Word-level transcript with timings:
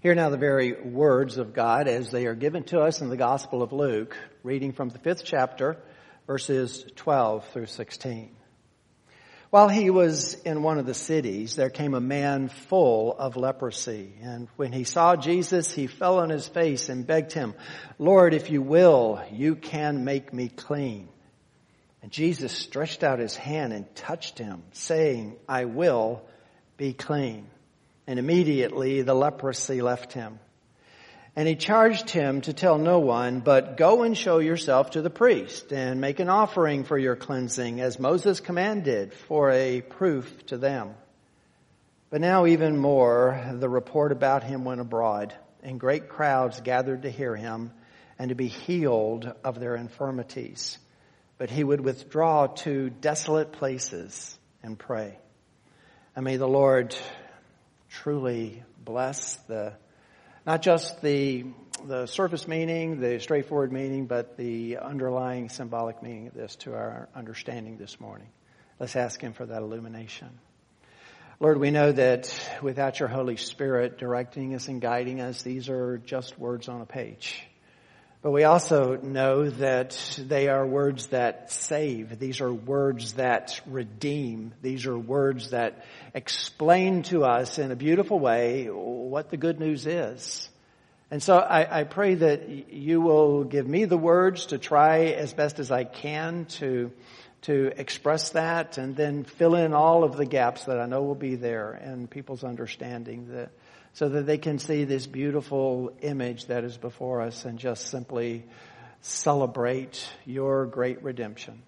Hear 0.00 0.14
now 0.14 0.28
the 0.28 0.36
very 0.36 0.74
words 0.74 1.38
of 1.38 1.54
God 1.54 1.88
as 1.88 2.10
they 2.10 2.26
are 2.26 2.34
given 2.34 2.64
to 2.64 2.80
us 2.80 3.00
in 3.00 3.08
the 3.08 3.16
Gospel 3.16 3.62
of 3.62 3.72
Luke, 3.72 4.14
reading 4.42 4.72
from 4.72 4.90
the 4.90 4.98
fifth 4.98 5.24
chapter, 5.24 5.78
verses 6.26 6.84
12 6.96 7.48
through 7.48 7.66
16. 7.66 8.36
While 9.48 9.70
he 9.70 9.88
was 9.88 10.34
in 10.34 10.62
one 10.62 10.78
of 10.78 10.84
the 10.84 10.92
cities, 10.92 11.56
there 11.56 11.70
came 11.70 11.94
a 11.94 12.00
man 12.00 12.48
full 12.48 13.16
of 13.16 13.36
leprosy. 13.36 14.12
And 14.20 14.48
when 14.56 14.70
he 14.70 14.84
saw 14.84 15.16
Jesus, 15.16 15.72
he 15.72 15.86
fell 15.86 16.18
on 16.18 16.28
his 16.28 16.46
face 16.46 16.90
and 16.90 17.06
begged 17.06 17.32
him, 17.32 17.54
Lord, 17.98 18.34
if 18.34 18.50
you 18.50 18.60
will, 18.60 19.22
you 19.32 19.56
can 19.56 20.04
make 20.04 20.30
me 20.30 20.48
clean. 20.48 21.08
And 22.02 22.12
Jesus 22.12 22.52
stretched 22.52 23.02
out 23.02 23.18
his 23.18 23.34
hand 23.34 23.72
and 23.72 23.92
touched 23.94 24.38
him, 24.38 24.62
saying, 24.72 25.36
I 25.48 25.64
will 25.64 26.20
be 26.76 26.92
clean. 26.92 27.46
And 28.06 28.18
immediately 28.18 29.02
the 29.02 29.14
leprosy 29.14 29.82
left 29.82 30.12
him. 30.12 30.38
And 31.34 31.46
he 31.46 31.54
charged 31.54 32.08
him 32.08 32.40
to 32.42 32.54
tell 32.54 32.78
no 32.78 33.00
one, 33.00 33.40
but 33.40 33.76
go 33.76 34.04
and 34.04 34.16
show 34.16 34.38
yourself 34.38 34.92
to 34.92 35.02
the 35.02 35.10
priest 35.10 35.70
and 35.70 36.00
make 36.00 36.18
an 36.18 36.30
offering 36.30 36.84
for 36.84 36.96
your 36.96 37.14
cleansing 37.14 37.80
as 37.80 37.98
Moses 37.98 38.40
commanded 38.40 39.12
for 39.12 39.50
a 39.50 39.82
proof 39.82 40.46
to 40.46 40.56
them. 40.56 40.94
But 42.08 42.22
now 42.22 42.46
even 42.46 42.78
more, 42.78 43.38
the 43.52 43.68
report 43.68 44.12
about 44.12 44.44
him 44.44 44.64
went 44.64 44.80
abroad 44.80 45.34
and 45.62 45.80
great 45.80 46.08
crowds 46.08 46.60
gathered 46.60 47.02
to 47.02 47.10
hear 47.10 47.34
him 47.34 47.72
and 48.18 48.30
to 48.30 48.34
be 48.34 48.46
healed 48.46 49.30
of 49.44 49.60
their 49.60 49.74
infirmities. 49.74 50.78
But 51.36 51.50
he 51.50 51.62
would 51.62 51.80
withdraw 51.80 52.46
to 52.46 52.88
desolate 52.88 53.52
places 53.52 54.38
and 54.62 54.78
pray. 54.78 55.18
And 56.14 56.24
may 56.24 56.36
the 56.38 56.48
Lord 56.48 56.96
truly 58.02 58.62
bless 58.84 59.36
the, 59.48 59.72
not 60.46 60.60
just 60.60 61.00
the, 61.00 61.44
the 61.86 62.06
surface 62.06 62.46
meaning, 62.46 63.00
the 63.00 63.18
straightforward 63.20 63.72
meaning, 63.72 64.06
but 64.06 64.36
the 64.36 64.78
underlying 64.78 65.48
symbolic 65.48 66.02
meaning 66.02 66.26
of 66.26 66.34
this 66.34 66.56
to 66.56 66.74
our 66.74 67.08
understanding 67.14 67.78
this 67.78 67.98
morning. 67.98 68.28
Let's 68.78 68.96
ask 68.96 69.20
Him 69.20 69.32
for 69.32 69.46
that 69.46 69.62
illumination. 69.62 70.28
Lord, 71.40 71.58
we 71.58 71.70
know 71.70 71.92
that 71.92 72.32
without 72.62 73.00
your 73.00 73.08
Holy 73.08 73.36
Spirit 73.36 73.98
directing 73.98 74.54
us 74.54 74.68
and 74.68 74.80
guiding 74.80 75.20
us, 75.20 75.42
these 75.42 75.68
are 75.68 75.98
just 75.98 76.38
words 76.38 76.68
on 76.68 76.82
a 76.82 76.86
page. 76.86 77.42
But 78.26 78.32
we 78.32 78.42
also 78.42 78.96
know 78.96 79.48
that 79.50 80.18
they 80.20 80.48
are 80.48 80.66
words 80.66 81.06
that 81.10 81.52
save. 81.52 82.18
These 82.18 82.40
are 82.40 82.52
words 82.52 83.12
that 83.12 83.60
redeem. 83.68 84.52
These 84.62 84.86
are 84.86 84.98
words 84.98 85.50
that 85.50 85.84
explain 86.12 87.04
to 87.04 87.22
us 87.22 87.60
in 87.60 87.70
a 87.70 87.76
beautiful 87.76 88.18
way 88.18 88.64
what 88.66 89.30
the 89.30 89.36
good 89.36 89.60
news 89.60 89.86
is. 89.86 90.48
And 91.08 91.22
so 91.22 91.36
I, 91.36 91.82
I, 91.82 91.84
pray 91.84 92.16
that 92.16 92.48
you 92.72 93.00
will 93.00 93.44
give 93.44 93.68
me 93.68 93.84
the 93.84 93.96
words 93.96 94.46
to 94.46 94.58
try 94.58 95.04
as 95.04 95.32
best 95.32 95.60
as 95.60 95.70
I 95.70 95.84
can 95.84 96.46
to, 96.58 96.90
to 97.42 97.70
express 97.76 98.30
that 98.30 98.76
and 98.76 98.96
then 98.96 99.22
fill 99.22 99.54
in 99.54 99.72
all 99.72 100.02
of 100.02 100.16
the 100.16 100.26
gaps 100.26 100.64
that 100.64 100.80
I 100.80 100.86
know 100.86 101.04
will 101.04 101.14
be 101.14 101.36
there 101.36 101.76
in 101.76 102.08
people's 102.08 102.42
understanding 102.42 103.28
that 103.28 103.52
so 103.96 104.10
that 104.10 104.26
they 104.26 104.36
can 104.36 104.58
see 104.58 104.84
this 104.84 105.06
beautiful 105.06 105.90
image 106.02 106.48
that 106.48 106.64
is 106.64 106.76
before 106.76 107.22
us 107.22 107.46
and 107.46 107.58
just 107.58 107.86
simply 107.86 108.44
celebrate 109.00 110.06
your 110.26 110.66
great 110.66 111.02
redemption. 111.02 111.62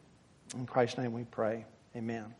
In 0.54 0.66
Christ's 0.66 0.98
name 0.98 1.14
we 1.14 1.24
pray. 1.24 1.64
Amen. 1.96 2.34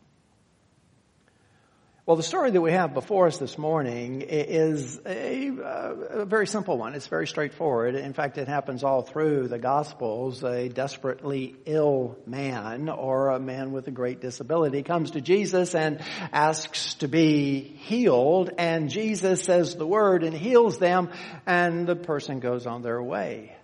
Well, 2.09 2.15
the 2.15 2.23
story 2.23 2.49
that 2.49 2.59
we 2.59 2.71
have 2.71 2.95
before 2.95 3.27
us 3.27 3.37
this 3.37 3.55
morning 3.55 4.23
is 4.23 4.99
a, 5.05 5.49
a, 5.49 6.25
very 6.25 6.47
simple 6.47 6.75
one. 6.75 6.95
It's 6.95 7.05
very 7.05 7.27
straightforward. 7.27 7.93
In 7.93 8.13
fact, 8.13 8.39
it 8.39 8.47
happens 8.47 8.83
all 8.83 9.03
through 9.03 9.47
the 9.47 9.59
Gospels. 9.59 10.43
A 10.43 10.69
desperately 10.69 11.55
ill 11.67 12.17
man 12.25 12.89
or 12.89 13.29
a 13.29 13.39
man 13.39 13.73
with 13.73 13.87
a 13.89 13.91
great 13.91 14.21
disability 14.21 14.81
comes 14.81 15.11
to 15.11 15.21
Jesus 15.21 15.75
and 15.75 16.01
asks 16.33 16.95
to 16.95 17.07
be 17.07 17.59
healed, 17.59 18.49
and 18.57 18.89
Jesus 18.89 19.43
says 19.43 19.75
the 19.75 19.85
word 19.85 20.23
and 20.23 20.35
heals 20.35 20.79
them, 20.79 21.11
and 21.45 21.85
the 21.85 21.95
person 21.95 22.39
goes 22.39 22.65
on 22.65 22.81
their 22.81 23.03
way. 23.03 23.55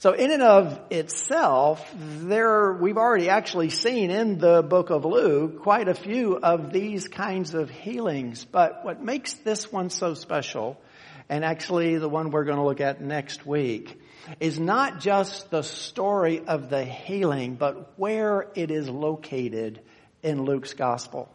So 0.00 0.12
in 0.12 0.30
and 0.30 0.44
of 0.44 0.80
itself, 0.90 1.84
there, 1.98 2.72
we've 2.72 2.96
already 2.96 3.30
actually 3.30 3.70
seen 3.70 4.12
in 4.12 4.38
the 4.38 4.62
book 4.62 4.90
of 4.90 5.04
Luke 5.04 5.62
quite 5.62 5.88
a 5.88 5.94
few 5.94 6.36
of 6.36 6.72
these 6.72 7.08
kinds 7.08 7.52
of 7.52 7.68
healings. 7.68 8.44
But 8.44 8.84
what 8.84 9.02
makes 9.02 9.34
this 9.34 9.72
one 9.72 9.90
so 9.90 10.14
special, 10.14 10.80
and 11.28 11.44
actually 11.44 11.98
the 11.98 12.08
one 12.08 12.30
we're 12.30 12.44
going 12.44 12.58
to 12.58 12.64
look 12.64 12.80
at 12.80 13.00
next 13.00 13.44
week, 13.44 14.00
is 14.38 14.60
not 14.60 15.00
just 15.00 15.50
the 15.50 15.62
story 15.62 16.46
of 16.46 16.70
the 16.70 16.84
healing, 16.84 17.56
but 17.56 17.98
where 17.98 18.46
it 18.54 18.70
is 18.70 18.88
located 18.88 19.80
in 20.22 20.44
Luke's 20.44 20.74
gospel 20.74 21.28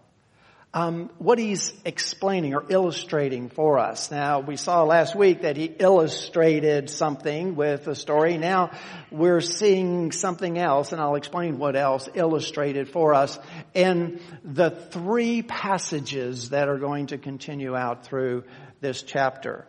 um, 0.74 1.12
what 1.20 1.38
he's 1.38 1.72
explaining 1.86 2.56
or 2.56 2.66
illustrating 2.68 3.50
for 3.50 3.78
us. 3.78 4.10
Now, 4.10 4.40
we 4.40 4.56
saw 4.58 4.84
last 4.84 5.16
week 5.16 5.44
that 5.44 5.56
he 5.56 5.66
illustrated 5.66 6.90
something 6.90 7.56
with 7.56 7.88
a 7.88 7.94
story. 7.94 8.40
Now, 8.40 8.72
we're 9.12 9.42
seeing 9.42 10.12
something 10.12 10.58
else, 10.58 10.92
and 10.92 11.00
I'll 11.00 11.16
explain 11.16 11.60
what 11.60 11.76
else 11.76 12.10
illustrated 12.16 12.90
for 12.90 13.14
us 13.14 13.38
in 13.76 14.20
the 14.44 14.72
three 14.72 15.44
passages 15.44 16.50
that 16.50 16.68
are 16.68 16.80
going 16.80 17.08
to 17.08 17.20
continue 17.20 17.76
out 17.76 18.06
through 18.06 18.44
this 18.82 19.04
chapter. 19.04 19.68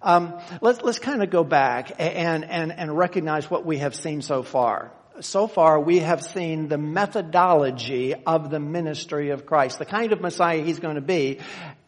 Um, 0.00 0.38
let's 0.60 0.80
let's 0.82 0.98
kind 0.98 1.22
of 1.22 1.30
go 1.30 1.42
back 1.42 1.92
and 1.98 2.44
and 2.44 2.70
and 2.70 2.96
recognize 2.96 3.50
what 3.50 3.66
we 3.66 3.78
have 3.78 3.94
seen 3.94 4.22
so 4.22 4.42
far 4.42 4.92
so 5.20 5.46
far 5.46 5.80
we 5.80 6.00
have 6.00 6.22
seen 6.22 6.68
the 6.68 6.78
methodology 6.78 8.14
of 8.14 8.50
the 8.50 8.60
ministry 8.60 9.30
of 9.30 9.46
Christ, 9.46 9.78
the 9.78 9.84
kind 9.84 10.12
of 10.12 10.20
Messiah 10.20 10.62
he's 10.62 10.78
going 10.78 10.96
to 10.96 11.00
be, 11.00 11.38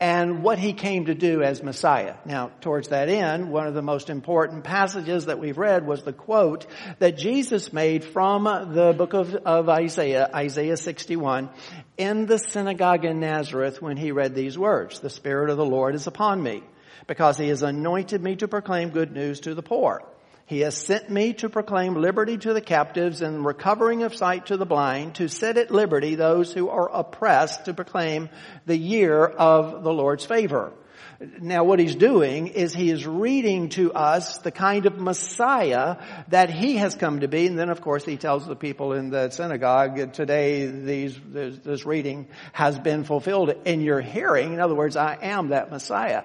and 0.00 0.42
what 0.42 0.58
he 0.58 0.72
came 0.72 1.06
to 1.06 1.14
do 1.14 1.42
as 1.42 1.62
Messiah. 1.62 2.14
Now, 2.24 2.50
towards 2.60 2.88
that 2.88 3.08
end, 3.08 3.50
one 3.50 3.66
of 3.66 3.74
the 3.74 3.82
most 3.82 4.10
important 4.10 4.64
passages 4.64 5.26
that 5.26 5.38
we've 5.38 5.58
read 5.58 5.86
was 5.86 6.02
the 6.02 6.12
quote 6.12 6.66
that 6.98 7.16
Jesus 7.16 7.72
made 7.72 8.04
from 8.04 8.44
the 8.44 8.94
book 8.96 9.14
of, 9.14 9.34
of 9.34 9.68
Isaiah, 9.68 10.30
Isaiah 10.34 10.76
61, 10.76 11.50
in 11.96 12.26
the 12.26 12.38
synagogue 12.38 13.04
in 13.04 13.20
Nazareth 13.20 13.82
when 13.82 13.96
he 13.96 14.12
read 14.12 14.34
these 14.34 14.56
words, 14.56 15.00
The 15.00 15.10
Spirit 15.10 15.50
of 15.50 15.56
the 15.56 15.66
Lord 15.66 15.94
is 15.94 16.06
upon 16.06 16.42
me, 16.42 16.62
because 17.06 17.38
he 17.38 17.48
has 17.48 17.62
anointed 17.62 18.22
me 18.22 18.36
to 18.36 18.48
proclaim 18.48 18.90
good 18.90 19.12
news 19.12 19.40
to 19.40 19.54
the 19.54 19.62
poor. 19.62 20.02
He 20.48 20.60
has 20.60 20.74
sent 20.74 21.10
me 21.10 21.34
to 21.34 21.50
proclaim 21.50 21.94
liberty 21.94 22.38
to 22.38 22.54
the 22.54 22.62
captives 22.62 23.20
and 23.20 23.44
recovering 23.44 24.02
of 24.02 24.14
sight 24.14 24.46
to 24.46 24.56
the 24.56 24.64
blind, 24.64 25.16
to 25.16 25.28
set 25.28 25.58
at 25.58 25.70
liberty 25.70 26.14
those 26.14 26.54
who 26.54 26.70
are 26.70 26.90
oppressed, 26.90 27.66
to 27.66 27.74
proclaim 27.74 28.30
the 28.64 28.78
year 28.78 29.26
of 29.26 29.84
the 29.84 29.92
Lord's 29.92 30.24
favor. 30.24 30.72
Now 31.20 31.64
what 31.64 31.80
he's 31.80 31.96
doing 31.96 32.46
is 32.46 32.72
he 32.72 32.90
is 32.90 33.04
reading 33.04 33.70
to 33.70 33.92
us 33.92 34.38
the 34.38 34.52
kind 34.52 34.86
of 34.86 35.00
Messiah 35.00 35.96
that 36.28 36.48
he 36.48 36.76
has 36.76 36.94
come 36.94 37.20
to 37.20 37.28
be. 37.28 37.48
And 37.48 37.58
then 37.58 37.70
of 37.70 37.80
course 37.80 38.04
he 38.04 38.16
tells 38.16 38.46
the 38.46 38.54
people 38.54 38.92
in 38.92 39.10
the 39.10 39.30
synagogue, 39.30 40.12
today 40.12 40.66
these, 40.66 41.18
this, 41.26 41.58
this 41.58 41.84
reading 41.84 42.28
has 42.52 42.78
been 42.78 43.02
fulfilled 43.02 43.52
in 43.64 43.80
your 43.80 44.00
hearing. 44.00 44.52
In 44.52 44.60
other 44.60 44.76
words, 44.76 44.94
I 44.96 45.18
am 45.20 45.48
that 45.48 45.72
Messiah. 45.72 46.22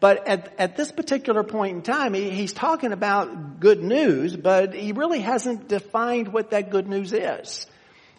But 0.00 0.26
at, 0.26 0.52
at 0.58 0.76
this 0.76 0.90
particular 0.90 1.44
point 1.44 1.76
in 1.76 1.82
time, 1.82 2.12
he, 2.12 2.30
he's 2.30 2.52
talking 2.52 2.90
about 2.90 3.60
good 3.60 3.84
news, 3.84 4.34
but 4.34 4.74
he 4.74 4.90
really 4.90 5.20
hasn't 5.20 5.68
defined 5.68 6.32
what 6.32 6.50
that 6.50 6.70
good 6.70 6.88
news 6.88 7.12
is. 7.12 7.66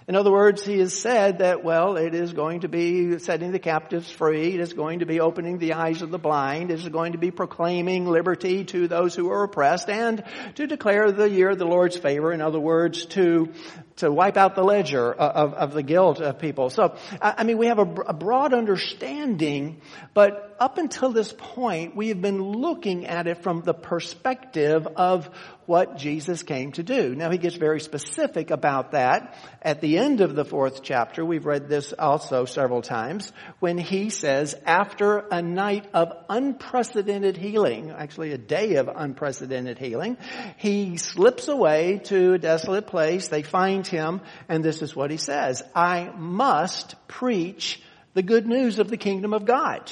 In 0.08 0.16
other 0.16 0.32
words, 0.32 0.66
he 0.66 0.80
has 0.80 0.94
said 0.94 1.40
that, 1.40 1.64
well, 1.64 1.96
it 1.96 2.14
is 2.14 2.34
going 2.34 2.62
to 2.62 2.68
be 2.68 3.20
setting 3.20 3.52
the 3.52 3.60
captives 3.60 4.12
free. 4.12 4.54
It 4.54 4.60
is 4.60 4.74
going 4.74 5.00
to 5.00 5.06
be 5.06 5.22
opening 5.22 5.60
the 5.60 5.74
eyes 5.74 6.02
of 6.02 6.12
the 6.12 6.20
blind. 6.20 6.72
It 6.72 6.80
is 6.80 6.90
going 6.90 7.14
to 7.14 7.18
be 7.18 7.32
proclaiming 7.32 8.06
liberty 8.06 8.66
to 8.66 8.88
those 8.90 9.16
who 9.16 9.32
are 9.32 9.44
oppressed 9.44 9.90
and 9.90 10.24
to 10.56 10.68
declare 10.68 11.12
the 11.12 11.30
year 11.30 11.52
of 11.52 11.58
the 11.58 11.66
Lord's 11.66 11.96
favor. 11.96 12.34
In 12.34 12.42
other 12.42 12.60
words, 12.60 13.06
to, 13.08 13.54
to 13.98 14.12
wipe 14.12 14.36
out 14.36 14.56
the 14.56 14.64
ledger 14.64 15.14
of, 15.14 15.54
of 15.54 15.74
the 15.74 15.84
guilt 15.84 16.20
of 16.20 16.38
people. 16.38 16.70
So, 16.70 16.96
I 17.22 17.44
mean, 17.46 17.58
we 17.58 17.68
have 17.68 17.80
a, 17.80 17.90
a 18.08 18.14
broad 18.14 18.54
understanding, 18.54 19.80
but 20.14 20.58
up 20.60 20.78
until 20.78 21.12
this 21.12 21.34
point, 21.38 21.96
we 21.96 22.10
have 22.10 22.22
been 22.22 22.42
looking 22.42 23.06
at 23.06 23.28
it 23.28 23.42
from 23.42 23.62
the 23.62 23.74
perspective 23.74 24.88
of 24.96 25.30
what 25.66 25.98
Jesus 25.98 26.44
came 26.44 26.72
to 26.74 26.84
do. 26.84 27.16
Now 27.16 27.30
he 27.32 27.38
gets 27.38 27.56
very 27.56 27.80
specific 27.80 28.52
about 28.52 28.92
that 28.92 29.38
at 29.62 29.82
the 29.82 29.98
end 29.98 30.22
of 30.22 30.36
the 30.36 30.46
fourth 30.46 30.84
chapter. 30.84 31.24
We've 31.24 31.46
read 31.46 31.70
this 31.70 31.94
also 31.98 32.46
several 32.46 32.82
times 32.82 33.32
when 33.60 33.78
he 33.78 34.10
says, 34.10 34.56
after 34.66 35.20
a 35.20 35.42
night 35.42 35.88
of 35.94 36.12
unprecedented 36.30 37.38
healing, 37.38 37.92
actually 37.92 38.32
a 38.32 38.38
day 38.38 38.76
of 38.76 38.90
unprecedented 38.94 39.78
healing, 39.78 40.18
he 40.58 40.98
slips 40.98 41.48
away 41.48 42.00
to 42.06 42.34
a 42.34 42.40
desolate 42.40 42.88
place. 42.88 43.28
They 43.28 43.44
find 43.44 43.86
him 43.86 44.22
and 44.50 44.64
this 44.64 44.82
is 44.82 44.96
what 44.96 45.12
he 45.12 45.18
says, 45.18 45.64
I 45.76 46.12
must 46.16 46.96
preach 47.08 47.82
the 48.14 48.24
good 48.24 48.48
news 48.48 48.80
of 48.80 48.90
the 48.90 48.98
kingdom 48.98 49.34
of 49.34 49.46
God 49.46 49.92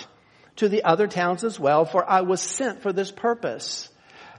to 0.57 0.69
the 0.69 0.83
other 0.83 1.07
towns 1.07 1.43
as 1.43 1.59
well, 1.59 1.85
for 1.85 2.07
I 2.07 2.21
was 2.21 2.41
sent 2.41 2.81
for 2.81 2.93
this 2.93 3.11
purpose. 3.11 3.89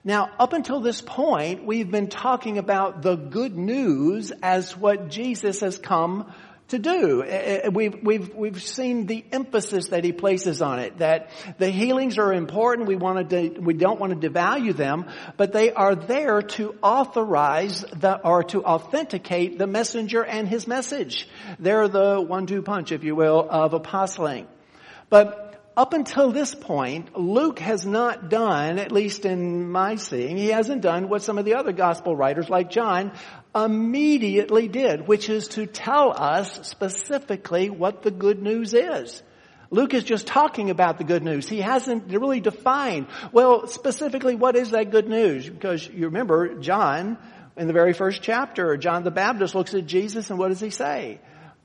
Now, 0.04 0.30
up 0.38 0.52
until 0.52 0.80
this 0.80 1.00
point, 1.00 1.64
we've 1.64 1.90
been 1.90 2.08
talking 2.08 2.58
about 2.58 3.02
the 3.02 3.14
good 3.14 3.56
news 3.56 4.32
as 4.42 4.76
what 4.76 5.08
Jesus 5.08 5.60
has 5.60 5.78
come 5.78 6.32
to 6.68 6.78
do. 6.80 7.22
Uh, 7.22 7.26
uh, 7.66 7.70
we've, 7.70 8.02
we've, 8.02 8.34
we've 8.34 8.62
seen 8.62 9.06
the 9.06 9.24
emphasis 9.30 9.88
that 9.88 10.02
he 10.02 10.10
places 10.10 10.60
on 10.60 10.80
it, 10.80 10.98
that 10.98 11.30
the 11.58 11.70
healings 11.70 12.18
are 12.18 12.32
important. 12.32 12.88
We 12.88 12.96
want 12.96 13.30
to, 13.30 13.50
we 13.60 13.74
don't 13.74 14.00
want 14.00 14.20
to 14.20 14.28
devalue 14.28 14.74
them, 14.74 15.06
but 15.36 15.52
they 15.52 15.70
are 15.70 15.94
there 15.94 16.42
to 16.42 16.74
authorize 16.82 17.82
the, 17.82 18.20
or 18.26 18.42
to 18.44 18.64
authenticate 18.64 19.56
the 19.56 19.68
messenger 19.68 20.24
and 20.24 20.48
his 20.48 20.66
message. 20.66 21.28
They're 21.60 21.86
the 21.86 22.20
one-two 22.20 22.62
punch, 22.62 22.90
if 22.90 23.04
you 23.04 23.14
will, 23.14 23.46
of 23.48 23.72
apostling. 23.72 24.48
But 25.10 25.51
up 25.76 25.94
until 25.94 26.32
this 26.32 26.54
point, 26.54 27.16
Luke 27.18 27.58
has 27.58 27.86
not 27.86 28.28
done, 28.28 28.78
at 28.78 28.92
least 28.92 29.24
in 29.24 29.70
my 29.70 29.96
seeing, 29.96 30.36
he 30.36 30.48
hasn't 30.48 30.82
done 30.82 31.08
what 31.08 31.22
some 31.22 31.38
of 31.38 31.44
the 31.44 31.54
other 31.54 31.72
gospel 31.72 32.14
writers 32.14 32.50
like 32.50 32.70
John 32.70 33.12
immediately 33.54 34.68
did, 34.68 35.06
which 35.06 35.28
is 35.28 35.48
to 35.48 35.66
tell 35.66 36.12
us 36.12 36.68
specifically 36.68 37.70
what 37.70 38.02
the 38.02 38.10
good 38.10 38.42
news 38.42 38.74
is. 38.74 39.22
Luke 39.70 39.94
is 39.94 40.04
just 40.04 40.26
talking 40.26 40.68
about 40.68 40.98
the 40.98 41.04
good 41.04 41.22
news. 41.22 41.48
He 41.48 41.62
hasn't 41.62 42.12
really 42.12 42.40
defined, 42.40 43.06
well, 43.32 43.66
specifically 43.66 44.34
what 44.34 44.54
is 44.54 44.72
that 44.72 44.90
good 44.90 45.08
news? 45.08 45.48
Because 45.48 45.88
you 45.88 46.06
remember 46.06 46.56
John, 46.56 47.16
in 47.56 47.66
the 47.66 47.72
very 47.72 47.94
first 47.94 48.20
chapter, 48.22 48.76
John 48.76 49.04
the 49.04 49.10
Baptist 49.10 49.54
looks 49.54 49.72
at 49.72 49.86
Jesus 49.86 50.28
and 50.28 50.38
what 50.38 50.48
does 50.48 50.60
he 50.60 50.68
say? 50.68 51.20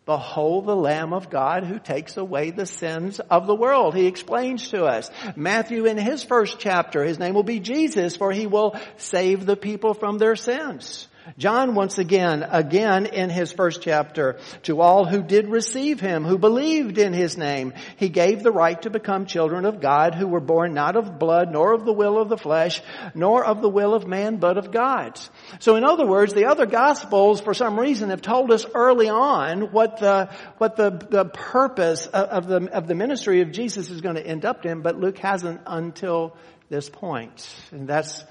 Behold 0.08 0.66
the 0.66 0.76
Lamb 0.76 1.12
of 1.12 1.30
God 1.30 1.66
who 1.66 1.80
takes 1.80 2.16
away 2.16 2.52
the 2.52 2.66
sins 2.66 3.20
of 3.20 3.46
the 3.46 3.54
world. 3.54 3.94
He 3.94 4.08
explains 4.08 4.70
to 4.70 4.86
us. 4.86 5.12
Matthew 5.36 5.86
in 5.86 5.98
his 5.98 6.24
first 6.24 6.60
chapter, 6.60 7.04
his 7.04 7.20
name 7.20 7.36
will 7.36 7.44
be 7.44 7.60
Jesus 7.60 8.16
for 8.16 8.32
he 8.32 8.48
will 8.48 8.76
save 8.96 9.46
the 9.46 9.58
people 9.58 9.94
from 9.94 10.18
their 10.18 10.38
sins. 10.38 11.07
John 11.38 11.76
once 11.76 11.98
again, 11.98 12.44
again 12.44 13.06
in 13.06 13.30
his 13.30 13.52
first 13.52 13.82
chapter, 13.82 14.40
to 14.64 14.82
all 14.82 15.06
who 15.06 15.22
did 15.22 15.50
receive 15.50 16.00
him, 16.00 16.24
who 16.24 16.38
believed 16.38 16.98
in 16.98 17.14
his 17.14 17.38
name, 17.38 17.74
he 17.98 18.10
gave 18.10 18.44
the 18.44 18.52
right 18.52 18.82
to 18.84 18.90
become 18.90 19.26
children 19.26 19.66
of 19.66 19.82
God 19.82 20.16
who 20.16 20.28
were 20.28 20.40
born 20.40 20.74
not 20.74 20.96
of 20.96 21.20
blood, 21.20 21.52
nor 21.52 21.74
of 21.74 21.86
the 21.86 21.94
will 21.94 22.18
of 22.18 22.30
the 22.30 22.38
flesh, 22.38 22.82
nor 23.14 23.44
of 23.44 23.62
the 23.62 23.70
will 23.70 23.94
of 23.94 24.08
man, 24.08 24.38
but 24.38 24.58
of 24.58 24.72
God. 24.72 25.20
So 25.60 25.76
in 25.76 25.84
other 25.84 26.06
words, 26.06 26.34
the 26.34 26.46
other 26.46 26.66
gospels 26.66 27.42
for 27.42 27.54
some 27.54 27.80
reason 27.80 28.10
have 28.10 28.22
told 28.22 28.52
us 28.52 28.66
early 28.74 29.10
on 29.10 29.72
what 29.72 29.98
the, 29.98 30.30
what 30.58 30.76
the, 30.76 30.92
the 30.92 31.26
purpose 31.26 32.08
of 32.08 32.48
the, 32.48 32.72
of 32.72 32.88
the 32.88 32.96
ministry 32.96 33.42
of 33.42 33.52
Jesus 33.52 33.90
is 33.90 34.02
going 34.02 34.16
to 34.16 34.26
end 34.26 34.46
up 34.46 34.66
in, 34.66 34.82
but 34.82 35.00
Luke 35.00 35.18
hasn't 35.18 35.62
until 35.66 36.36
this 36.70 36.90
point. 36.90 37.48
And 37.72 37.88
that's, 37.88 38.24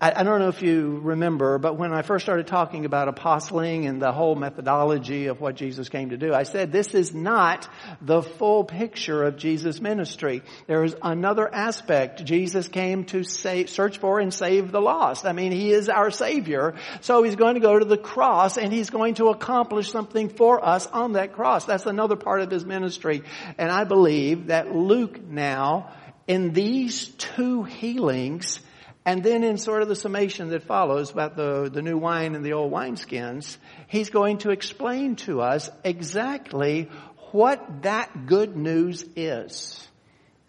I, 0.00 0.22
don't 0.22 0.38
know 0.38 0.48
if 0.48 0.62
you 0.62 1.00
remember, 1.02 1.58
but 1.58 1.76
when 1.76 1.92
I 1.92 2.02
first 2.02 2.24
started 2.24 2.46
talking 2.46 2.84
about 2.84 3.08
apostling 3.08 3.86
and 3.86 4.00
the 4.00 4.12
whole 4.12 4.36
methodology 4.36 5.26
of 5.26 5.40
what 5.40 5.56
Jesus 5.56 5.88
came 5.88 6.10
to 6.10 6.16
do, 6.16 6.32
I 6.32 6.44
said 6.44 6.70
this 6.70 6.94
is 6.94 7.12
not 7.12 7.68
the 8.00 8.22
full 8.22 8.62
picture 8.62 9.24
of 9.24 9.36
Jesus' 9.36 9.80
ministry. 9.80 10.42
There 10.68 10.84
is 10.84 10.94
another 11.02 11.52
aspect. 11.52 12.24
Jesus 12.24 12.68
came 12.68 13.06
to 13.06 13.24
save, 13.24 13.70
search 13.70 13.98
for 13.98 14.20
and 14.20 14.32
save 14.32 14.70
the 14.70 14.80
lost. 14.80 15.26
I 15.26 15.32
mean, 15.32 15.50
He 15.50 15.72
is 15.72 15.88
our 15.88 16.12
Savior. 16.12 16.76
So 17.00 17.24
He's 17.24 17.34
going 17.34 17.54
to 17.54 17.60
go 17.60 17.76
to 17.76 17.84
the 17.84 17.98
cross 17.98 18.56
and 18.56 18.72
He's 18.72 18.90
going 18.90 19.14
to 19.14 19.30
accomplish 19.30 19.90
something 19.90 20.28
for 20.28 20.64
us 20.64 20.86
on 20.86 21.14
that 21.14 21.32
cross. 21.32 21.64
That's 21.64 21.86
another 21.86 22.14
part 22.14 22.40
of 22.40 22.52
His 22.52 22.64
ministry. 22.64 23.24
And 23.58 23.72
I 23.72 23.82
believe 23.82 24.46
that 24.46 24.72
Luke 24.72 25.20
now, 25.20 25.90
in 26.28 26.52
these 26.52 27.08
two 27.08 27.64
healings, 27.64 28.60
and 29.08 29.22
then 29.22 29.42
in 29.42 29.56
sort 29.56 29.80
of 29.80 29.88
the 29.88 29.96
summation 29.96 30.50
that 30.50 30.64
follows 30.64 31.10
about 31.10 31.34
the, 31.34 31.70
the 31.72 31.80
new 31.80 31.96
wine 31.96 32.34
and 32.34 32.44
the 32.44 32.52
old 32.52 32.70
wineskins, 32.70 33.56
he's 33.86 34.10
going 34.10 34.36
to 34.36 34.50
explain 34.50 35.16
to 35.16 35.40
us 35.40 35.70
exactly 35.82 36.90
what 37.32 37.84
that 37.84 38.26
good 38.26 38.54
news 38.54 39.06
is. 39.16 39.87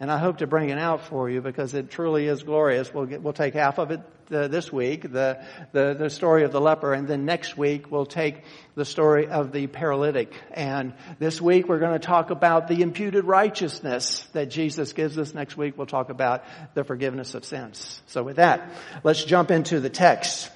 And 0.00 0.10
I 0.10 0.16
hope 0.16 0.38
to 0.38 0.46
bring 0.46 0.70
it 0.70 0.78
out 0.78 1.02
for 1.02 1.28
you 1.28 1.42
because 1.42 1.74
it 1.74 1.90
truly 1.90 2.26
is 2.26 2.42
glorious. 2.42 2.92
We'll 2.92 3.04
get, 3.04 3.22
we'll 3.22 3.34
take 3.34 3.52
half 3.52 3.78
of 3.78 3.90
it 3.90 4.00
uh, 4.32 4.48
this 4.48 4.72
week, 4.72 5.02
the, 5.02 5.44
the, 5.72 5.92
the 5.92 6.08
story 6.08 6.44
of 6.44 6.52
the 6.52 6.60
leper, 6.60 6.94
and 6.94 7.06
then 7.06 7.24
next 7.24 7.58
week 7.58 7.90
we'll 7.90 8.06
take 8.06 8.44
the 8.76 8.84
story 8.84 9.26
of 9.26 9.52
the 9.52 9.66
paralytic. 9.66 10.32
And 10.52 10.94
this 11.18 11.40
week 11.40 11.68
we're 11.68 11.80
going 11.80 11.92
to 11.92 12.06
talk 12.06 12.30
about 12.30 12.66
the 12.66 12.80
imputed 12.80 13.24
righteousness 13.24 14.26
that 14.32 14.48
Jesus 14.48 14.92
gives 14.92 15.18
us. 15.18 15.34
Next 15.34 15.56
week 15.56 15.76
we'll 15.76 15.86
talk 15.86 16.10
about 16.10 16.44
the 16.74 16.84
forgiveness 16.84 17.34
of 17.34 17.44
sins. 17.44 18.00
So 18.06 18.22
with 18.22 18.36
that, 18.36 18.72
let's 19.04 19.24
jump 19.24 19.50
into 19.50 19.80
the 19.80 19.90
text 19.90 20.50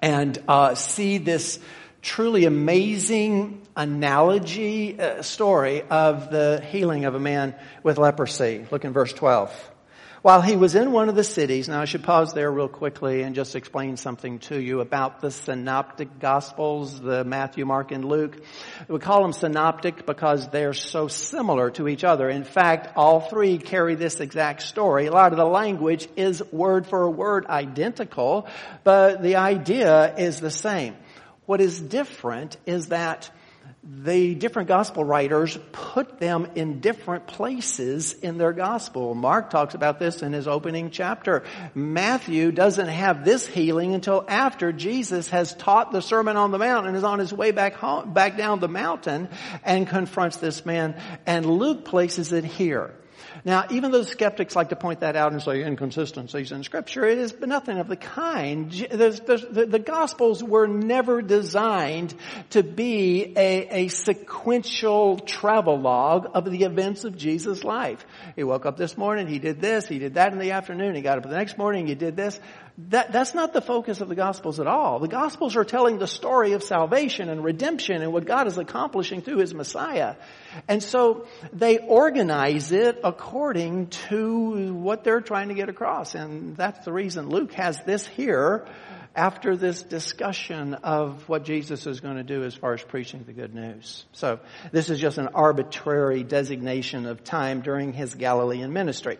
and 0.00 0.36
uh, 0.48 0.74
see 0.74 1.18
this 1.18 1.60
truly 2.02 2.46
amazing 2.46 3.65
analogy 3.76 4.98
uh, 4.98 5.22
story 5.22 5.82
of 5.82 6.30
the 6.30 6.64
healing 6.70 7.04
of 7.04 7.14
a 7.14 7.20
man 7.20 7.54
with 7.82 7.98
leprosy. 7.98 8.66
Look 8.70 8.84
in 8.84 8.92
verse 8.92 9.12
12. 9.12 9.70
While 10.26 10.42
he 10.42 10.56
was 10.56 10.74
in 10.74 10.90
one 10.90 11.08
of 11.08 11.14
the 11.14 11.22
cities, 11.22 11.68
now 11.68 11.82
I 11.82 11.84
should 11.84 12.02
pause 12.02 12.32
there 12.32 12.50
real 12.50 12.66
quickly 12.66 13.22
and 13.22 13.36
just 13.36 13.54
explain 13.54 13.96
something 13.96 14.40
to 14.40 14.60
you 14.60 14.80
about 14.80 15.20
the 15.20 15.30
synoptic 15.30 16.18
gospels, 16.18 17.00
the 17.00 17.22
Matthew, 17.22 17.64
Mark, 17.64 17.92
and 17.92 18.04
Luke. 18.04 18.42
We 18.88 18.98
call 18.98 19.22
them 19.22 19.32
synoptic 19.32 20.04
because 20.04 20.48
they're 20.48 20.74
so 20.74 21.06
similar 21.06 21.70
to 21.72 21.86
each 21.86 22.02
other. 22.02 22.28
In 22.28 22.42
fact, 22.42 22.96
all 22.96 23.20
three 23.20 23.58
carry 23.58 23.94
this 23.94 24.18
exact 24.18 24.62
story. 24.62 25.06
A 25.06 25.12
lot 25.12 25.30
of 25.30 25.38
the 25.38 25.44
language 25.44 26.08
is 26.16 26.42
word 26.50 26.88
for 26.88 27.08
word 27.08 27.46
identical, 27.46 28.48
but 28.82 29.22
the 29.22 29.36
idea 29.36 30.16
is 30.16 30.40
the 30.40 30.50
same. 30.50 30.96
What 31.44 31.60
is 31.60 31.80
different 31.80 32.56
is 32.66 32.88
that 32.88 33.30
the 33.88 34.34
different 34.34 34.66
gospel 34.66 35.04
writers 35.04 35.56
put 35.70 36.18
them 36.18 36.48
in 36.56 36.80
different 36.80 37.28
places 37.28 38.14
in 38.14 38.36
their 38.36 38.52
gospel. 38.52 39.14
Mark 39.14 39.48
talks 39.48 39.74
about 39.74 40.00
this 40.00 40.22
in 40.22 40.32
his 40.32 40.48
opening 40.48 40.90
chapter. 40.90 41.44
Matthew 41.72 42.50
doesn't 42.50 42.88
have 42.88 43.24
this 43.24 43.46
healing 43.46 43.94
until 43.94 44.24
after 44.26 44.72
Jesus 44.72 45.28
has 45.28 45.54
taught 45.54 45.92
the 45.92 46.02
Sermon 46.02 46.36
on 46.36 46.50
the 46.50 46.58
Mount 46.58 46.88
and 46.88 46.96
is 46.96 47.04
on 47.04 47.20
his 47.20 47.32
way 47.32 47.52
back 47.52 47.74
home, 47.74 48.12
back 48.12 48.36
down 48.36 48.58
the 48.58 48.68
mountain 48.68 49.28
and 49.62 49.86
confronts 49.86 50.38
this 50.38 50.66
man. 50.66 51.00
And 51.24 51.46
Luke 51.46 51.84
places 51.84 52.32
it 52.32 52.44
here. 52.44 52.92
Now, 53.46 53.64
even 53.70 53.92
though 53.92 54.02
skeptics 54.02 54.56
like 54.56 54.70
to 54.70 54.76
point 54.76 55.00
that 55.00 55.14
out 55.14 55.30
and 55.30 55.40
say 55.40 55.62
inconsistencies 55.62 56.50
in 56.50 56.64
scripture, 56.64 57.04
it 57.04 57.16
is 57.16 57.32
nothing 57.40 57.78
of 57.78 57.86
the 57.86 57.94
kind. 57.94 58.72
The, 58.72 59.66
the, 59.70 59.78
gospels 59.78 60.42
were 60.42 60.66
never 60.66 61.22
designed 61.22 62.12
to 62.50 62.64
be 62.64 63.34
a, 63.36 63.84
a 63.84 63.88
sequential 63.88 65.20
travel 65.20 65.78
log 65.78 66.28
of 66.34 66.50
the 66.50 66.64
events 66.64 67.04
of 67.04 67.16
Jesus' 67.16 67.62
life. 67.62 68.04
He 68.34 68.42
woke 68.42 68.66
up 68.66 68.76
this 68.76 68.98
morning, 68.98 69.28
he 69.28 69.38
did 69.38 69.60
this, 69.60 69.86
he 69.86 70.00
did 70.00 70.14
that 70.14 70.32
in 70.32 70.40
the 70.40 70.50
afternoon, 70.50 70.96
he 70.96 71.00
got 71.00 71.18
up 71.18 71.22
the 71.22 71.36
next 71.36 71.56
morning, 71.56 71.86
he 71.86 71.94
did 71.94 72.16
this. 72.16 72.40
That, 72.78 73.10
that's 73.10 73.34
not 73.34 73.54
the 73.54 73.62
focus 73.62 74.02
of 74.02 74.08
the 74.08 74.14
Gospels 74.14 74.60
at 74.60 74.66
all. 74.66 74.98
The 74.98 75.08
Gospels 75.08 75.56
are 75.56 75.64
telling 75.64 75.98
the 75.98 76.06
story 76.06 76.52
of 76.52 76.62
salvation 76.62 77.30
and 77.30 77.42
redemption 77.42 78.02
and 78.02 78.12
what 78.12 78.26
God 78.26 78.46
is 78.46 78.58
accomplishing 78.58 79.22
through 79.22 79.38
His 79.38 79.54
Messiah. 79.54 80.16
And 80.68 80.82
so 80.82 81.26
they 81.54 81.78
organize 81.78 82.72
it 82.72 83.00
according 83.02 83.86
to 84.08 84.74
what 84.74 85.04
they're 85.04 85.22
trying 85.22 85.48
to 85.48 85.54
get 85.54 85.70
across. 85.70 86.14
And 86.14 86.54
that's 86.54 86.84
the 86.84 86.92
reason 86.92 87.30
Luke 87.30 87.52
has 87.54 87.80
this 87.84 88.06
here 88.06 88.66
after 89.16 89.56
this 89.56 89.82
discussion 89.82 90.74
of 90.74 91.28
what 91.28 91.44
Jesus 91.44 91.86
is 91.86 92.00
going 92.00 92.16
to 92.16 92.22
do 92.22 92.44
as 92.44 92.54
far 92.54 92.74
as 92.74 92.82
preaching 92.82 93.24
the 93.26 93.32
good 93.32 93.54
news. 93.54 94.04
So 94.12 94.40
this 94.72 94.90
is 94.90 95.00
just 95.00 95.18
an 95.18 95.28
arbitrary 95.28 96.22
designation 96.22 97.06
of 97.06 97.24
time 97.24 97.62
during 97.62 97.92
his 97.92 98.14
Galilean 98.14 98.72
ministry. 98.72 99.18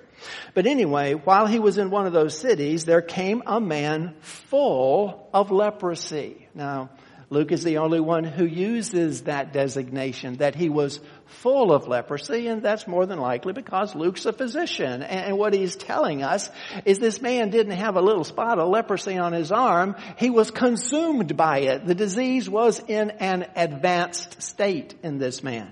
But 0.54 0.66
anyway, 0.66 1.14
while 1.14 1.46
he 1.46 1.58
was 1.58 1.78
in 1.78 1.90
one 1.90 2.06
of 2.06 2.12
those 2.12 2.38
cities, 2.38 2.84
there 2.84 3.02
came 3.02 3.42
a 3.46 3.60
man 3.60 4.14
full 4.20 5.28
of 5.32 5.50
leprosy. 5.50 6.46
Now, 6.54 6.90
Luke 7.28 7.50
is 7.50 7.64
the 7.64 7.78
only 7.78 7.98
one 7.98 8.22
who 8.22 8.44
uses 8.44 9.22
that 9.22 9.52
designation, 9.52 10.36
that 10.36 10.54
he 10.54 10.68
was 10.68 11.00
full 11.26 11.72
of 11.72 11.88
leprosy, 11.88 12.46
and 12.46 12.62
that's 12.62 12.86
more 12.86 13.06
than 13.06 13.18
likely 13.18 13.52
because 13.52 13.94
Luke's 13.94 14.26
a 14.26 14.32
physician. 14.32 15.02
And 15.02 15.36
what 15.38 15.54
he's 15.54 15.76
telling 15.76 16.22
us 16.22 16.50
is 16.84 16.98
this 16.98 17.20
man 17.20 17.50
didn't 17.50 17.76
have 17.76 17.96
a 17.96 18.00
little 18.00 18.24
spot 18.24 18.58
of 18.58 18.68
leprosy 18.68 19.18
on 19.18 19.32
his 19.32 19.52
arm, 19.52 19.96
he 20.16 20.30
was 20.30 20.50
consumed 20.50 21.36
by 21.36 21.58
it. 21.58 21.86
The 21.86 21.94
disease 21.94 22.48
was 22.48 22.80
in 22.86 23.10
an 23.10 23.46
advanced 23.56 24.42
state 24.42 24.94
in 25.02 25.18
this 25.18 25.42
man. 25.42 25.70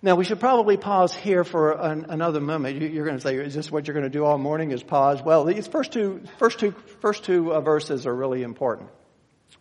Now 0.00 0.14
we 0.14 0.24
should 0.24 0.38
probably 0.38 0.76
pause 0.76 1.12
here 1.12 1.42
for 1.42 1.72
an, 1.72 2.06
another 2.08 2.40
moment. 2.40 2.80
You're 2.80 3.04
going 3.04 3.16
to 3.16 3.22
say, 3.22 3.34
"Is 3.36 3.54
this 3.54 3.70
what 3.70 3.86
you're 3.86 3.94
going 3.94 4.04
to 4.04 4.10
do 4.10 4.24
all 4.24 4.38
morning? 4.38 4.70
Is 4.70 4.82
pause?" 4.82 5.20
Well, 5.20 5.44
these 5.44 5.66
first 5.66 5.92
two, 5.92 6.22
first 6.38 6.60
two, 6.60 6.72
first 7.00 7.24
two 7.24 7.52
uh, 7.52 7.60
verses 7.60 8.06
are 8.06 8.14
really 8.14 8.44
important. 8.44 8.90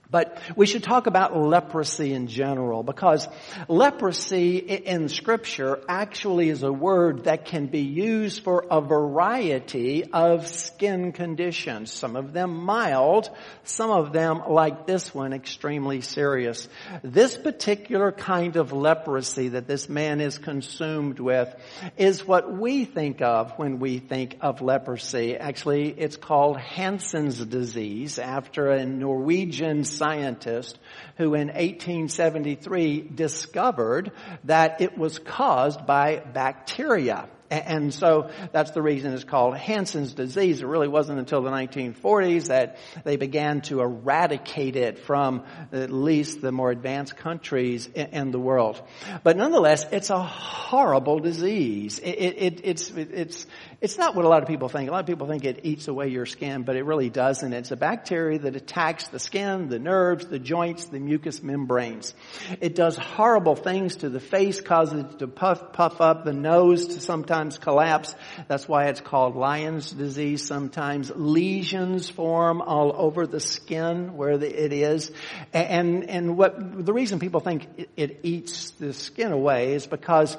But 0.09 0.37
we 0.55 0.65
should 0.65 0.83
talk 0.83 1.07
about 1.07 1.35
leprosy 1.35 2.13
in 2.13 2.27
general 2.27 2.81
because 2.81 3.27
leprosy 3.67 4.57
in 4.57 5.09
scripture 5.09 5.81
actually 5.89 6.49
is 6.49 6.63
a 6.63 6.71
word 6.71 7.25
that 7.25 7.45
can 7.45 7.67
be 7.67 7.81
used 7.81 8.43
for 8.43 8.65
a 8.71 8.79
variety 8.79 10.05
of 10.05 10.47
skin 10.47 11.11
conditions. 11.11 11.91
Some 11.91 12.15
of 12.15 12.31
them 12.31 12.55
mild, 12.55 13.29
some 13.63 13.91
of 13.91 14.13
them 14.13 14.43
like 14.47 14.87
this 14.87 15.13
one 15.13 15.33
extremely 15.33 15.99
serious. 15.99 16.69
This 17.03 17.37
particular 17.37 18.13
kind 18.13 18.55
of 18.55 18.71
leprosy 18.71 19.49
that 19.49 19.67
this 19.67 19.89
man 19.89 20.21
is 20.21 20.37
consumed 20.37 21.19
with 21.19 21.53
is 21.97 22.25
what 22.25 22.51
we 22.51 22.85
think 22.85 23.21
of 23.21 23.51
when 23.57 23.79
we 23.79 23.99
think 23.99 24.37
of 24.41 24.61
leprosy. 24.61 25.35
Actually, 25.35 25.89
it's 25.89 26.15
called 26.15 26.57
Hansen's 26.57 27.43
disease 27.43 28.19
after 28.19 28.71
a 28.71 28.85
Norwegian 28.85 29.83
scientist 29.97 30.77
who 31.17 31.33
in 31.33 31.47
1873 31.47 33.01
discovered 33.01 34.11
that 34.43 34.81
it 34.81 34.97
was 34.97 35.19
caused 35.19 35.85
by 35.85 36.17
bacteria. 36.17 37.27
And 37.49 37.93
so 37.93 38.29
that's 38.51 38.71
the 38.71 38.81
reason 38.81 39.13
it's 39.13 39.23
called 39.23 39.55
Hansen's 39.55 40.13
disease. 40.13 40.61
It 40.61 40.65
really 40.65 40.89
wasn't 40.89 41.19
until 41.19 41.41
the 41.41 41.49
1940s 41.49 42.47
that 42.47 42.77
they 43.05 43.15
began 43.15 43.61
to 43.61 43.79
eradicate 43.79 44.75
it 44.75 44.99
from 44.99 45.43
at 45.71 45.89
least 45.89 46.41
the 46.41 46.51
more 46.51 46.71
advanced 46.71 47.15
countries 47.15 47.87
in 47.87 48.31
the 48.31 48.39
world. 48.39 48.81
But 49.23 49.37
nonetheless, 49.37 49.85
it's 49.91 50.09
a 50.09 50.21
horrible 50.21 51.19
disease. 51.19 51.99
It, 51.99 52.09
it, 52.09 52.61
it's, 52.65 52.89
it's, 52.91 53.47
it's 53.79 53.97
not 53.97 54.15
what 54.15 54.25
a 54.25 54.27
lot 54.27 54.41
of 54.41 54.47
people 54.47 54.69
think. 54.69 54.89
A 54.89 54.91
lot 54.91 55.01
of 55.01 55.05
people 55.05 55.27
think 55.27 55.45
it 55.45 55.59
eats 55.61 55.87
away 55.87 56.07
your 56.07 56.25
skin, 56.25 56.63
but 56.63 56.75
it 56.75 56.83
really 56.83 57.11
doesn't. 57.11 57.53
It's 57.53 57.69
a 57.69 57.75
bacteria 57.75 58.39
that 58.39 58.55
attacks 58.55 59.09
the 59.09 59.19
skin, 59.19 59.69
the 59.69 59.77
nerves, 59.77 60.25
the 60.25 60.39
joints, 60.39 60.85
the 60.85 60.99
mucous 60.99 61.43
membranes. 61.43 62.15
It 62.59 62.73
does 62.73 62.97
horrible 62.97 63.55
things 63.55 63.97
to 63.97 64.09
the 64.09 64.19
face, 64.19 64.61
causes 64.61 65.03
it 65.03 65.19
to 65.19 65.27
puff, 65.27 65.73
puff 65.73 66.01
up, 66.01 66.25
the 66.25 66.33
nose 66.33 66.87
to 66.87 67.01
sometimes 67.01 67.59
collapse. 67.59 68.15
That's 68.47 68.67
why 68.67 68.85
it's 68.85 69.01
called 69.01 69.35
lion's 69.35 69.91
disease. 69.91 70.43
Sometimes 70.43 71.11
lesions 71.15 72.09
form 72.09 72.63
all 72.63 72.95
over 72.95 73.27
the 73.27 73.39
skin 73.39 74.17
where 74.17 74.39
the, 74.39 74.65
it 74.65 74.73
is. 74.73 75.11
And, 75.53 76.09
and 76.09 76.35
what, 76.35 76.83
the 76.83 76.93
reason 76.93 77.19
people 77.19 77.41
think 77.41 77.67
it, 77.77 77.89
it 77.95 78.19
eats 78.23 78.71
the 78.71 78.91
skin 78.91 79.31
away 79.31 79.73
is 79.73 79.85
because 79.85 80.35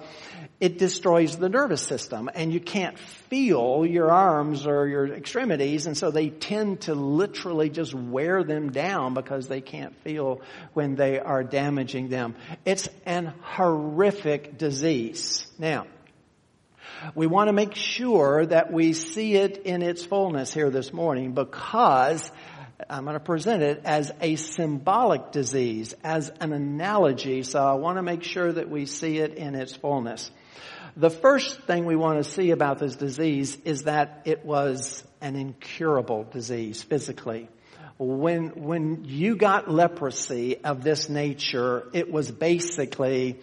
it 0.61 0.79
destroys 0.79 1.37
the 1.37 1.49
nervous 1.49 1.83
system 1.83 2.29
and 2.35 2.53
you 2.53 2.61
can't 2.61 2.99
feel 2.99 3.87
your 3.87 4.11
arms 4.11 4.67
or 4.67 4.89
your 4.89 5.07
extremities 5.07 5.87
and 5.87 5.97
so 5.97 6.11
they 6.11 6.31
tend 6.31 6.81
to 6.81 6.95
literally 6.95 7.71
just 7.71 7.95
wear 7.95 8.43
them 8.43 8.71
down 8.71 9.15
because 9.15 9.47
they 9.47 9.61
can't 9.61 9.95
feel 10.03 10.41
when 10.75 10.97
they 10.97 11.21
are 11.21 11.45
damaging 11.45 12.09
them. 12.09 12.35
It's 12.65 12.89
an 13.07 13.33
horrific 13.43 14.59
disease. 14.59 15.47
Now, 15.59 15.87
we 17.15 17.29
want 17.29 17.49
to 17.49 17.53
make 17.53 17.77
sure 17.77 18.45
that 18.47 18.73
we 18.73 18.93
see 18.93 19.35
it 19.35 19.59
in 19.59 19.83
its 19.83 20.05
fullness 20.05 20.53
here 20.53 20.71
this 20.71 20.93
morning 20.93 21.33
because 21.33 22.31
I'm 22.89 23.05
going 23.05 23.15
to 23.15 23.21
present 23.21 23.63
it 23.63 23.83
as 23.85 24.13
a 24.21 24.37
symbolic 24.37 25.33
disease, 25.33 25.95
as 26.03 26.31
an 26.41 26.53
analogy, 26.53 27.43
so 27.43 27.65
I 27.65 27.75
want 27.75 27.99
to 27.99 28.03
make 28.03 28.23
sure 28.23 28.53
that 28.53 28.69
we 28.69 28.87
see 28.87 29.19
it 29.19 29.35
in 29.35 29.55
its 29.55 29.75
fullness. 29.75 30.31
The 30.99 31.11
first 31.11 31.61
thing 31.63 31.85
we 31.87 31.95
want 31.95 32.25
to 32.25 32.29
see 32.29 32.51
about 32.51 32.81
this 32.81 32.97
disease 32.97 33.57
is 33.65 33.83
that 33.83 34.23
it 34.25 34.45
was 34.45 35.05
an 35.21 35.37
incurable 35.37 36.25
disease 36.25 36.83
physically. 36.83 37.49
When, 37.99 38.65
when 38.65 39.05
you 39.05 39.37
got 39.37 39.71
leprosy 39.71 40.57
of 40.65 40.83
this 40.83 41.09
nature, 41.09 41.87
it 41.93 42.11
was 42.11 42.33
basically 42.33 43.39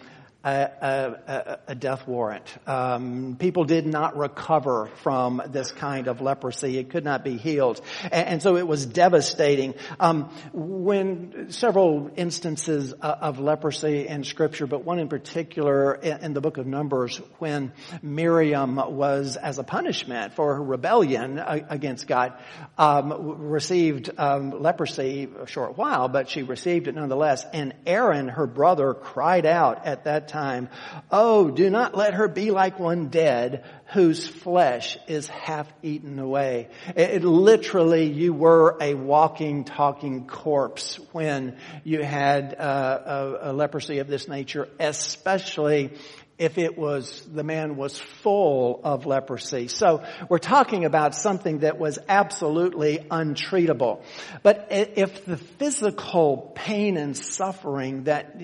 a, 0.46 1.16
a, 1.26 1.58
a 1.68 1.74
death 1.74 2.06
warrant. 2.06 2.44
Um, 2.68 3.36
people 3.38 3.64
did 3.64 3.84
not 3.84 4.16
recover 4.16 4.88
from 5.02 5.42
this 5.48 5.72
kind 5.72 6.06
of 6.06 6.20
leprosy. 6.20 6.78
It 6.78 6.90
could 6.90 7.04
not 7.04 7.24
be 7.24 7.36
healed. 7.36 7.80
And, 8.04 8.28
and 8.28 8.42
so 8.42 8.56
it 8.56 8.66
was 8.66 8.86
devastating. 8.86 9.74
Um, 9.98 10.30
when 10.52 11.50
several 11.50 12.10
instances 12.16 12.92
of 12.92 13.40
leprosy 13.40 14.06
in 14.06 14.22
scripture, 14.22 14.68
but 14.68 14.84
one 14.84 15.00
in 15.00 15.08
particular 15.08 15.94
in, 15.94 16.18
in 16.18 16.32
the 16.34 16.40
book 16.40 16.58
of 16.58 16.66
Numbers 16.66 17.20
when 17.38 17.72
Miriam 18.00 18.76
was 18.76 19.36
as 19.36 19.58
a 19.58 19.64
punishment 19.64 20.34
for 20.34 20.54
her 20.54 20.62
rebellion 20.62 21.40
against 21.40 22.06
God, 22.06 22.34
um, 22.78 23.40
received 23.48 24.10
um, 24.16 24.62
leprosy 24.62 25.28
a 25.40 25.46
short 25.48 25.76
while, 25.76 26.08
but 26.08 26.28
she 26.28 26.44
received 26.44 26.86
it 26.86 26.94
nonetheless. 26.94 27.44
And 27.52 27.74
Aaron, 27.84 28.28
her 28.28 28.46
brother, 28.46 28.94
cried 28.94 29.44
out 29.44 29.86
at 29.86 30.04
that 30.04 30.28
time 30.28 30.35
time, 30.36 30.68
Oh, 31.10 31.50
do 31.50 31.70
not 31.70 31.96
let 31.96 32.14
her 32.14 32.28
be 32.28 32.50
like 32.50 32.78
one 32.78 33.08
dead 33.08 33.64
whose 33.92 34.26
flesh 34.26 34.98
is 35.06 35.28
half 35.28 35.72
eaten 35.82 36.18
away. 36.18 36.68
It, 36.94 37.10
it, 37.10 37.24
literally, 37.24 38.04
you 38.04 38.34
were 38.34 38.76
a 38.80 38.94
walking, 38.94 39.64
talking 39.64 40.26
corpse 40.26 40.96
when 41.12 41.56
you 41.84 42.02
had 42.02 42.54
uh, 42.58 43.38
a, 43.42 43.50
a 43.50 43.52
leprosy 43.52 44.00
of 44.00 44.08
this 44.08 44.28
nature, 44.28 44.68
especially 44.78 45.92
if 46.38 46.58
it 46.58 46.76
was, 46.76 47.22
the 47.32 47.42
man 47.42 47.76
was 47.76 47.98
full 47.98 48.80
of 48.84 49.06
leprosy. 49.06 49.68
So 49.68 50.04
we're 50.28 50.38
talking 50.38 50.84
about 50.84 51.14
something 51.14 51.60
that 51.60 51.78
was 51.78 51.98
absolutely 52.08 52.98
untreatable. 52.98 54.02
But 54.42 54.68
if 54.70 55.24
the 55.24 55.38
physical 55.38 56.52
pain 56.54 56.98
and 56.98 57.16
suffering 57.16 58.04
that 58.04 58.36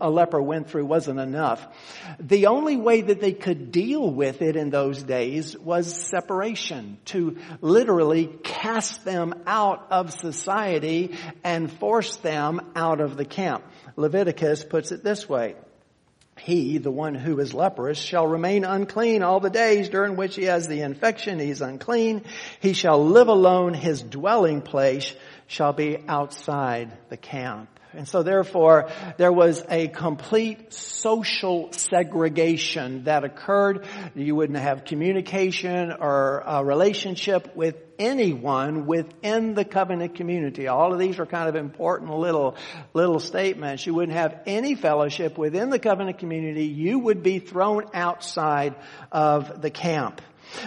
a 0.00 0.10
leper 0.10 0.42
went 0.42 0.70
through 0.70 0.86
wasn't 0.86 1.20
enough, 1.20 1.64
the 2.18 2.46
only 2.46 2.76
way 2.76 3.02
that 3.02 3.20
they 3.20 3.32
could 3.32 3.70
deal 3.70 4.10
with 4.10 4.42
it 4.42 4.56
in 4.56 4.70
those 4.70 5.02
days 5.02 5.56
was 5.56 5.92
separation, 5.94 6.98
to 7.06 7.36
literally 7.60 8.26
cast 8.42 9.04
them 9.04 9.34
out 9.46 9.86
of 9.90 10.12
society 10.12 11.16
and 11.44 11.72
force 11.72 12.16
them 12.16 12.60
out 12.74 13.00
of 13.00 13.16
the 13.16 13.24
camp. 13.24 13.64
Leviticus 13.94 14.64
puts 14.64 14.90
it 14.90 15.04
this 15.04 15.28
way. 15.28 15.54
He, 16.38 16.78
the 16.78 16.90
one 16.90 17.14
who 17.14 17.40
is 17.40 17.54
leprous, 17.54 17.98
shall 17.98 18.26
remain 18.26 18.64
unclean 18.64 19.22
all 19.22 19.40
the 19.40 19.50
days 19.50 19.88
during 19.88 20.16
which 20.16 20.36
he 20.36 20.44
has 20.44 20.68
the 20.68 20.82
infection. 20.82 21.38
He's 21.38 21.62
unclean. 21.62 22.24
He 22.60 22.72
shall 22.72 23.04
live 23.04 23.28
alone. 23.28 23.74
His 23.74 24.02
dwelling 24.02 24.62
place 24.62 25.12
shall 25.46 25.72
be 25.72 25.98
outside 26.08 26.92
the 27.08 27.16
camp. 27.16 27.68
And 27.92 28.06
so 28.06 28.22
therefore, 28.22 28.90
there 29.16 29.32
was 29.32 29.64
a 29.68 29.88
complete 29.88 30.72
social 30.72 31.72
segregation 31.72 33.04
that 33.04 33.24
occurred. 33.24 33.86
You 34.14 34.34
wouldn't 34.34 34.58
have 34.58 34.84
communication 34.84 35.92
or 35.92 36.42
a 36.46 36.64
relationship 36.64 37.56
with 37.56 37.76
anyone 37.98 38.86
within 38.86 39.54
the 39.54 39.64
covenant 39.64 40.14
community. 40.14 40.68
All 40.68 40.92
of 40.92 40.98
these 40.98 41.18
are 41.18 41.26
kind 41.26 41.48
of 41.48 41.56
important 41.56 42.10
little, 42.10 42.56
little 42.92 43.20
statements. 43.20 43.86
You 43.86 43.94
wouldn't 43.94 44.16
have 44.16 44.42
any 44.46 44.74
fellowship 44.74 45.38
within 45.38 45.70
the 45.70 45.78
covenant 45.78 46.18
community. 46.18 46.66
You 46.66 46.98
would 46.98 47.22
be 47.22 47.38
thrown 47.38 47.84
outside 47.94 48.74
of 49.10 49.62
the 49.62 49.70
camp. 49.70 50.20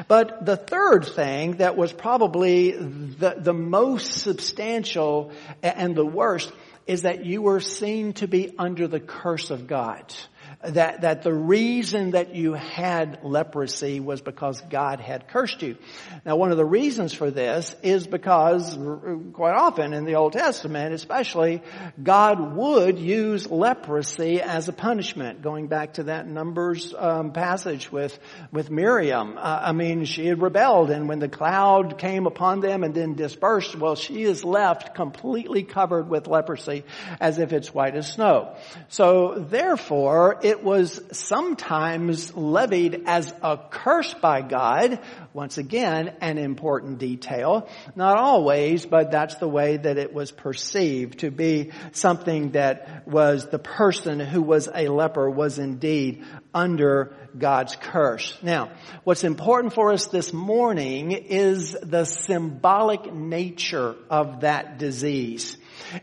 But 0.07 0.45
the 0.45 0.57
third 0.57 1.05
thing 1.05 1.57
that 1.57 1.77
was 1.77 1.93
probably 1.93 2.71
the, 2.71 3.35
the 3.37 3.53
most 3.53 4.11
substantial 4.11 5.31
and 5.63 5.95
the 5.95 6.05
worst 6.05 6.51
is 6.87 7.03
that 7.03 7.25
you 7.25 7.41
were 7.41 7.59
seen 7.59 8.13
to 8.13 8.27
be 8.27 8.53
under 8.57 8.87
the 8.87 8.99
curse 8.99 9.49
of 9.51 9.67
God 9.67 10.13
that, 10.61 11.01
that 11.01 11.23
the 11.23 11.33
reason 11.33 12.11
that 12.11 12.35
you 12.35 12.53
had 12.53 13.19
leprosy 13.23 14.01
was 14.01 14.19
because 14.19 14.59
God 14.69 14.99
had 14.99 15.29
cursed 15.29 15.61
you. 15.61 15.77
Now 16.25 16.35
one 16.35 16.51
of 16.51 16.57
the 16.57 16.65
reasons 16.65 17.13
for 17.13 17.31
this 17.31 17.73
is 17.81 18.05
because 18.05 18.77
quite 19.31 19.55
often 19.55 19.93
in 19.93 20.03
the 20.03 20.15
Old 20.15 20.33
Testament 20.33 20.93
especially, 20.93 21.61
God 22.01 22.55
would 22.55 22.99
use 22.99 23.49
leprosy 23.49 24.41
as 24.41 24.67
a 24.67 24.73
punishment. 24.73 25.41
Going 25.41 25.67
back 25.67 25.93
to 25.93 26.03
that 26.03 26.27
Numbers 26.27 26.93
um, 26.97 27.31
passage 27.31 27.89
with, 27.89 28.19
with 28.51 28.69
Miriam. 28.69 29.37
Uh, 29.37 29.59
I 29.63 29.71
mean, 29.71 30.03
she 30.03 30.25
had 30.27 30.41
rebelled 30.41 30.91
and 30.91 31.07
when 31.07 31.19
the 31.19 31.29
cloud 31.29 31.97
came 31.97 32.27
upon 32.27 32.59
them 32.59 32.83
and 32.83 32.93
then 32.93 33.15
dispersed, 33.15 33.77
well, 33.77 33.95
she 33.95 34.23
is 34.23 34.43
left 34.43 34.93
completely 34.93 35.63
covered 35.63 36.09
with 36.09 36.27
leprosy 36.27 36.83
as 37.21 37.39
if 37.39 37.53
it's 37.53 37.73
white 37.73 37.95
as 37.95 38.11
snow. 38.11 38.55
So 38.89 39.35
therefore, 39.37 40.39
it 40.49 40.63
was 40.63 40.99
sometimes 41.11 42.35
levied 42.35 43.03
as 43.05 43.31
a 43.43 43.59
curse 43.69 44.15
by 44.15 44.41
God. 44.41 44.99
Once 45.31 45.59
again, 45.59 46.15
an 46.21 46.39
important 46.39 46.97
detail. 46.97 47.69
Not 47.95 48.17
always, 48.17 48.83
but 48.87 49.11
that's 49.11 49.35
the 49.35 49.47
way 49.47 49.77
that 49.77 49.99
it 49.99 50.11
was 50.11 50.31
perceived 50.31 51.19
to 51.19 51.29
be 51.29 51.69
something 51.91 52.53
that 52.53 53.07
was 53.07 53.47
the 53.49 53.59
person 53.59 54.19
who 54.19 54.41
was 54.41 54.67
a 54.73 54.87
leper 54.87 55.29
was 55.29 55.59
indeed 55.59 56.25
under 56.51 57.13
God's 57.37 57.75
curse. 57.75 58.35
Now, 58.41 58.71
what's 59.03 59.23
important 59.23 59.73
for 59.73 59.91
us 59.91 60.07
this 60.07 60.33
morning 60.33 61.11
is 61.11 61.77
the 61.79 62.05
symbolic 62.05 63.13
nature 63.13 63.95
of 64.09 64.41
that 64.41 64.79
disease. 64.79 65.57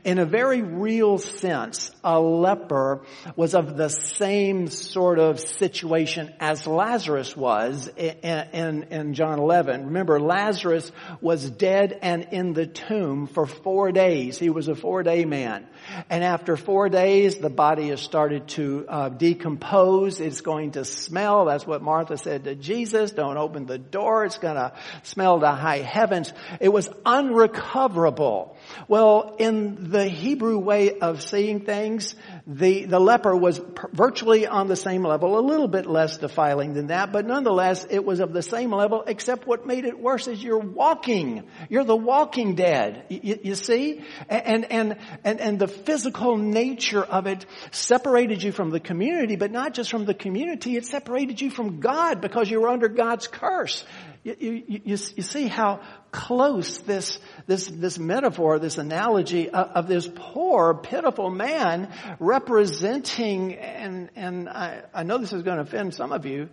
In 0.05 0.19
a 0.19 0.25
very 0.25 0.63
real 0.63 1.19
sense, 1.19 1.91
a 2.03 2.21
leper 2.21 3.03
was 3.35 3.55
of 3.55 3.77
the 3.77 3.89
same 3.89 4.69
sort 4.69 5.19
of 5.19 5.41
situation 5.41 6.33
as 6.41 6.67
Lazarus 6.67 7.37
was 7.37 7.89
in, 7.97 8.15
in, 8.53 8.83
in 8.91 9.15
John 9.15 9.39
11. 9.39 9.87
Remember, 9.87 10.21
Lazarus 10.21 10.91
was 11.21 11.49
dead 11.49 11.99
and 12.03 12.29
in 12.33 12.53
the 12.53 12.67
tomb 12.67 13.27
for 13.27 13.47
four 13.47 13.93
days. 13.93 14.39
He 14.39 14.51
was 14.51 14.69
a 14.69 14.75
four 14.75 15.03
day 15.03 15.25
man. 15.25 15.67
And 16.11 16.25
after 16.25 16.57
four 16.57 16.89
days, 16.89 17.39
the 17.39 17.51
body 17.51 17.89
has 17.89 18.01
started 18.01 18.49
to 18.49 18.87
uh, 18.89 19.09
decompose. 19.09 20.21
It's 20.21 20.41
going 20.41 20.73
to 20.73 20.85
smell. 20.85 21.45
That's 21.47 21.67
what 21.67 21.83
Martha 21.83 22.17
said 22.17 22.45
to 22.45 22.55
Jesus. 22.55 23.13
Don't 23.13 23.37
open 23.37 23.67
the 23.67 23.79
door. 23.79 24.25
It's 24.25 24.39
going 24.39 24.57
to 24.57 24.73
smell 25.03 25.41
to 25.41 25.51
high 25.51 25.79
heavens. 25.79 26.33
It 26.61 26.69
was 26.69 26.89
unrecoverable. 27.05 28.57
Well, 28.89 29.37
in 29.39 29.91
the 29.91 30.07
Hebrew 30.07 30.59
way 30.59 30.99
of 30.99 31.23
seeing 31.23 31.61
things, 31.61 32.15
the, 32.49 32.85
the 32.85 33.01
leper 33.01 33.35
was 33.35 33.61
virtually 33.93 34.47
on 34.47 34.69
the 34.69 34.77
same 34.77 35.03
level, 35.03 35.37
a 35.37 35.41
little 35.41 35.67
bit 35.67 35.85
less 35.85 36.19
defiling 36.19 36.75
than 36.75 36.89
that, 36.89 37.11
but 37.11 37.27
nonetheless, 37.27 37.85
it 37.91 38.05
was 38.05 38.21
of 38.21 38.33
the 38.33 38.43
same 38.43 38.73
level, 38.73 39.03
except 39.05 39.49
what 39.49 39.67
made 39.67 39.85
it 39.85 39.99
worse 39.99 40.29
is 40.29 40.43
you're 40.43 40.59
walking. 40.59 41.43
You're 41.69 41.83
the 41.83 41.97
walking 41.97 42.55
dead. 42.55 43.05
You, 43.09 43.41
you 43.43 43.55
see? 43.57 44.05
And, 44.29 44.65
and, 44.71 44.97
and, 45.25 45.41
and 45.41 45.59
the 45.59 45.67
physical 45.67 46.37
nature 46.37 47.03
of 47.03 47.27
it 47.27 47.45
separated 47.73 48.45
you 48.45 48.53
from 48.53 48.71
the 48.71 48.81
community, 48.81 49.35
but 49.35 49.51
not 49.51 49.75
just 49.75 49.91
from 49.91 50.05
the 50.05 50.15
community, 50.15 50.77
it 50.77 50.87
separated 50.87 51.41
you 51.41 51.51
from 51.51 51.81
God 51.81 52.21
because 52.21 52.49
you 52.49 52.61
were 52.61 52.69
under 52.69 52.89
God's 52.89 53.27
curse. 53.27 53.85
You, 54.27 54.65
you, 54.67 54.81
you, 54.85 54.97
see 54.97 55.47
how 55.47 55.83
close 56.11 56.79
this, 56.79 57.21
this, 57.47 57.69
this 57.69 57.97
metaphor, 57.97 58.59
this 58.59 58.77
analogy 58.77 59.49
of, 59.49 59.69
of 59.69 59.87
this 59.87 60.11
poor, 60.13 60.75
pitiful 60.75 61.31
man 61.31 61.93
representing, 62.19 63.55
and, 63.55 64.11
and 64.17 64.49
I, 64.49 64.83
I 64.93 65.05
know 65.05 65.19
this 65.19 65.33
is 65.33 65.45
going 65.45 65.59
to 65.59 65.63
offend 65.63 65.95
some 65.95 66.11
of 66.11 66.27
you, 66.27 66.49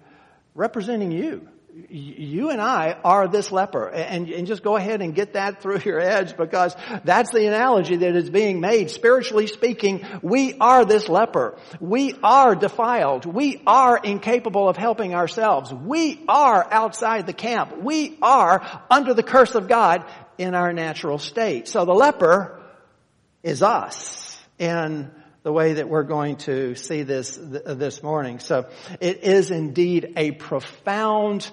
representing 0.53 1.12
you 1.12 1.50
you 1.89 2.51
and 2.51 2.62
I 2.62 2.98
are 3.03 3.27
this 3.27 3.51
leper. 3.51 3.88
And, 3.88 4.30
and, 4.30 4.46
just 4.46 4.63
go 4.63 4.75
ahead 4.75 5.01
and 5.01 5.15
get 5.15 5.34
that 5.34 5.62
through 5.62 5.80
your 5.86 6.00
heads 6.00 6.32
because 6.32 6.75
that's 7.03 7.32
the 7.32 7.48
analogy 7.48 7.96
that 7.98 8.15
is 8.15 8.30
being 8.30 8.60
made. 8.60 8.92
Spiritually 8.92 9.48
speaking, 9.48 10.06
we 10.22 10.56
are 10.60 10.86
this 10.86 11.10
leper. 11.10 11.58
We 11.80 12.15
are 12.24 12.56
defiled. 12.56 13.25
We 13.25 13.62
are 13.65 13.98
incapable 13.98 14.70
of 14.70 14.77
helping 14.77 15.15
ourselves. 15.15 15.74
We 15.74 16.24
are 16.27 16.68
outside 16.72 17.25
the 17.25 17.34
camp. 17.34 17.77
We 17.82 18.18
are 18.22 18.84
under 18.92 19.13
the 19.13 19.24
curse 19.24 19.56
of 19.56 19.68
God 19.68 20.06
in 20.38 20.53
our 20.53 20.74
natural 20.74 21.18
state. 21.18 21.68
So 21.68 21.86
the 21.86 21.94
leper 21.94 22.62
is 23.42 23.63
us. 23.63 24.39
And 24.60 25.12
the 25.43 25.51
way 25.51 25.73
that 25.73 25.89
we're 25.89 26.03
going 26.03 26.38
to 26.38 26.75
see 26.75 27.03
this 27.03 27.38
this 27.38 28.01
morning. 28.01 28.39
So 28.39 28.67
it 29.00 29.23
is 29.23 29.51
indeed 29.51 30.13
a 30.15 30.31
profound 30.31 31.50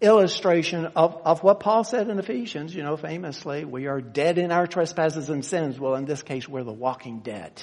illustration 0.00 0.86
of, 0.96 1.20
of 1.24 1.42
what 1.42 1.60
Paul 1.60 1.84
said 1.84 2.08
in 2.08 2.18
Ephesians, 2.18 2.74
you 2.74 2.82
know, 2.82 2.96
famously, 2.96 3.64
we 3.64 3.86
are 3.86 4.00
dead 4.00 4.38
in 4.38 4.50
our 4.50 4.66
trespasses 4.66 5.30
and 5.30 5.44
sins. 5.44 5.78
Well, 5.78 5.94
in 5.94 6.04
this 6.04 6.22
case, 6.22 6.48
we're 6.48 6.64
the 6.64 6.72
walking 6.72 7.20
dead 7.20 7.62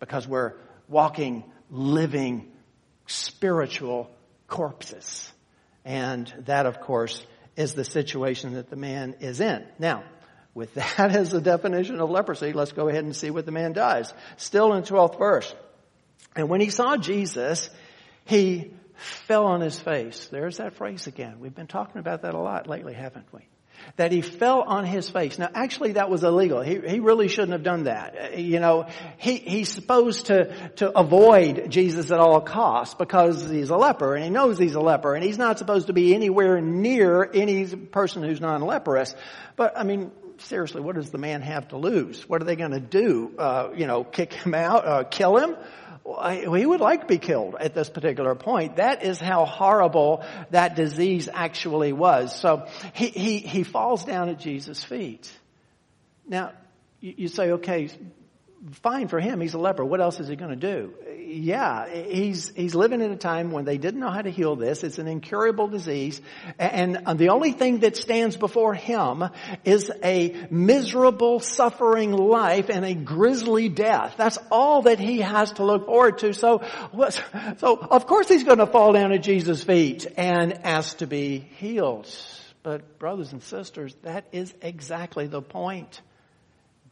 because 0.00 0.26
we're 0.26 0.54
walking, 0.88 1.44
living, 1.70 2.50
spiritual 3.06 4.10
corpses. 4.48 5.32
And 5.84 6.32
that, 6.46 6.66
of 6.66 6.80
course, 6.80 7.24
is 7.56 7.74
the 7.74 7.84
situation 7.84 8.54
that 8.54 8.70
the 8.70 8.76
man 8.76 9.16
is 9.20 9.40
in. 9.40 9.64
Now, 9.78 10.04
with 10.54 10.74
that 10.74 11.14
as 11.14 11.30
the 11.30 11.40
definition 11.40 12.00
of 12.00 12.10
leprosy, 12.10 12.52
let's 12.52 12.72
go 12.72 12.88
ahead 12.88 13.04
and 13.04 13.14
see 13.14 13.30
what 13.30 13.46
the 13.46 13.52
man 13.52 13.72
does. 13.72 14.12
Still 14.36 14.72
in 14.74 14.82
the 14.82 14.88
12th 14.88 15.18
verse. 15.18 15.54
And 16.34 16.48
when 16.48 16.60
he 16.60 16.70
saw 16.70 16.96
Jesus, 16.96 17.70
he 18.24 18.72
fell 18.98 19.46
on 19.46 19.60
his 19.60 19.78
face. 19.78 20.28
There's 20.30 20.58
that 20.58 20.74
phrase 20.74 21.06
again. 21.06 21.40
We've 21.40 21.54
been 21.54 21.66
talking 21.66 21.98
about 21.98 22.22
that 22.22 22.34
a 22.34 22.38
lot 22.38 22.68
lately, 22.68 22.94
haven't 22.94 23.26
we? 23.32 23.40
That 23.96 24.10
he 24.10 24.22
fell 24.22 24.62
on 24.62 24.84
his 24.84 25.08
face. 25.08 25.38
Now 25.38 25.50
actually 25.54 25.92
that 25.92 26.10
was 26.10 26.24
illegal. 26.24 26.60
He, 26.60 26.80
he 26.80 26.98
really 26.98 27.28
shouldn't 27.28 27.52
have 27.52 27.62
done 27.62 27.84
that. 27.84 28.36
You 28.38 28.58
know, 28.58 28.86
he, 29.18 29.36
he's 29.36 29.68
supposed 29.68 30.26
to, 30.26 30.70
to 30.76 30.98
avoid 30.98 31.70
Jesus 31.70 32.10
at 32.10 32.18
all 32.18 32.40
costs 32.40 32.94
because 32.94 33.48
he's 33.48 33.70
a 33.70 33.76
leper 33.76 34.16
and 34.16 34.24
he 34.24 34.30
knows 34.30 34.58
he's 34.58 34.74
a 34.74 34.80
leper 34.80 35.14
and 35.14 35.24
he's 35.24 35.38
not 35.38 35.58
supposed 35.58 35.86
to 35.86 35.92
be 35.92 36.12
anywhere 36.14 36.60
near 36.60 37.30
any 37.32 37.66
person 37.66 38.24
who's 38.24 38.40
non-leprous. 38.40 39.14
But 39.54 39.78
I 39.78 39.84
mean, 39.84 40.10
seriously, 40.38 40.80
what 40.80 40.94
does 40.96 41.10
the 41.10 41.18
man 41.18 41.42
have 41.42 41.68
to 41.68 41.76
lose? 41.76 42.28
What 42.28 42.42
are 42.42 42.44
they 42.44 42.56
going 42.56 42.72
to 42.72 42.80
do? 42.80 43.32
Uh, 43.38 43.70
you 43.76 43.86
know, 43.86 44.04
kick 44.04 44.32
him 44.32 44.54
out, 44.54 44.86
uh, 44.86 45.04
kill 45.04 45.36
him? 45.36 45.56
He 46.32 46.64
would 46.64 46.80
like 46.80 47.02
to 47.02 47.06
be 47.06 47.18
killed 47.18 47.54
at 47.60 47.74
this 47.74 47.90
particular 47.90 48.34
point. 48.34 48.76
That 48.76 49.02
is 49.02 49.18
how 49.18 49.44
horrible 49.44 50.24
that 50.50 50.74
disease 50.74 51.28
actually 51.32 51.92
was. 51.92 52.34
So 52.34 52.66
he, 52.94 53.08
he, 53.08 53.38
he 53.38 53.62
falls 53.62 54.06
down 54.06 54.30
at 54.30 54.38
Jesus' 54.38 54.82
feet. 54.82 55.30
Now, 56.26 56.52
you 57.00 57.28
say, 57.28 57.52
okay, 57.52 57.90
fine 58.82 59.08
for 59.08 59.20
him. 59.20 59.40
He's 59.40 59.54
a 59.54 59.58
leper. 59.58 59.84
What 59.84 60.00
else 60.00 60.20
is 60.20 60.28
he 60.28 60.36
going 60.36 60.50
to 60.50 60.56
do? 60.56 60.94
Yeah, 61.16 61.88
he's, 61.88 62.48
he's 62.54 62.74
living 62.74 63.00
in 63.00 63.12
a 63.12 63.16
time 63.16 63.50
when 63.50 63.64
they 63.64 63.78
didn't 63.78 64.00
know 64.00 64.10
how 64.10 64.22
to 64.22 64.30
heal 64.30 64.56
this. 64.56 64.82
It's 64.82 64.98
an 64.98 65.06
incurable 65.06 65.68
disease. 65.68 66.20
And 66.58 67.02
uh, 67.06 67.14
the 67.14 67.28
only 67.28 67.52
thing 67.52 67.80
that 67.80 67.96
stands 67.96 68.36
before 68.36 68.74
him 68.74 69.24
is 69.64 69.92
a 70.02 70.46
miserable, 70.50 71.40
suffering 71.40 72.12
life 72.12 72.70
and 72.70 72.84
a 72.84 72.94
grisly 72.94 73.68
death. 73.68 74.14
That's 74.16 74.38
all 74.50 74.82
that 74.82 74.98
he 74.98 75.20
has 75.20 75.52
to 75.52 75.64
look 75.64 75.86
forward 75.86 76.18
to. 76.18 76.32
So, 76.32 76.62
so 77.58 77.76
of 77.76 78.06
course 78.06 78.28
he's 78.28 78.44
going 78.44 78.58
to 78.58 78.66
fall 78.66 78.92
down 78.92 79.12
at 79.12 79.22
Jesus' 79.22 79.62
feet 79.62 80.06
and 80.16 80.64
ask 80.64 80.98
to 80.98 81.06
be 81.06 81.38
healed. 81.38 82.08
But 82.62 82.98
brothers 82.98 83.32
and 83.32 83.42
sisters, 83.42 83.94
that 84.02 84.26
is 84.32 84.52
exactly 84.62 85.26
the 85.26 85.42
point. 85.42 86.00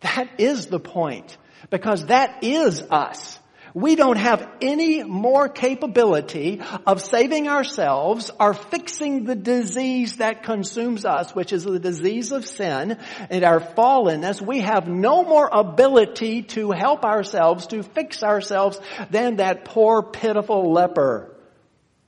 That 0.01 0.29
is 0.39 0.67
the 0.67 0.79
point. 0.79 1.37
Because 1.71 2.07
that 2.07 2.43
is 2.43 2.83
us. 2.83 3.39
We 3.77 3.95
don't 3.95 4.17
have 4.17 4.49
any 4.63 5.03
more 5.03 5.51
capability 5.51 6.63
of 6.87 7.03
saving 7.03 7.47
ourselves 7.47 8.31
or 8.41 8.55
fixing 8.55 9.25
the 9.25 9.35
disease 9.35 10.17
that 10.17 10.45
consumes 10.45 11.05
us, 11.05 11.35
which 11.35 11.53
is 11.53 11.65
the 11.65 11.79
disease 11.79 12.33
of 12.33 12.47
sin 12.47 12.97
and 13.29 13.45
our 13.45 13.61
fallenness. 13.61 14.41
We 14.41 14.61
have 14.61 14.89
no 14.89 15.25
more 15.25 15.51
ability 15.53 16.45
to 16.45 16.71
help 16.71 17.05
ourselves, 17.05 17.67
to 17.67 17.83
fix 17.83 18.23
ourselves 18.23 18.81
than 19.11 19.37
that 19.37 19.67
poor 19.67 20.03
pitiful 20.03 20.73
leper. 20.73 21.37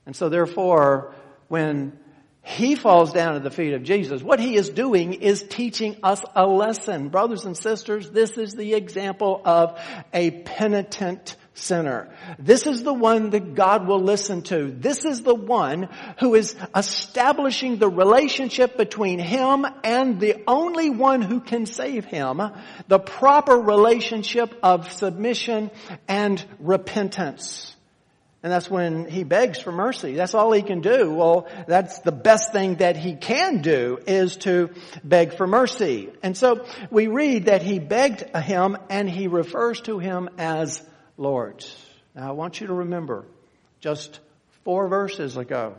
And 0.07 0.15
so 0.15 0.27
therefore, 0.27 1.13
when 1.49 1.99
he 2.41 2.75
falls 2.75 3.11
down 3.11 3.35
at 3.35 3.43
the 3.43 3.51
feet 3.51 3.73
of 3.73 3.83
Jesus. 3.83 4.23
What 4.23 4.39
he 4.39 4.55
is 4.55 4.69
doing 4.69 5.13
is 5.13 5.43
teaching 5.43 5.97
us 6.03 6.23
a 6.35 6.47
lesson. 6.47 7.09
Brothers 7.09 7.45
and 7.45 7.55
sisters, 7.55 8.09
this 8.09 8.37
is 8.37 8.53
the 8.53 8.73
example 8.73 9.41
of 9.43 9.79
a 10.13 10.31
penitent 10.31 11.35
sinner. 11.53 12.09
This 12.37 12.65
is 12.65 12.83
the 12.83 12.93
one 12.93 13.31
that 13.31 13.55
God 13.55 13.87
will 13.87 14.01
listen 14.01 14.41
to. 14.43 14.71
This 14.71 15.05
is 15.05 15.21
the 15.21 15.35
one 15.35 15.89
who 16.19 16.35
is 16.35 16.55
establishing 16.75 17.77
the 17.77 17.89
relationship 17.89 18.77
between 18.77 19.19
him 19.19 19.65
and 19.83 20.19
the 20.19 20.41
only 20.47 20.89
one 20.89 21.21
who 21.21 21.41
can 21.41 21.65
save 21.65 22.05
him, 22.05 22.41
the 22.87 22.99
proper 22.99 23.55
relationship 23.55 24.57
of 24.63 24.91
submission 24.91 25.71
and 26.07 26.43
repentance. 26.59 27.75
And 28.41 28.53
that's 28.53 28.69
when 28.69 29.05
he 29.09 29.25
begs 29.25 29.59
for 29.59 29.71
mercy. 29.71 30.13
That's 30.13 30.33
all 30.33 30.53
he 30.53 30.61
can 30.61 30.79
do. 30.79 31.13
Well, 31.13 31.47
that's 31.67 31.99
the 31.99 32.13
best 32.13 32.53
thing 32.53 32.75
that 32.75 32.95
he 32.95 33.15
can 33.15 33.61
do 33.61 33.99
is 34.07 34.37
to 34.37 34.69
beg 35.03 35.35
for 35.35 35.45
mercy. 35.45 36.09
And 36.23 36.37
so 36.37 36.65
we 36.89 37.07
read 37.07 37.45
that 37.45 37.63
he 37.63 37.79
begged 37.79 38.33
him 38.37 38.77
and 38.89 39.09
he 39.09 39.27
refers 39.27 39.81
to 39.81 39.99
him 39.99 40.29
as 40.37 40.81
Lord. 41.17 41.65
Now 42.15 42.29
I 42.29 42.31
want 42.31 42.61
you 42.61 42.67
to 42.67 42.73
remember, 42.73 43.25
just 43.81 44.21
four 44.63 44.87
verses 44.87 45.35
ago, 45.35 45.75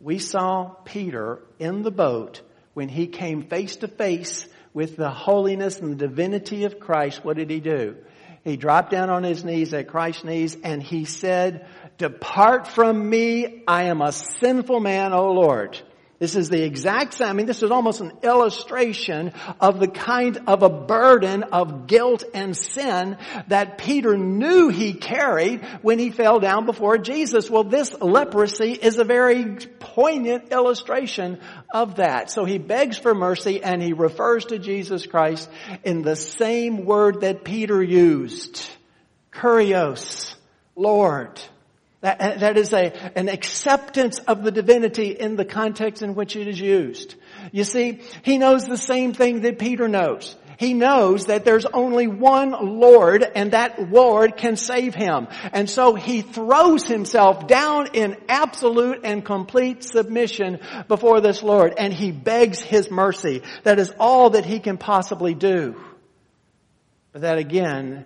we 0.00 0.20
saw 0.20 0.68
Peter 0.84 1.40
in 1.58 1.82
the 1.82 1.90
boat 1.90 2.42
when 2.74 2.88
he 2.88 3.08
came 3.08 3.42
face 3.42 3.74
to 3.76 3.88
face 3.88 4.46
with 4.72 4.94
the 4.94 5.10
holiness 5.10 5.80
and 5.80 5.98
the 5.98 6.06
divinity 6.06 6.62
of 6.62 6.78
Christ. 6.78 7.24
What 7.24 7.36
did 7.36 7.50
he 7.50 7.58
do? 7.58 7.96
He 8.48 8.56
dropped 8.56 8.90
down 8.90 9.10
on 9.10 9.24
his 9.24 9.44
knees 9.44 9.74
at 9.74 9.88
Christ's 9.88 10.24
knees 10.24 10.56
and 10.64 10.82
he 10.82 11.04
said, 11.04 11.66
Depart 11.98 12.66
from 12.66 13.10
me, 13.10 13.62
I 13.68 13.84
am 13.84 14.00
a 14.00 14.10
sinful 14.10 14.80
man, 14.80 15.12
O 15.12 15.32
Lord. 15.32 15.78
This 16.18 16.34
is 16.34 16.48
the 16.48 16.64
exact 16.64 17.14
same, 17.14 17.28
I 17.28 17.32
mean, 17.32 17.46
this 17.46 17.62
is 17.62 17.70
almost 17.70 18.00
an 18.00 18.10
illustration 18.24 19.32
of 19.60 19.78
the 19.78 19.86
kind 19.86 20.36
of 20.48 20.64
a 20.64 20.68
burden 20.68 21.44
of 21.44 21.86
guilt 21.86 22.24
and 22.34 22.56
sin 22.56 23.16
that 23.46 23.78
Peter 23.78 24.16
knew 24.16 24.68
he 24.68 24.94
carried 24.94 25.62
when 25.82 26.00
he 26.00 26.10
fell 26.10 26.40
down 26.40 26.66
before 26.66 26.98
Jesus. 26.98 27.48
Well, 27.48 27.62
this 27.62 27.94
leprosy 28.00 28.72
is 28.72 28.98
a 28.98 29.04
very 29.04 29.58
poignant 29.78 30.50
illustration 30.50 31.38
of 31.72 31.96
that. 31.96 32.32
So 32.32 32.44
he 32.44 32.58
begs 32.58 32.98
for 32.98 33.14
mercy 33.14 33.62
and 33.62 33.80
he 33.80 33.92
refers 33.92 34.46
to 34.46 34.58
Jesus 34.58 35.06
Christ 35.06 35.48
in 35.84 36.02
the 36.02 36.16
same 36.16 36.84
word 36.84 37.20
that 37.20 37.44
Peter 37.44 37.80
used. 37.80 38.68
Kurios, 39.32 40.34
Lord. 40.74 41.40
That, 42.00 42.40
that 42.40 42.56
is 42.56 42.72
a, 42.72 42.92
an 43.18 43.28
acceptance 43.28 44.20
of 44.20 44.44
the 44.44 44.52
divinity 44.52 45.10
in 45.10 45.34
the 45.34 45.44
context 45.44 46.00
in 46.00 46.14
which 46.14 46.36
it 46.36 46.46
is 46.46 46.60
used. 46.60 47.16
You 47.50 47.64
see, 47.64 48.00
he 48.22 48.38
knows 48.38 48.66
the 48.66 48.76
same 48.76 49.12
thing 49.12 49.40
that 49.40 49.58
Peter 49.58 49.88
knows. 49.88 50.36
He 50.58 50.74
knows 50.74 51.26
that 51.26 51.44
there's 51.44 51.66
only 51.66 52.08
one 52.08 52.80
Lord 52.80 53.22
and 53.22 53.52
that 53.52 53.90
Lord 53.90 54.36
can 54.36 54.56
save 54.56 54.94
him. 54.94 55.28
And 55.52 55.70
so 55.70 55.94
he 55.94 56.22
throws 56.22 56.86
himself 56.86 57.46
down 57.46 57.90
in 57.94 58.16
absolute 58.28 59.00
and 59.04 59.24
complete 59.24 59.84
submission 59.84 60.58
before 60.88 61.20
this 61.20 61.44
Lord 61.44 61.74
and 61.78 61.92
he 61.92 62.10
begs 62.10 62.60
his 62.60 62.90
mercy. 62.90 63.42
That 63.62 63.78
is 63.78 63.92
all 64.00 64.30
that 64.30 64.44
he 64.44 64.58
can 64.58 64.78
possibly 64.78 65.34
do. 65.34 65.80
But 67.12 67.22
that 67.22 67.38
again 67.38 68.04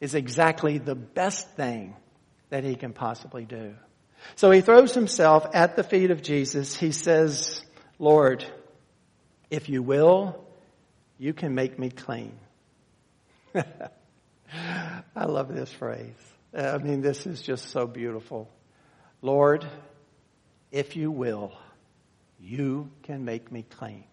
is 0.00 0.14
exactly 0.14 0.78
the 0.78 0.94
best 0.94 1.48
thing 1.56 1.96
that 2.50 2.64
he 2.64 2.74
can 2.74 2.92
possibly 2.92 3.44
do. 3.44 3.74
So 4.36 4.50
he 4.50 4.60
throws 4.60 4.94
himself 4.94 5.46
at 5.54 5.76
the 5.76 5.84
feet 5.84 6.10
of 6.10 6.22
Jesus. 6.22 6.74
He 6.74 6.92
says, 6.92 7.62
Lord, 7.98 8.44
if 9.50 9.68
you 9.68 9.82
will, 9.82 10.44
you 11.18 11.32
can 11.32 11.54
make 11.54 11.78
me 11.78 11.90
clean. 11.90 12.38
I 13.54 15.24
love 15.24 15.54
this 15.54 15.72
phrase. 15.72 16.14
I 16.56 16.78
mean, 16.78 17.02
this 17.02 17.26
is 17.26 17.42
just 17.42 17.70
so 17.70 17.86
beautiful. 17.86 18.48
Lord, 19.20 19.66
if 20.70 20.96
you 20.96 21.10
will, 21.10 21.52
you 22.40 22.90
can 23.02 23.24
make 23.24 23.50
me 23.50 23.62
clean. 23.62 24.04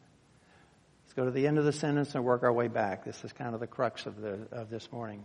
Let's 1.04 1.14
go 1.14 1.26
to 1.26 1.32
the 1.32 1.48
end 1.48 1.58
of 1.58 1.66
the 1.66 1.72
sentence 1.72 2.16
and 2.16 2.24
work 2.24 2.44
our 2.44 2.52
way 2.52 2.68
back. 2.68 3.06
This 3.06 3.24
is 3.24 3.32
kind 3.32 3.54
of 3.54 3.60
the 3.60 3.68
crux 3.68 4.06
of, 4.06 4.20
the, 4.20 4.48
of 4.52 4.70
this 4.70 4.92
morning. 4.92 5.24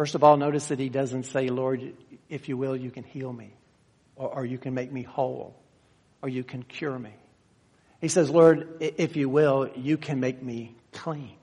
First 0.00 0.14
of 0.14 0.24
all, 0.24 0.38
notice 0.38 0.68
that 0.68 0.78
he 0.78 0.88
doesn't 0.88 1.24
say, 1.24 1.48
Lord, 1.48 1.92
if 2.30 2.48
you 2.48 2.56
will, 2.56 2.74
you 2.74 2.90
can 2.90 3.04
heal 3.04 3.30
me, 3.30 3.52
or, 4.16 4.36
or, 4.36 4.46
you 4.46 4.56
can 4.56 4.72
make 4.72 4.90
me 4.90 5.02
whole, 5.02 5.54
or 6.22 6.30
you 6.30 6.42
can 6.42 6.62
cure 6.62 6.98
me. 6.98 7.12
He 8.00 8.08
says, 8.08 8.30
Lord, 8.30 8.78
if 8.80 9.16
you 9.16 9.28
will, 9.28 9.68
you 9.76 9.98
can 9.98 10.18
make 10.18 10.42
me 10.42 10.74
clean. 10.94 11.36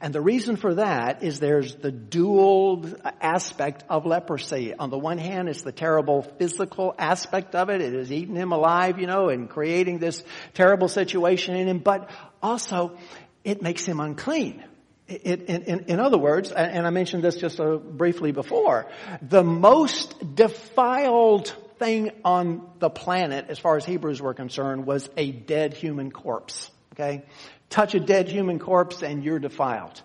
And 0.00 0.14
the 0.14 0.22
reason 0.22 0.56
for 0.56 0.76
that 0.76 1.22
is 1.22 1.40
there's 1.40 1.74
the 1.74 1.92
dual 1.92 2.86
aspect 3.20 3.84
of 3.90 4.06
leprosy. 4.06 4.72
On 4.72 4.88
the 4.88 4.96
one 4.96 5.18
hand, 5.18 5.50
it's 5.50 5.60
the 5.60 5.70
terrible 5.70 6.22
physical 6.22 6.94
aspect 6.98 7.54
of 7.54 7.68
it. 7.68 7.82
It 7.82 7.92
is 7.92 8.10
eating 8.10 8.34
him 8.36 8.52
alive, 8.52 8.98
you 8.98 9.06
know, 9.06 9.28
and 9.28 9.46
creating 9.46 9.98
this 9.98 10.24
terrible 10.54 10.88
situation 10.88 11.54
in 11.54 11.68
him. 11.68 11.80
But 11.80 12.08
also, 12.42 12.96
it 13.44 13.60
makes 13.60 13.84
him 13.84 14.00
unclean. 14.00 14.64
In, 15.06 15.42
in, 15.42 15.84
in, 15.86 16.00
other 16.00 16.16
words, 16.16 16.50
and 16.50 16.86
I 16.86 16.90
mentioned 16.90 17.22
this 17.22 17.36
just 17.36 17.60
uh, 17.60 17.76
briefly 17.76 18.32
before, 18.32 18.86
the 19.20 19.44
most 19.44 20.34
defiled 20.34 21.54
thing 21.78 22.10
on 22.24 22.66
the 22.78 22.88
planet, 22.88 23.46
as 23.48 23.58
far 23.58 23.76
as 23.76 23.84
Hebrews 23.84 24.22
were 24.22 24.32
concerned, 24.32 24.86
was 24.86 25.10
a 25.16 25.30
dead 25.30 25.74
human 25.74 26.10
corpse. 26.10 26.70
Okay? 26.94 27.24
Touch 27.68 27.94
a 27.94 28.00
dead 28.00 28.28
human 28.28 28.58
corpse 28.58 29.02
and 29.02 29.22
you're 29.24 29.38
defiled. 29.38 30.00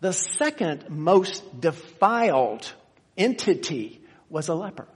The 0.00 0.12
second 0.12 0.88
most 0.88 1.60
defiled 1.60 2.72
entity 3.16 4.00
was 4.30 4.48
a 4.48 4.54
leper. 4.54 4.86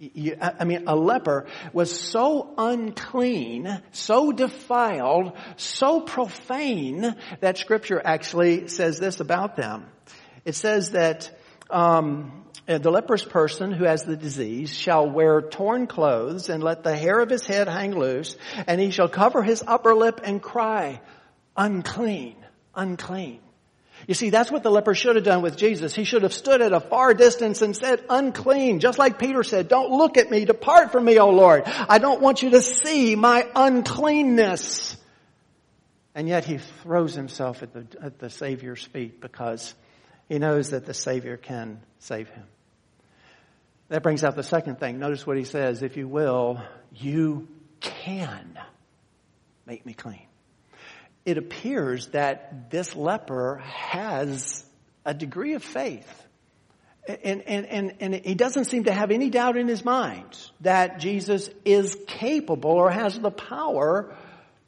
I 0.00 0.64
mean, 0.64 0.84
a 0.86 0.96
leper 0.96 1.46
was 1.74 1.92
so 1.98 2.54
unclean, 2.56 3.82
so 3.92 4.32
defiled, 4.32 5.32
so 5.56 6.00
profane 6.00 7.16
that 7.40 7.58
scripture 7.58 8.00
actually 8.02 8.68
says 8.68 8.98
this 8.98 9.20
about 9.20 9.56
them. 9.56 9.86
It 10.46 10.54
says 10.54 10.92
that, 10.92 11.30
um, 11.68 12.44
the 12.66 12.90
leprous 12.90 13.24
person 13.24 13.72
who 13.72 13.84
has 13.84 14.04
the 14.04 14.16
disease 14.16 14.72
shall 14.72 15.10
wear 15.10 15.42
torn 15.42 15.86
clothes 15.86 16.48
and 16.48 16.62
let 16.62 16.82
the 16.82 16.96
hair 16.96 17.18
of 17.20 17.28
his 17.28 17.44
head 17.44 17.68
hang 17.68 17.92
loose 17.92 18.36
and 18.66 18.80
he 18.80 18.90
shall 18.90 19.08
cover 19.08 19.42
his 19.42 19.62
upper 19.66 19.94
lip 19.94 20.20
and 20.22 20.40
cry, 20.40 21.00
unclean, 21.56 22.36
unclean. 22.74 23.40
You 24.06 24.14
see, 24.14 24.30
that's 24.30 24.50
what 24.50 24.62
the 24.62 24.70
leper 24.70 24.94
should 24.94 25.16
have 25.16 25.24
done 25.24 25.42
with 25.42 25.56
Jesus. 25.56 25.94
He 25.94 26.04
should 26.04 26.22
have 26.22 26.32
stood 26.32 26.62
at 26.62 26.72
a 26.72 26.80
far 26.80 27.14
distance 27.14 27.62
and 27.62 27.76
said, 27.76 28.02
unclean, 28.08 28.80
just 28.80 28.98
like 28.98 29.18
Peter 29.18 29.42
said, 29.42 29.68
don't 29.68 29.90
look 29.90 30.16
at 30.16 30.30
me, 30.30 30.44
depart 30.44 30.92
from 30.92 31.04
me, 31.04 31.18
O 31.18 31.30
Lord. 31.30 31.64
I 31.66 31.98
don't 31.98 32.20
want 32.20 32.42
you 32.42 32.50
to 32.50 32.62
see 32.62 33.14
my 33.14 33.46
uncleanness. 33.54 34.96
And 36.14 36.28
yet 36.28 36.44
he 36.44 36.58
throws 36.82 37.14
himself 37.14 37.62
at 37.62 37.72
the, 37.72 37.86
at 38.02 38.18
the 38.18 38.30
Savior's 38.30 38.84
feet 38.84 39.20
because 39.20 39.74
he 40.28 40.38
knows 40.38 40.70
that 40.70 40.86
the 40.86 40.94
Savior 40.94 41.36
can 41.36 41.80
save 41.98 42.28
him. 42.28 42.44
That 43.88 44.02
brings 44.02 44.24
out 44.24 44.36
the 44.36 44.42
second 44.42 44.78
thing. 44.78 44.98
Notice 44.98 45.26
what 45.26 45.36
he 45.36 45.44
says, 45.44 45.82
if 45.82 45.96
you 45.96 46.08
will, 46.08 46.62
you 46.94 47.48
can 47.80 48.58
make 49.66 49.84
me 49.84 49.94
clean 49.94 50.29
it 51.24 51.38
appears 51.38 52.08
that 52.08 52.70
this 52.70 52.96
leper 52.96 53.62
has 53.64 54.64
a 55.04 55.14
degree 55.14 55.54
of 55.54 55.62
faith. 55.62 56.26
And, 57.06 57.42
and, 57.42 57.66
and, 57.66 57.94
and 58.00 58.14
he 58.14 58.34
doesn't 58.34 58.66
seem 58.66 58.84
to 58.84 58.92
have 58.92 59.10
any 59.10 59.30
doubt 59.30 59.56
in 59.56 59.68
his 59.68 59.84
mind 59.84 60.38
that 60.60 61.00
Jesus 61.00 61.50
is 61.64 61.96
capable 62.06 62.70
or 62.70 62.90
has 62.90 63.18
the 63.18 63.30
power 63.30 64.14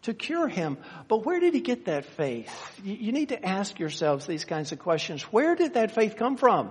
to 0.02 0.14
cure 0.14 0.48
him. 0.48 0.78
But 1.08 1.24
where 1.24 1.40
did 1.40 1.54
he 1.54 1.60
get 1.60 1.84
that 1.86 2.04
faith? 2.04 2.50
You 2.82 3.12
need 3.12 3.28
to 3.28 3.44
ask 3.44 3.78
yourselves 3.78 4.26
these 4.26 4.44
kinds 4.44 4.72
of 4.72 4.78
questions. 4.78 5.22
Where 5.24 5.54
did 5.54 5.74
that 5.74 5.94
faith 5.94 6.16
come 6.16 6.36
from? 6.36 6.70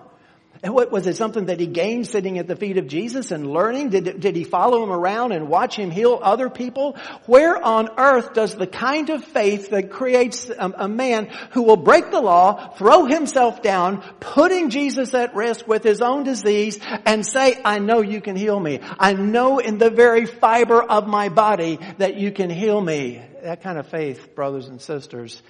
And 0.64 0.76
what, 0.76 0.92
was 0.92 1.08
it 1.08 1.18
something 1.18 1.46
that 1.46 1.60
he 1.60 1.66
gained 1.66 2.06
sitting 2.06 2.38
at 2.38 2.46
the 2.46 2.56
feet 2.56 2.78
of 2.78 2.88
Jesus 2.88 3.32
and 3.32 3.52
learning? 3.52 3.90
Did, 3.90 4.20
did 4.20 4.36
he 4.36 4.44
follow 4.44 4.84
him 4.84 4.92
around 4.92 5.32
and 5.32 5.50
watch 5.50 5.76
him 5.76 5.90
heal 5.90 6.20
other 6.22 6.52
people? 6.52 6.98
Where 7.26 7.58
on 7.58 7.90
earth 7.98 8.34
does 8.34 8.54
the 8.54 8.68
kind 8.68 9.10
of 9.10 9.24
faith 9.24 9.72
that 9.72 9.90
creates 9.90 10.50
a, 10.50 10.72
a 10.78 10.88
man 10.88 11.32
who 11.52 11.64
will 11.64 11.78
break 11.78 12.12
the 12.12 12.22
law, 12.22 12.76
throw 12.76 13.06
himself 13.06 13.64
down, 13.64 14.04
putting 14.20 14.70
Jesus 14.70 15.16
at 15.16 15.34
risk 15.34 15.68
with 15.68 15.84
his 15.84 16.00
own 16.00 16.24
disease 16.24 16.80
and 17.08 17.26
say, 17.26 17.60
I 17.66 17.80
know 17.80 18.02
you 18.02 18.22
can 18.22 18.36
heal 18.36 18.60
me. 18.60 18.82
I 19.00 19.14
know 19.14 19.58
in 19.58 19.80
the 19.80 19.90
very 19.90 20.28
fiber 20.28 20.80
of 20.84 21.08
my 21.08 21.30
body 21.30 21.80
that 21.98 22.18
you 22.18 22.32
can 22.32 22.52
heal 22.52 22.80
me. 22.80 23.20
That 23.42 23.64
kind 23.64 23.80
of 23.80 23.88
faith, 23.88 24.36
brothers 24.36 24.68
and 24.68 24.80
sisters, 24.80 25.42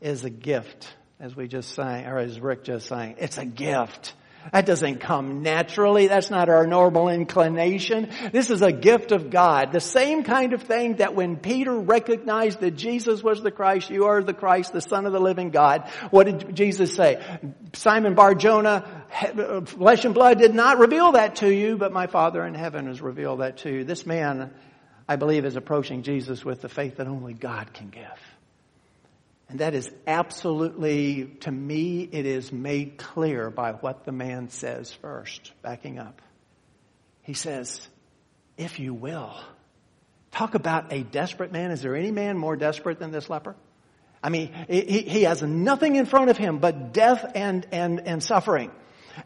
is 0.00 0.22
a 0.24 0.30
gift, 0.30 0.94
as 1.18 1.34
we 1.34 1.48
just 1.48 1.74
sang, 1.74 2.06
or 2.06 2.18
as 2.18 2.38
Rick 2.38 2.62
just 2.62 2.86
sang. 2.86 3.16
It's 3.18 3.36
a 3.36 3.44
gift. 3.44 4.14
That 4.52 4.66
doesn't 4.66 5.00
come 5.00 5.42
naturally. 5.42 6.08
That's 6.08 6.30
not 6.30 6.48
our 6.48 6.66
normal 6.66 7.08
inclination. 7.08 8.08
This 8.32 8.50
is 8.50 8.62
a 8.62 8.72
gift 8.72 9.12
of 9.12 9.30
God. 9.30 9.70
The 9.70 9.80
same 9.80 10.24
kind 10.24 10.54
of 10.54 10.62
thing 10.62 10.96
that 10.96 11.14
when 11.14 11.36
Peter 11.36 11.78
recognized 11.78 12.60
that 12.60 12.72
Jesus 12.72 13.22
was 13.22 13.42
the 13.42 13.50
Christ, 13.50 13.90
you 13.90 14.06
are 14.06 14.22
the 14.22 14.34
Christ, 14.34 14.72
the 14.72 14.80
Son 14.80 15.06
of 15.06 15.12
the 15.12 15.20
living 15.20 15.50
God. 15.50 15.88
What 16.10 16.24
did 16.24 16.56
Jesus 16.56 16.94
say? 16.94 17.22
Simon 17.74 18.14
Bar 18.14 18.34
Jonah, 18.34 19.04
flesh 19.66 20.04
and 20.04 20.14
blood 20.14 20.38
did 20.38 20.54
not 20.54 20.78
reveal 20.78 21.12
that 21.12 21.36
to 21.36 21.48
you, 21.48 21.76
but 21.76 21.92
my 21.92 22.06
Father 22.06 22.44
in 22.44 22.54
heaven 22.54 22.86
has 22.86 23.00
revealed 23.00 23.40
that 23.40 23.58
to 23.58 23.70
you. 23.70 23.84
This 23.84 24.06
man, 24.06 24.52
I 25.06 25.16
believe, 25.16 25.44
is 25.44 25.56
approaching 25.56 26.02
Jesus 26.02 26.44
with 26.44 26.62
the 26.62 26.68
faith 26.68 26.96
that 26.96 27.06
only 27.06 27.34
God 27.34 27.72
can 27.72 27.90
give. 27.90 28.29
And 29.50 29.58
that 29.58 29.74
is 29.74 29.90
absolutely, 30.06 31.24
to 31.40 31.50
me, 31.50 32.08
it 32.10 32.24
is 32.24 32.52
made 32.52 32.98
clear 32.98 33.50
by 33.50 33.72
what 33.72 34.04
the 34.04 34.12
man 34.12 34.48
says 34.48 34.92
first, 34.92 35.52
backing 35.60 35.98
up. 35.98 36.22
He 37.22 37.34
says, 37.34 37.86
if 38.56 38.78
you 38.78 38.94
will. 38.94 39.34
Talk 40.30 40.54
about 40.54 40.92
a 40.92 41.02
desperate 41.02 41.50
man. 41.50 41.72
Is 41.72 41.82
there 41.82 41.96
any 41.96 42.12
man 42.12 42.38
more 42.38 42.54
desperate 42.54 43.00
than 43.00 43.10
this 43.10 43.28
leper? 43.28 43.56
I 44.22 44.28
mean, 44.28 44.54
he, 44.68 45.02
he 45.02 45.22
has 45.24 45.42
nothing 45.42 45.96
in 45.96 46.06
front 46.06 46.30
of 46.30 46.36
him 46.36 46.58
but 46.58 46.92
death 46.92 47.32
and, 47.34 47.66
and, 47.72 48.06
and 48.06 48.22
suffering. 48.22 48.70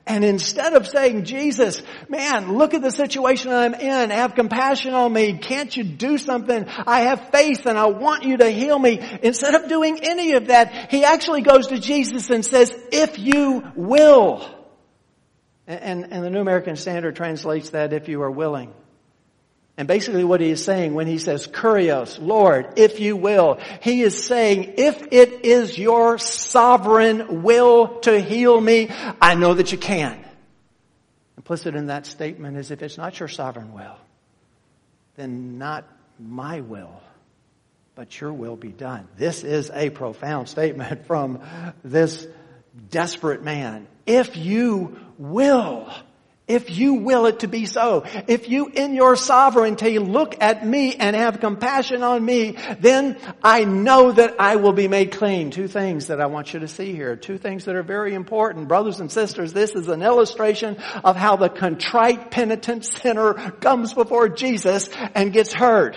And 0.07 0.25
instead 0.25 0.75
of 0.75 0.87
saying, 0.87 1.25
Jesus, 1.25 1.83
man, 2.09 2.57
look 2.57 2.75
at 2.75 2.83
the 2.83 2.90
situation 2.90 3.53
I'm 3.53 3.75
in. 3.75 4.11
Have 4.11 4.35
compassion 4.35 4.92
on 4.92 5.12
me. 5.12 5.38
Can't 5.38 5.75
you 5.75 5.85
do 5.85 6.18
something? 6.18 6.66
I 6.87 7.03
have 7.03 7.31
faith 7.31 7.66
and 7.66 7.79
I 7.79 7.87
want 7.87 8.25
you 8.25 8.37
to 8.38 8.51
heal 8.51 8.79
me. 8.79 9.01
Instead 9.23 9.55
of 9.55 9.68
doing 9.68 10.01
any 10.03 10.33
of 10.33 10.49
that, 10.49 10.90
he 10.90 11.05
actually 11.05 11.42
goes 11.42 11.68
to 11.68 11.79
Jesus 11.79 12.31
and 12.31 12.44
says, 12.44 12.75
if 12.92 13.18
you 13.18 13.62
will. 13.75 14.49
And, 15.66 16.12
and 16.12 16.25
the 16.25 16.31
New 16.31 16.40
American 16.40 16.77
Standard 16.77 17.16
translates 17.16 17.70
that 17.70 17.92
if 17.92 18.09
you 18.09 18.23
are 18.23 18.31
willing. 18.31 18.73
And 19.76 19.88
basically 19.88 20.22
what 20.22 20.40
he 20.40 20.50
is 20.50 20.64
saying 20.64 20.94
when 20.94 21.08
he 21.08 21.18
says, 21.18 21.48
Kurios, 21.48 22.24
Lord, 22.24 22.74
if 22.76 23.00
you 23.00 23.16
will, 23.16 23.58
he 23.82 24.02
is 24.02 24.24
saying, 24.24 24.74
if 24.76 25.08
it 25.10 25.44
is 25.44 25.76
your 25.76 26.18
sovereign 26.18 27.42
will 27.42 27.98
to 28.00 28.20
heal 28.20 28.60
me, 28.60 28.88
I 29.20 29.34
know 29.34 29.54
that 29.54 29.72
you 29.72 29.78
can. 29.78 30.24
Implicit 31.37 31.74
in 31.74 31.87
that 31.87 32.06
statement 32.06 32.56
is 32.56 32.70
if 32.70 32.82
it's 32.82 32.96
not 32.96 33.18
your 33.18 33.28
sovereign 33.28 33.72
will, 33.72 33.96
then 35.16 35.58
not 35.58 35.84
my 36.20 36.60
will, 36.60 37.02
but 37.96 38.20
your 38.20 38.32
will 38.32 38.56
be 38.56 38.70
done. 38.70 39.08
This 39.16 39.42
is 39.42 39.70
a 39.74 39.90
profound 39.90 40.48
statement 40.48 41.06
from 41.06 41.40
this 41.82 42.26
desperate 42.90 43.42
man. 43.42 43.88
If 44.06 44.37
you 44.37 44.98
will, 45.18 45.92
if 46.46 46.76
you 46.76 46.94
will 46.94 47.24
it 47.24 47.40
to 47.40 47.48
be 47.48 47.64
so, 47.64 48.04
if 48.28 48.50
you 48.50 48.66
in 48.66 48.94
your 48.94 49.16
sovereignty 49.16 49.98
look 49.98 50.42
at 50.42 50.66
me 50.66 50.94
and 50.94 51.16
have 51.16 51.40
compassion 51.40 52.02
on 52.02 52.22
me, 52.22 52.59
then 52.80 53.18
I 53.42 53.64
know 53.64 54.12
that 54.12 54.37
I 54.38 54.57
will 54.57 54.74
be 54.74 54.87
made 54.87 55.12
clean. 55.12 55.50
Two 55.50 55.68
things 55.68 56.09
that 56.09 56.20
I 56.20 56.26
want 56.26 56.52
you 56.52 56.61
to 56.61 56.68
see 56.68 56.92
here. 56.92 57.16
Two 57.16 57.38
things 57.38 57.64
that 57.64 57.76
are 57.76 57.83
very 57.83 58.12
important. 58.12 58.68
Brothers 58.68 59.00
and 59.00 59.11
sisters, 59.11 59.54
this 59.54 59.74
is 59.74 59.88
an 59.88 60.02
illustration 60.02 60.76
of 61.02 61.16
how 61.16 61.37
the 61.37 61.48
contrite 61.48 62.30
penitent 62.30 62.85
sinner 62.85 63.33
comes 63.52 63.94
before 63.94 64.28
Jesus 64.28 64.90
and 65.14 65.33
gets 65.33 65.54
heard. 65.54 65.96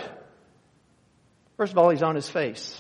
First 1.58 1.74
of 1.74 1.78
all, 1.78 1.90
he's 1.90 2.04
on 2.04 2.16
his 2.16 2.30
face. 2.30 2.80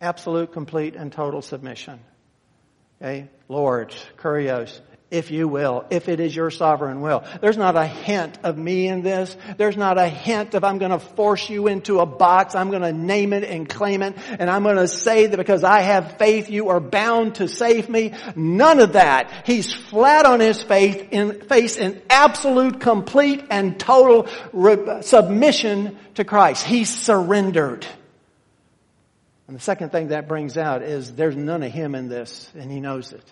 Absolute, 0.00 0.52
complete, 0.52 0.96
and 0.96 1.12
total 1.12 1.42
submission. 1.42 2.00
Okay? 3.00 3.28
Lord, 3.48 3.94
Kurios, 4.18 4.80
if 5.08 5.30
you 5.30 5.46
will, 5.46 5.84
if 5.90 6.08
it 6.08 6.18
is 6.18 6.34
your 6.34 6.50
sovereign 6.50 7.00
will. 7.00 7.22
There's 7.40 7.56
not 7.56 7.76
a 7.76 7.86
hint 7.86 8.38
of 8.42 8.58
me 8.58 8.88
in 8.88 9.02
this. 9.02 9.36
There's 9.56 9.76
not 9.76 9.98
a 9.98 10.08
hint 10.08 10.54
of 10.54 10.64
I'm 10.64 10.78
going 10.78 10.90
to 10.90 10.98
force 10.98 11.48
you 11.48 11.68
into 11.68 12.00
a 12.00 12.06
box. 12.06 12.56
I'm 12.56 12.70
going 12.70 12.82
to 12.82 12.92
name 12.92 13.32
it 13.32 13.44
and 13.44 13.68
claim 13.68 14.02
it. 14.02 14.16
And 14.38 14.50
I'm 14.50 14.64
going 14.64 14.76
to 14.76 14.88
say 14.88 15.28
that 15.28 15.36
because 15.36 15.62
I 15.62 15.80
have 15.82 16.18
faith, 16.18 16.50
you 16.50 16.70
are 16.70 16.80
bound 16.80 17.36
to 17.36 17.46
save 17.46 17.88
me. 17.88 18.14
None 18.34 18.80
of 18.80 18.94
that. 18.94 19.46
He's 19.46 19.72
flat 19.72 20.26
on 20.26 20.40
his 20.40 20.60
faith 20.62 21.08
in, 21.12 21.40
face 21.42 21.76
in 21.76 22.02
absolute, 22.10 22.80
complete, 22.80 23.44
and 23.48 23.78
total 23.78 24.26
re- 24.52 25.02
submission 25.02 25.98
to 26.14 26.24
Christ. 26.24 26.66
He's 26.66 26.90
surrendered. 26.92 27.86
And 29.46 29.54
the 29.56 29.60
second 29.60 29.92
thing 29.92 30.08
that 30.08 30.26
brings 30.26 30.58
out 30.58 30.82
is 30.82 31.14
there's 31.14 31.36
none 31.36 31.62
of 31.62 31.70
him 31.70 31.94
in 31.94 32.08
this, 32.08 32.50
and 32.58 32.72
he 32.72 32.80
knows 32.80 33.12
it. 33.12 33.22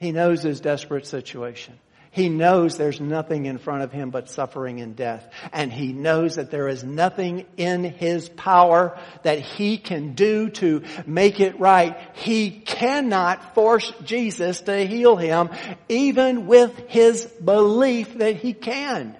He 0.00 0.12
knows 0.12 0.42
his 0.42 0.60
desperate 0.60 1.06
situation. 1.06 1.78
He 2.12 2.28
knows 2.28 2.76
there's 2.76 3.00
nothing 3.00 3.46
in 3.46 3.58
front 3.58 3.82
of 3.82 3.92
him 3.92 4.10
but 4.10 4.28
suffering 4.28 4.80
and 4.80 4.96
death. 4.96 5.28
And 5.52 5.72
he 5.72 5.92
knows 5.92 6.36
that 6.36 6.50
there 6.50 6.66
is 6.66 6.82
nothing 6.82 7.46
in 7.56 7.84
his 7.84 8.28
power 8.28 8.98
that 9.22 9.38
he 9.38 9.78
can 9.78 10.14
do 10.14 10.50
to 10.50 10.82
make 11.06 11.38
it 11.38 11.60
right. 11.60 11.96
He 12.14 12.50
cannot 12.50 13.54
force 13.54 13.92
Jesus 14.04 14.62
to 14.62 14.86
heal 14.86 15.14
him, 15.14 15.50
even 15.88 16.48
with 16.48 16.76
his 16.88 17.26
belief 17.26 18.14
that 18.14 18.36
he 18.36 18.54
can. 18.54 19.16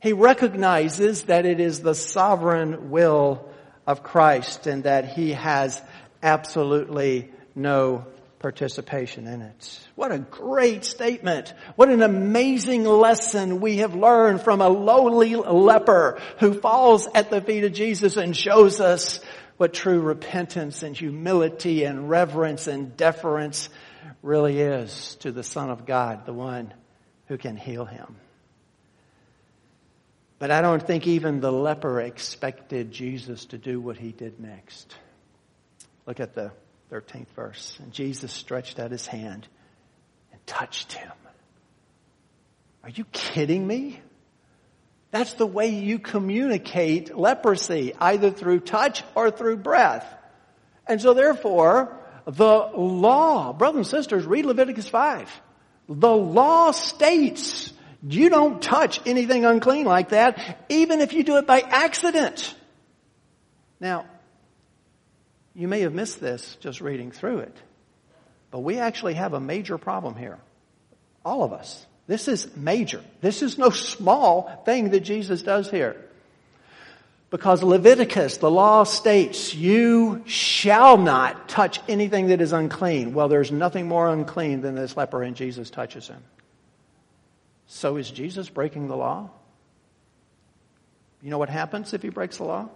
He 0.00 0.12
recognizes 0.12 1.24
that 1.24 1.46
it 1.46 1.58
is 1.58 1.80
the 1.80 1.94
sovereign 1.94 2.90
will 2.90 3.48
of 3.84 4.04
Christ 4.04 4.68
and 4.68 4.84
that 4.84 5.08
he 5.08 5.32
has 5.32 5.80
absolutely 6.22 7.32
no 7.56 8.04
participation 8.44 9.26
in 9.26 9.40
it. 9.40 9.80
What 9.94 10.12
a 10.12 10.18
great 10.18 10.84
statement. 10.84 11.54
What 11.76 11.88
an 11.88 12.02
amazing 12.02 12.84
lesson 12.84 13.62
we 13.62 13.78
have 13.78 13.94
learned 13.94 14.42
from 14.42 14.60
a 14.60 14.68
lowly 14.68 15.34
leper 15.34 16.20
who 16.40 16.60
falls 16.60 17.08
at 17.14 17.30
the 17.30 17.40
feet 17.40 17.64
of 17.64 17.72
Jesus 17.72 18.18
and 18.18 18.36
shows 18.36 18.82
us 18.82 19.20
what 19.56 19.72
true 19.72 19.98
repentance 19.98 20.82
and 20.82 20.94
humility 20.94 21.84
and 21.84 22.10
reverence 22.10 22.66
and 22.66 22.94
deference 22.98 23.70
really 24.20 24.60
is 24.60 25.14
to 25.20 25.32
the 25.32 25.42
Son 25.42 25.70
of 25.70 25.86
God, 25.86 26.26
the 26.26 26.34
one 26.34 26.74
who 27.28 27.38
can 27.38 27.56
heal 27.56 27.86
him. 27.86 28.16
But 30.38 30.50
I 30.50 30.60
don't 30.60 30.86
think 30.86 31.06
even 31.06 31.40
the 31.40 31.50
leper 31.50 31.98
expected 31.98 32.92
Jesus 32.92 33.46
to 33.46 33.56
do 33.56 33.80
what 33.80 33.96
he 33.96 34.12
did 34.12 34.38
next. 34.38 34.94
Look 36.04 36.20
at 36.20 36.34
the 36.34 36.52
13th 36.94 37.28
verse. 37.34 37.76
And 37.82 37.92
Jesus 37.92 38.32
stretched 38.32 38.78
out 38.78 38.92
his 38.92 39.06
hand 39.06 39.48
and 40.32 40.46
touched 40.46 40.92
him. 40.92 41.10
Are 42.84 42.90
you 42.90 43.04
kidding 43.06 43.66
me? 43.66 44.00
That's 45.10 45.34
the 45.34 45.46
way 45.46 45.68
you 45.68 45.98
communicate 45.98 47.16
leprosy, 47.16 47.94
either 47.98 48.30
through 48.30 48.60
touch 48.60 49.02
or 49.14 49.30
through 49.30 49.56
breath. 49.58 50.06
And 50.86 51.00
so 51.00 51.14
therefore, 51.14 51.96
the 52.26 52.70
law, 52.76 53.52
brothers 53.52 53.76
and 53.76 53.86
sisters, 53.86 54.26
read 54.26 54.44
Leviticus 54.44 54.88
5. 54.88 55.30
The 55.88 56.12
law 56.12 56.70
states 56.70 57.72
you 58.06 58.28
don't 58.28 58.62
touch 58.62 59.00
anything 59.06 59.44
unclean 59.44 59.86
like 59.86 60.10
that, 60.10 60.64
even 60.68 61.00
if 61.00 61.12
you 61.12 61.24
do 61.24 61.38
it 61.38 61.46
by 61.46 61.60
accident. 61.60 62.54
Now, 63.80 64.06
you 65.54 65.68
may 65.68 65.80
have 65.80 65.94
missed 65.94 66.20
this 66.20 66.56
just 66.60 66.80
reading 66.80 67.10
through 67.10 67.38
it, 67.40 67.56
but 68.50 68.60
we 68.60 68.78
actually 68.78 69.14
have 69.14 69.32
a 69.32 69.40
major 69.40 69.78
problem 69.78 70.16
here. 70.16 70.38
All 71.24 71.42
of 71.42 71.52
us. 71.52 71.86
This 72.06 72.28
is 72.28 72.54
major. 72.56 73.02
This 73.20 73.42
is 73.42 73.56
no 73.56 73.70
small 73.70 74.62
thing 74.66 74.90
that 74.90 75.00
Jesus 75.00 75.42
does 75.42 75.70
here. 75.70 75.96
Because 77.30 77.62
Leviticus, 77.62 78.36
the 78.36 78.50
law 78.50 78.84
states, 78.84 79.54
you 79.54 80.22
shall 80.26 80.98
not 80.98 81.48
touch 81.48 81.80
anything 81.88 82.28
that 82.28 82.40
is 82.40 82.52
unclean. 82.52 83.14
Well, 83.14 83.28
there's 83.28 83.50
nothing 83.50 83.88
more 83.88 84.08
unclean 84.08 84.60
than 84.60 84.74
this 84.74 84.96
leper 84.96 85.22
and 85.22 85.34
Jesus 85.34 85.70
touches 85.70 86.06
him. 86.06 86.22
So 87.66 87.96
is 87.96 88.10
Jesus 88.10 88.48
breaking 88.48 88.88
the 88.88 88.96
law? 88.96 89.30
You 91.22 91.30
know 91.30 91.38
what 91.38 91.48
happens 91.48 91.94
if 91.94 92.02
he 92.02 92.10
breaks 92.10 92.36
the 92.36 92.44
law? 92.44 92.68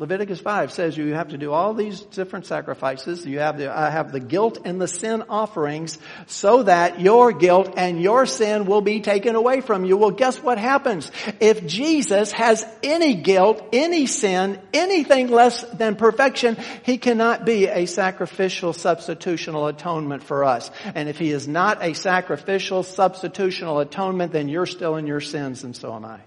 Leviticus 0.00 0.38
5 0.38 0.70
says 0.70 0.96
you 0.96 1.12
have 1.14 1.30
to 1.30 1.38
do 1.38 1.50
all 1.50 1.74
these 1.74 2.00
different 2.00 2.46
sacrifices. 2.46 3.26
You 3.26 3.40
have 3.40 3.58
the, 3.58 3.76
I 3.76 3.90
have 3.90 4.12
the 4.12 4.20
guilt 4.20 4.58
and 4.64 4.80
the 4.80 4.86
sin 4.86 5.24
offerings 5.28 5.98
so 6.28 6.62
that 6.62 7.00
your 7.00 7.32
guilt 7.32 7.74
and 7.76 8.00
your 8.00 8.24
sin 8.24 8.66
will 8.66 8.80
be 8.80 9.00
taken 9.00 9.34
away 9.34 9.60
from 9.60 9.84
you. 9.84 9.96
Well, 9.96 10.12
guess 10.12 10.40
what 10.40 10.56
happens? 10.56 11.10
If 11.40 11.66
Jesus 11.66 12.30
has 12.30 12.64
any 12.84 13.16
guilt, 13.16 13.60
any 13.72 14.06
sin, 14.06 14.60
anything 14.72 15.30
less 15.30 15.62
than 15.64 15.96
perfection, 15.96 16.56
he 16.84 16.96
cannot 16.98 17.44
be 17.44 17.66
a 17.66 17.86
sacrificial 17.86 18.72
substitutional 18.72 19.68
atonement 19.68 20.22
for 20.22 20.44
us. 20.44 20.70
And 20.94 21.08
if 21.08 21.18
he 21.18 21.32
is 21.32 21.48
not 21.48 21.82
a 21.82 21.94
sacrificial 21.94 22.84
substitutional 22.84 23.82
atonement, 23.82 24.30
then 24.30 24.48
you're 24.48 24.64
still 24.64 24.94
in 24.94 25.08
your 25.08 25.20
sins 25.20 25.64
and 25.64 25.74
so 25.74 25.92
am 25.92 26.04
I. 26.04 26.20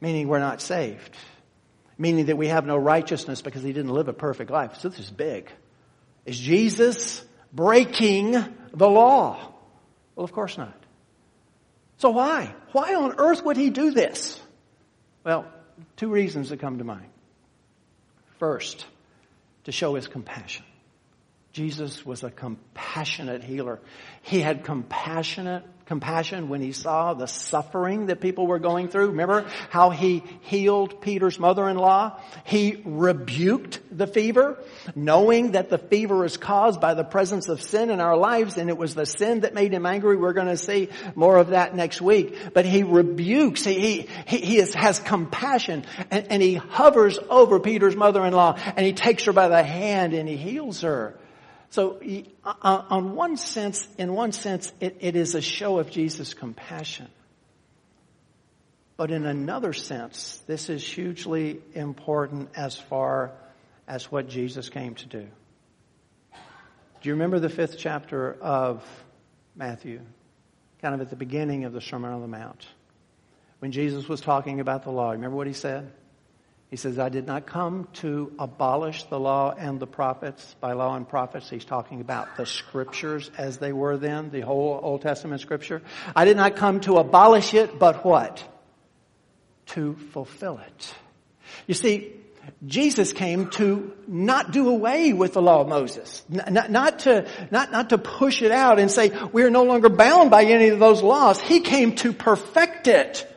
Meaning 0.00 0.28
we're 0.28 0.38
not 0.38 0.60
saved 0.60 1.10
meaning 1.98 2.26
that 2.26 2.36
we 2.36 2.48
have 2.48 2.66
no 2.66 2.76
righteousness 2.76 3.42
because 3.42 3.62
he 3.62 3.72
didn't 3.72 3.92
live 3.92 4.08
a 4.08 4.12
perfect 4.12 4.50
life. 4.50 4.78
So 4.78 4.88
this 4.88 4.98
is 4.98 5.10
big. 5.10 5.50
Is 6.24 6.38
Jesus 6.38 7.24
breaking 7.52 8.32
the 8.72 8.88
law? 8.88 9.52
Well, 10.16 10.24
of 10.24 10.32
course 10.32 10.58
not. 10.58 10.74
So 11.98 12.10
why? 12.10 12.54
Why 12.72 12.94
on 12.94 13.14
earth 13.18 13.44
would 13.44 13.56
he 13.56 13.70
do 13.70 13.92
this? 13.92 14.40
Well, 15.22 15.46
two 15.96 16.08
reasons 16.08 16.50
that 16.50 16.60
come 16.60 16.78
to 16.78 16.84
mind. 16.84 17.08
First, 18.38 18.84
to 19.64 19.72
show 19.72 19.94
his 19.94 20.08
compassion. 20.08 20.64
Jesus 21.54 22.04
was 22.04 22.24
a 22.24 22.32
compassionate 22.32 23.44
healer. 23.44 23.78
He 24.22 24.40
had 24.40 24.64
compassionate 24.64 25.62
compassion 25.86 26.48
when 26.48 26.60
he 26.60 26.72
saw 26.72 27.14
the 27.14 27.28
suffering 27.28 28.06
that 28.06 28.20
people 28.20 28.48
were 28.48 28.58
going 28.58 28.88
through. 28.88 29.10
Remember 29.10 29.46
how 29.70 29.90
he 29.90 30.24
healed 30.40 31.00
Peter's 31.00 31.38
mother-in-law? 31.38 32.20
He 32.42 32.82
rebuked 32.84 33.78
the 33.96 34.08
fever, 34.08 34.58
knowing 34.96 35.52
that 35.52 35.70
the 35.70 35.78
fever 35.78 36.24
is 36.24 36.36
caused 36.36 36.80
by 36.80 36.94
the 36.94 37.04
presence 37.04 37.48
of 37.48 37.62
sin 37.62 37.88
in 37.88 38.00
our 38.00 38.16
lives, 38.16 38.56
and 38.56 38.68
it 38.68 38.76
was 38.76 38.96
the 38.96 39.06
sin 39.06 39.42
that 39.42 39.54
made 39.54 39.72
him 39.72 39.86
angry. 39.86 40.16
We're 40.16 40.32
going 40.32 40.48
to 40.48 40.56
see 40.56 40.88
more 41.14 41.36
of 41.36 41.50
that 41.50 41.76
next 41.76 42.00
week. 42.00 42.36
But 42.52 42.64
he 42.64 42.82
rebukes, 42.82 43.62
he, 43.62 44.08
he, 44.26 44.38
he 44.38 44.58
is, 44.58 44.74
has 44.74 44.98
compassion, 44.98 45.84
and, 46.10 46.26
and 46.32 46.42
he 46.42 46.54
hovers 46.54 47.16
over 47.30 47.60
Peter's 47.60 47.94
mother-in-law, 47.94 48.58
and 48.74 48.84
he 48.84 48.92
takes 48.92 49.26
her 49.26 49.32
by 49.32 49.46
the 49.46 49.62
hand 49.62 50.14
and 50.14 50.28
he 50.28 50.36
heals 50.36 50.80
her. 50.80 51.16
So 51.74 51.98
uh, 52.44 52.54
uh, 52.62 52.82
on 52.88 53.16
one 53.16 53.36
sense, 53.36 53.88
in 53.98 54.12
one 54.12 54.30
sense, 54.30 54.72
it, 54.78 54.98
it 55.00 55.16
is 55.16 55.34
a 55.34 55.40
show 55.40 55.80
of 55.80 55.90
Jesus' 55.90 56.32
compassion. 56.32 57.08
But 58.96 59.10
in 59.10 59.26
another 59.26 59.72
sense, 59.72 60.40
this 60.46 60.68
is 60.70 60.86
hugely 60.86 61.60
important 61.72 62.50
as 62.54 62.78
far 62.78 63.32
as 63.88 64.04
what 64.12 64.28
Jesus 64.28 64.68
came 64.68 64.94
to 64.94 65.06
do. 65.06 65.26
Do 66.32 67.08
you 67.08 67.14
remember 67.14 67.40
the 67.40 67.48
fifth 67.48 67.76
chapter 67.76 68.34
of 68.40 68.84
Matthew? 69.56 70.00
Kind 70.80 70.94
of 70.94 71.00
at 71.00 71.10
the 71.10 71.16
beginning 71.16 71.64
of 71.64 71.72
the 71.72 71.80
Sermon 71.80 72.12
on 72.12 72.20
the 72.20 72.28
Mount. 72.28 72.64
when 73.58 73.72
Jesus 73.72 74.08
was 74.08 74.20
talking 74.20 74.60
about 74.60 74.84
the 74.84 74.92
law. 74.92 75.10
Remember 75.10 75.36
what 75.36 75.48
he 75.48 75.52
said? 75.52 75.90
He 76.74 76.76
says, 76.76 76.98
I 76.98 77.08
did 77.08 77.24
not 77.24 77.46
come 77.46 77.86
to 78.00 78.32
abolish 78.36 79.04
the 79.04 79.20
law 79.20 79.54
and 79.56 79.78
the 79.78 79.86
prophets. 79.86 80.56
By 80.58 80.72
law 80.72 80.96
and 80.96 81.08
prophets, 81.08 81.48
he's 81.48 81.64
talking 81.64 82.00
about 82.00 82.36
the 82.36 82.46
scriptures 82.46 83.30
as 83.38 83.58
they 83.58 83.72
were 83.72 83.96
then, 83.96 84.30
the 84.30 84.40
whole 84.40 84.80
Old 84.82 85.02
Testament 85.02 85.40
scripture. 85.40 85.82
I 86.16 86.24
did 86.24 86.36
not 86.36 86.56
come 86.56 86.80
to 86.80 86.96
abolish 86.96 87.54
it, 87.54 87.78
but 87.78 88.04
what? 88.04 88.42
To 89.66 89.94
fulfill 90.10 90.58
it. 90.58 90.94
You 91.68 91.74
see, 91.74 92.12
Jesus 92.66 93.12
came 93.12 93.50
to 93.50 93.92
not 94.08 94.50
do 94.50 94.68
away 94.68 95.12
with 95.12 95.34
the 95.34 95.42
law 95.42 95.60
of 95.60 95.68
Moses. 95.68 96.24
Not, 96.28 96.72
not, 96.72 96.98
to, 97.00 97.24
not, 97.52 97.70
not 97.70 97.90
to 97.90 97.98
push 97.98 98.42
it 98.42 98.50
out 98.50 98.80
and 98.80 98.90
say, 98.90 99.12
we 99.32 99.44
are 99.44 99.50
no 99.50 99.62
longer 99.62 99.90
bound 99.90 100.32
by 100.32 100.42
any 100.42 100.70
of 100.70 100.80
those 100.80 101.04
laws. 101.04 101.40
He 101.40 101.60
came 101.60 101.94
to 101.98 102.12
perfect 102.12 102.88
it. 102.88 103.30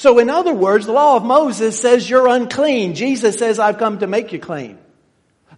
So 0.00 0.18
in 0.18 0.30
other 0.30 0.54
words, 0.54 0.86
the 0.86 0.92
law 0.92 1.16
of 1.16 1.24
Moses 1.26 1.78
says 1.78 2.08
you're 2.08 2.26
unclean. 2.26 2.94
Jesus 2.94 3.36
says, 3.36 3.58
I've 3.58 3.76
come 3.76 3.98
to 3.98 4.06
make 4.06 4.32
you 4.32 4.38
clean. 4.38 4.78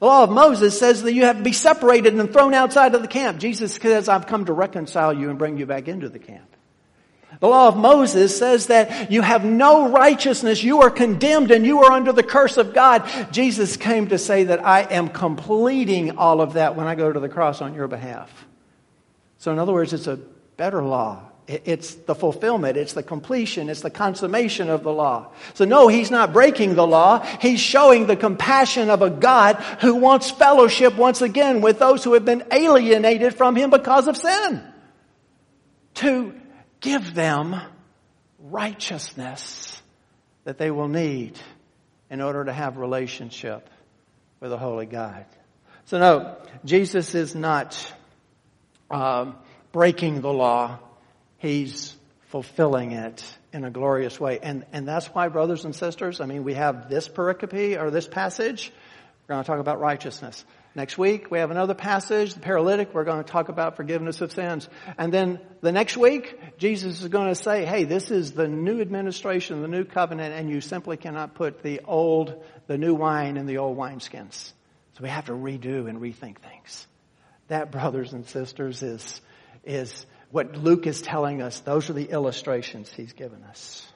The 0.01 0.07
law 0.07 0.25
of 0.25 0.31
Moses 0.31 0.77
says 0.77 1.05
that 1.05 1.15
you 1.15 1.27
have 1.27 1.37
to 1.37 1.45
be 1.45 1.53
separated 1.53 2.15
and 2.15 2.33
thrown 2.33 2.53
outside 2.53 2.97
of 2.97 3.03
the 3.03 3.07
camp. 3.07 3.39
Jesus 3.39 3.73
says, 3.73 4.09
I've 4.09 4.27
come 4.27 4.47
to 4.47 4.53
reconcile 4.53 5.13
you 5.13 5.31
and 5.31 5.39
bring 5.39 5.59
you 5.59 5.67
back 5.67 5.87
into 5.87 6.09
the 6.09 6.19
camp. 6.19 6.57
The 7.39 7.47
law 7.47 7.69
of 7.69 7.77
Moses 7.77 8.37
says 8.37 8.67
that 8.67 9.13
you 9.13 9.23
have 9.23 9.45
no 9.45 9.89
righteousness. 9.91 10.65
You 10.65 10.83
are 10.83 10.91
condemned 10.91 11.53
and 11.53 11.65
you 11.65 11.85
are 11.85 11.93
under 11.93 12.11
the 12.13 12.25
curse 12.25 12.57
of 12.57 12.75
God. 12.75 13.09
Jesus 13.31 13.77
came 13.77 14.09
to 14.09 14.19
say 14.19 14.43
that 14.43 14.67
I 14.67 14.81
am 14.81 15.09
completing 15.09 16.19
all 16.19 16.41
of 16.41 16.55
that 16.55 16.75
when 16.75 16.89
I 16.89 16.97
go 16.97 17.13
to 17.13 17.21
the 17.21 17.29
cross 17.29 17.63
on 17.63 17.75
your 17.75 17.87
behalf. 17.87 18.29
So 19.39 19.53
in 19.53 19.61
other 19.61 19.73
words, 19.73 19.93
it's 19.93 20.09
a 20.09 20.17
better 20.57 20.83
law. 20.83 21.29
It's 21.49 21.95
the 21.95 22.15
fulfillment, 22.15 22.77
it's 22.77 22.93
the 22.93 23.03
completion, 23.03 23.69
it's 23.69 23.81
the 23.81 23.91
consummation 23.91 24.71
of 24.71 24.85
the 24.85 24.93
law. 24.93 25.33
So 25.55 25.65
no, 25.65 25.89
he's 25.89 26.11
not 26.11 26.33
breaking 26.33 26.77
the 26.77 26.87
law. 26.87 27.19
He's 27.41 27.61
showing 27.61 28.07
the 28.07 28.15
compassion 28.15 28.91
of 28.91 29.03
a 29.03 29.11
God 29.11 29.57
who 29.81 29.97
wants 29.97 30.31
fellowship 30.31 30.97
once 30.97 31.21
again 31.21 31.61
with 31.61 31.81
those 31.81 32.05
who 32.05 32.15
have 32.15 32.25
been 32.25 32.45
alienated 32.53 33.35
from 33.35 33.57
him 33.57 33.71
because 33.71 34.07
of 34.07 34.17
sin. 34.17 34.63
To 35.95 36.33
give 36.81 37.13
them 37.13 37.61
righteousness 38.39 39.83
that 40.45 40.59
they 40.59 40.71
will 40.71 40.89
need 40.89 41.39
in 42.09 42.21
order 42.21 42.45
to 42.45 42.53
have 42.53 42.77
relationship 42.77 43.69
with 44.39 44.53
a 44.53 44.59
holy 44.59 44.87
God. 44.87 45.25
So 45.87 45.99
no, 45.99 46.37
Jesus 46.65 47.17
is 47.17 47.35
not 47.35 47.93
um, 48.91 49.37
breaking 49.73 50.21
the 50.21 50.33
law 50.33 50.79
He's 51.43 51.97
fulfilling 52.29 52.93
it 52.93 53.23
in 53.53 53.65
a 53.65 53.71
glorious 53.71 54.21
way. 54.21 54.39
And, 54.41 54.65
and 54.73 54.87
that's 54.87 55.09
why, 55.09 55.27
brothers 55.27 55.65
and 55.65 55.75
sisters, 55.75 56.21
I 56.21 56.27
mean, 56.27 56.45
we 56.45 56.55
have 56.55 56.89
this 56.89 57.09
pericope 57.09 57.83
or 57.83 57.91
this 57.91 58.07
passage. 58.07 58.73
We're 59.27 59.35
going 59.35 59.43
to 59.43 59.47
talk 59.49 59.59
about 59.59 59.81
righteousness. 59.81 60.45
Next 60.77 60.97
week, 60.97 61.33
we 61.33 61.41
have 61.41 61.51
another 61.51 61.75
passage, 61.75 62.35
the 62.35 62.41
paralytic. 62.41 62.95
We're 62.95 63.03
going 63.03 63.25
to 63.25 63.29
talk 63.29 63.49
about 63.49 63.75
forgiveness 63.75 64.21
of 64.21 64.31
sins. 64.31 64.69
And 64.97 65.13
then 65.13 65.41
the 65.63 65.73
next 65.73 65.97
week, 65.97 66.59
Jesus 66.59 67.03
is 67.03 67.09
going 67.09 67.27
to 67.27 67.35
say, 67.35 67.65
hey, 67.65 67.83
this 67.83 68.13
is 68.13 68.31
the 68.31 68.47
new 68.47 68.81
administration, 68.81 69.63
the 69.63 69.69
new 69.69 69.85
covenant, 69.85 70.33
and 70.33 70.49
you 70.49 70.61
simply 70.61 70.97
cannot 70.97 71.35
put 71.35 71.65
the 71.65 71.81
old, 71.85 72.41
the 72.69 72.79
new 72.79 72.95
wine 72.95 73.37
in 73.37 73.47
the 73.47 73.59
old 73.59 73.77
wineskins. 73.77 74.53
So 74.93 75.03
we 75.03 75.09
have 75.09 75.25
to 75.25 75.33
redo 75.33 75.89
and 75.89 76.01
rethink 76.01 76.39
things. 76.39 76.87
That, 77.49 77.73
brothers 77.73 78.13
and 78.13 78.29
sisters, 78.29 78.85
is, 78.85 79.21
is 79.65 80.07
what 80.33 80.57
Luke 80.57 80.87
is 80.87 81.03
telling 81.03 81.43
us. 81.43 81.61
Those 81.61 81.89
are 81.91 81.93
the 81.93 82.11
illustrations 82.11 82.91
he's 82.91 83.13
given 83.13 83.45
us. 83.45 83.87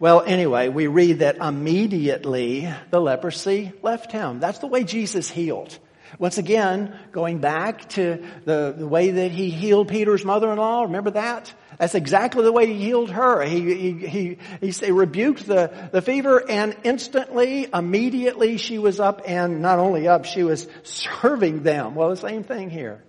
Well, 0.00 0.22
anyway, 0.22 0.68
we 0.68 0.86
read 0.86 1.18
that 1.18 1.36
immediately 1.36 2.72
the 2.90 3.00
leprosy 3.00 3.72
left 3.82 4.12
him. 4.12 4.40
That's 4.40 4.60
the 4.60 4.66
way 4.66 4.84
Jesus 4.84 5.28
healed. 5.28 5.78
Once 6.18 6.38
again, 6.38 6.96
going 7.10 7.38
back 7.38 7.88
to 7.90 8.24
the, 8.44 8.74
the 8.76 8.86
way 8.86 9.10
that 9.10 9.32
he 9.32 9.50
healed 9.50 9.88
Peter's 9.88 10.24
mother-in-law, 10.24 10.84
remember 10.84 11.10
that? 11.10 11.52
That's 11.78 11.96
exactly 11.96 12.44
the 12.44 12.52
way 12.52 12.66
he 12.66 12.74
healed 12.74 13.10
her. 13.10 13.42
He, 13.42 13.60
he, 13.74 13.92
he, 14.06 14.38
he, 14.60 14.70
he 14.70 14.90
rebuked 14.92 15.44
the, 15.44 15.72
the 15.90 16.02
fever 16.02 16.48
and 16.48 16.76
instantly, 16.84 17.68
immediately 17.72 18.58
she 18.58 18.78
was 18.78 19.00
up 19.00 19.22
and 19.26 19.60
not 19.60 19.80
only 19.80 20.06
up, 20.06 20.24
she 20.24 20.44
was 20.44 20.68
serving 20.84 21.64
them. 21.64 21.96
Well, 21.96 22.10
the 22.10 22.16
same 22.16 22.44
thing 22.44 22.70
here 22.70 23.02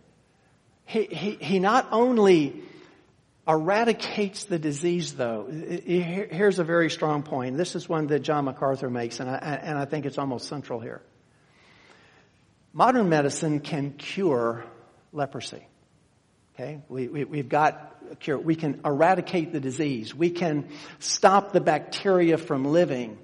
he, 0.85 1.05
he, 1.05 1.31
he 1.31 1.59
not 1.59 1.87
only 1.91 2.63
eradicates 3.47 4.45
the 4.45 4.57
disease 4.57 5.13
though. 5.13 5.47
Here's 5.47 6.59
a 6.59 6.63
very 6.63 6.89
strong 6.89 7.23
point. 7.23 7.57
This 7.57 7.75
is 7.75 7.87
one 7.87 8.07
that 8.07 8.19
John 8.19 8.45
MacArthur 8.45 8.89
makes 8.89 9.19
and 9.19 9.29
I, 9.29 9.35
and 9.35 9.77
I 9.77 9.85
think 9.85 10.05
it's 10.05 10.17
almost 10.17 10.47
central 10.47 10.79
here. 10.79 11.01
Modern 12.73 13.07
medicine 13.07 13.59
can 13.59 13.93
cure 13.93 14.65
leprosy. 15.13 15.65
Okay? 16.55 16.81
We, 16.89 17.07
we, 17.07 17.23
we've 17.23 17.49
got 17.49 17.95
a 18.11 18.15
cure. 18.15 18.37
We 18.37 18.55
can 18.55 18.81
eradicate 18.83 19.51
the 19.51 19.59
disease. 19.59 20.13
We 20.13 20.29
can 20.29 20.69
stop 20.99 21.51
the 21.51 21.61
bacteria 21.61 22.37
from 22.37 22.65
living. 22.65 23.17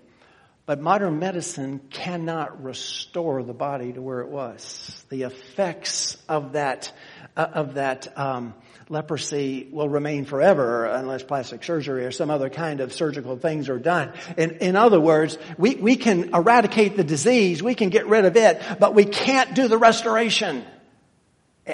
But 0.72 0.80
modern 0.80 1.20
medicine 1.20 1.82
cannot 1.90 2.64
restore 2.64 3.44
the 3.44 3.54
body 3.54 3.92
to 3.92 4.02
where 4.02 4.22
it 4.22 4.30
was. 4.30 5.04
The 5.10 5.24
effects 5.24 6.16
of 6.30 6.54
that 6.54 6.94
uh, 7.36 7.46
of 7.56 7.74
that 7.74 8.18
um, 8.18 8.54
leprosy 8.88 9.68
will 9.70 9.90
remain 9.90 10.24
forever 10.24 10.86
unless 10.86 11.24
plastic 11.24 11.66
surgery 11.66 12.06
or 12.06 12.12
some 12.12 12.30
other 12.30 12.50
kind 12.50 12.80
of 12.80 12.94
surgical 12.94 13.36
things 13.36 13.68
are 13.68 13.80
done. 13.80 14.14
In, 14.38 14.52
in 14.60 14.76
other 14.78 15.02
words, 15.02 15.38
we, 15.58 15.76
we 15.76 15.98
can 15.98 16.34
eradicate 16.34 16.96
the 16.96 17.04
disease, 17.04 17.62
we 17.62 17.76
can 17.76 17.90
get 17.90 18.08
rid 18.08 18.24
of 18.24 18.38
it, 18.38 18.62
but 18.80 18.96
we 18.96 19.04
can't 19.04 19.54
do 19.54 19.68
the 19.68 19.78
restoration. 19.78 20.64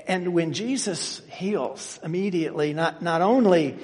And 0.07 0.33
when 0.33 0.53
Jesus 0.53 1.21
heals 1.29 1.99
immediately, 2.01 2.73
not, 2.73 3.03
not 3.03 3.21
only 3.21 3.77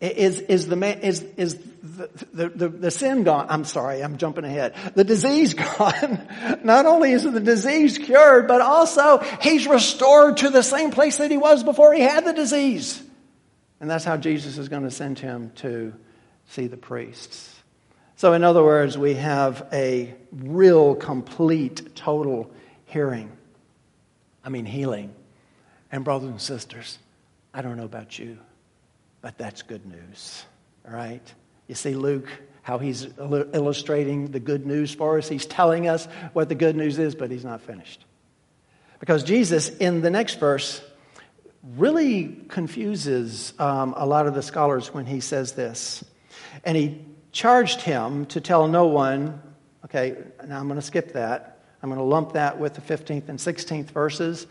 is, 0.00 0.40
is 0.40 0.66
the 0.66 0.76
man, 0.76 1.00
is, 1.00 1.22
is 1.36 1.58
the, 1.82 2.08
the, 2.32 2.48
the, 2.48 2.68
the, 2.68 2.90
sin 2.90 3.24
gone? 3.24 3.46
I'm 3.48 3.64
sorry, 3.64 4.00
I'm 4.02 4.16
jumping 4.16 4.44
ahead. 4.44 4.74
The 4.94 5.04
disease 5.04 5.54
gone. 5.78 6.28
Not 6.62 6.86
only 6.86 7.12
is 7.12 7.24
the 7.24 7.40
disease 7.40 7.98
cured, 7.98 8.46
but 8.46 8.60
also 8.60 9.18
he's 9.40 9.66
restored 9.66 10.38
to 10.38 10.50
the 10.50 10.62
same 10.62 10.92
place 10.92 11.18
that 11.18 11.30
he 11.30 11.36
was 11.36 11.64
before 11.64 11.92
he 11.92 12.00
had 12.00 12.24
the 12.24 12.32
disease. 12.32 13.02
And 13.80 13.90
that's 13.90 14.04
how 14.04 14.16
Jesus 14.16 14.58
is 14.58 14.68
going 14.68 14.84
to 14.84 14.90
send 14.90 15.18
him 15.18 15.50
to 15.56 15.92
see 16.46 16.68
the 16.68 16.76
priests. 16.76 17.54
So 18.16 18.32
in 18.32 18.42
other 18.42 18.62
words, 18.62 18.98
we 18.98 19.14
have 19.14 19.66
a 19.72 20.14
real, 20.32 20.94
complete, 20.94 21.94
total 21.94 22.50
hearing. 22.86 23.30
I 24.44 24.48
mean, 24.48 24.64
healing. 24.64 25.14
And 25.90 26.04
brothers 26.04 26.30
and 26.30 26.40
sisters, 26.40 26.98
I 27.54 27.62
don't 27.62 27.76
know 27.76 27.84
about 27.84 28.18
you, 28.18 28.38
but 29.20 29.38
that's 29.38 29.62
good 29.62 29.86
news. 29.86 30.44
All 30.86 30.94
right? 30.94 31.22
You 31.66 31.74
see 31.74 31.94
Luke, 31.94 32.28
how 32.62 32.78
he's 32.78 33.06
illustrating 33.18 34.30
the 34.30 34.40
good 34.40 34.66
news 34.66 34.94
for 34.94 35.18
us. 35.18 35.28
He's 35.28 35.46
telling 35.46 35.88
us 35.88 36.06
what 36.32 36.48
the 36.48 36.54
good 36.54 36.76
news 36.76 36.98
is, 36.98 37.14
but 37.14 37.30
he's 37.30 37.44
not 37.44 37.62
finished. 37.62 38.04
Because 39.00 39.22
Jesus, 39.24 39.68
in 39.68 40.00
the 40.00 40.10
next 40.10 40.40
verse, 40.40 40.82
really 41.76 42.44
confuses 42.48 43.52
um, 43.58 43.94
a 43.96 44.06
lot 44.06 44.26
of 44.26 44.34
the 44.34 44.42
scholars 44.42 44.92
when 44.92 45.06
he 45.06 45.20
says 45.20 45.52
this. 45.52 46.04
And 46.64 46.76
he 46.76 47.00
charged 47.32 47.80
him 47.80 48.26
to 48.26 48.40
tell 48.40 48.68
no 48.68 48.86
one, 48.86 49.40
okay, 49.84 50.16
now 50.46 50.58
I'm 50.58 50.66
going 50.66 50.80
to 50.80 50.86
skip 50.86 51.12
that. 51.12 51.62
I'm 51.82 51.88
going 51.88 51.98
to 51.98 52.04
lump 52.04 52.32
that 52.32 52.58
with 52.58 52.74
the 52.74 52.80
15th 52.80 53.28
and 53.28 53.38
16th 53.38 53.90
verses. 53.90 54.46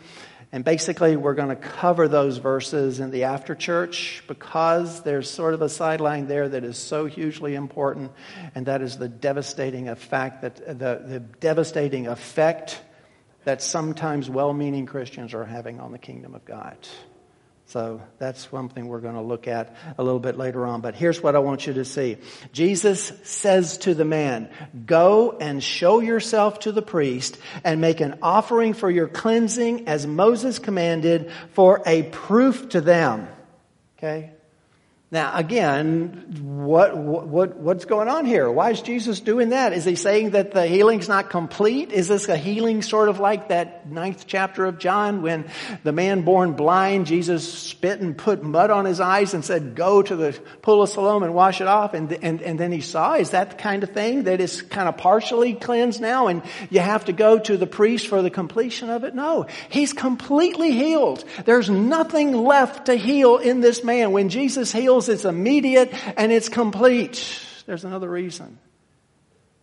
And 0.50 0.64
basically, 0.64 1.16
we're 1.16 1.34
going 1.34 1.50
to 1.50 1.56
cover 1.56 2.08
those 2.08 2.38
verses 2.38 3.00
in 3.00 3.10
the 3.10 3.24
after 3.24 3.54
church 3.54 4.22
because 4.26 5.02
there's 5.02 5.30
sort 5.30 5.52
of 5.52 5.60
a 5.60 5.68
sideline 5.68 6.26
there 6.26 6.48
that 6.48 6.64
is 6.64 6.78
so 6.78 7.04
hugely 7.04 7.54
important, 7.54 8.12
and 8.54 8.64
that 8.64 8.80
is 8.80 8.96
the 8.96 9.08
devastating 9.08 9.88
effect 9.88 10.40
that 10.42 10.56
the, 10.56 11.02
the 11.04 11.20
devastating 11.40 12.06
effect 12.06 12.80
that 13.44 13.60
sometimes 13.60 14.30
well-meaning 14.30 14.86
Christians 14.86 15.34
are 15.34 15.44
having 15.44 15.80
on 15.80 15.92
the 15.92 15.98
kingdom 15.98 16.34
of 16.34 16.44
God. 16.46 16.76
So 17.68 18.00
that's 18.18 18.50
one 18.50 18.70
thing 18.70 18.88
we're 18.88 19.00
going 19.00 19.16
to 19.16 19.20
look 19.20 19.46
at 19.46 19.76
a 19.98 20.02
little 20.02 20.20
bit 20.20 20.38
later 20.38 20.64
on. 20.64 20.80
But 20.80 20.94
here's 20.94 21.22
what 21.22 21.36
I 21.36 21.40
want 21.40 21.66
you 21.66 21.74
to 21.74 21.84
see. 21.84 22.16
Jesus 22.50 23.12
says 23.24 23.76
to 23.78 23.92
the 23.92 24.06
man, 24.06 24.48
go 24.86 25.36
and 25.38 25.62
show 25.62 26.00
yourself 26.00 26.60
to 26.60 26.72
the 26.72 26.80
priest 26.80 27.36
and 27.64 27.82
make 27.82 28.00
an 28.00 28.20
offering 28.22 28.72
for 28.72 28.90
your 28.90 29.06
cleansing 29.06 29.86
as 29.86 30.06
Moses 30.06 30.58
commanded 30.58 31.30
for 31.52 31.82
a 31.84 32.04
proof 32.04 32.70
to 32.70 32.80
them. 32.80 33.28
Okay? 33.98 34.30
Now, 35.10 35.34
again, 35.34 36.36
what, 36.42 36.94
what, 36.94 37.56
what's 37.56 37.86
going 37.86 38.08
on 38.08 38.26
here? 38.26 38.50
Why 38.50 38.72
is 38.72 38.82
Jesus 38.82 39.20
doing 39.20 39.50
that? 39.50 39.72
Is 39.72 39.86
he 39.86 39.94
saying 39.94 40.32
that 40.32 40.50
the 40.50 40.66
healing's 40.66 41.08
not 41.08 41.30
complete? 41.30 41.92
Is 41.92 42.08
this 42.08 42.28
a 42.28 42.36
healing 42.36 42.82
sort 42.82 43.08
of 43.08 43.18
like 43.18 43.48
that 43.48 43.90
ninth 43.90 44.26
chapter 44.26 44.66
of 44.66 44.78
John 44.78 45.22
when 45.22 45.46
the 45.82 45.92
man 45.92 46.26
born 46.26 46.52
blind, 46.52 47.06
Jesus 47.06 47.50
spit 47.50 48.00
and 48.00 48.18
put 48.18 48.42
mud 48.42 48.70
on 48.70 48.84
his 48.84 49.00
eyes 49.00 49.32
and 49.32 49.42
said, 49.42 49.74
go 49.74 50.02
to 50.02 50.14
the 50.14 50.38
pool 50.60 50.82
of 50.82 50.90
Siloam 50.90 51.22
and 51.22 51.32
wash 51.32 51.62
it 51.62 51.68
off. 51.68 51.94
And, 51.94 52.12
and, 52.12 52.42
and 52.42 52.60
then 52.60 52.70
he 52.70 52.82
saw, 52.82 53.14
is 53.14 53.30
that 53.30 53.52
the 53.52 53.56
kind 53.56 53.84
of 53.84 53.92
thing 53.92 54.24
that 54.24 54.42
is 54.42 54.60
kind 54.60 54.90
of 54.90 54.98
partially 54.98 55.54
cleansed 55.54 56.02
now 56.02 56.26
and 56.26 56.42
you 56.68 56.80
have 56.80 57.06
to 57.06 57.14
go 57.14 57.38
to 57.38 57.56
the 57.56 57.66
priest 57.66 58.08
for 58.08 58.20
the 58.20 58.28
completion 58.28 58.90
of 58.90 59.04
it? 59.04 59.14
No. 59.14 59.46
He's 59.70 59.94
completely 59.94 60.72
healed. 60.72 61.24
There's 61.46 61.70
nothing 61.70 62.34
left 62.34 62.86
to 62.86 62.94
heal 62.94 63.38
in 63.38 63.62
this 63.62 63.82
man. 63.82 64.12
When 64.12 64.28
Jesus 64.28 64.70
heals, 64.70 64.97
it's 65.06 65.24
immediate, 65.24 65.92
and 66.18 66.32
it's 66.32 66.48
complete. 66.48 67.44
There's 67.66 67.84
another 67.84 68.10
reason 68.10 68.58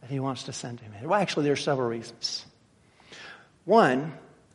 that 0.02 0.10
he 0.10 0.20
wants 0.20 0.44
to 0.44 0.54
send 0.54 0.80
him 0.80 0.94
Well, 1.04 1.20
actually, 1.20 1.46
there 1.46 1.54
are 1.54 1.58
several 1.58 1.90
reasons. 1.90 2.46
One, 3.66 4.14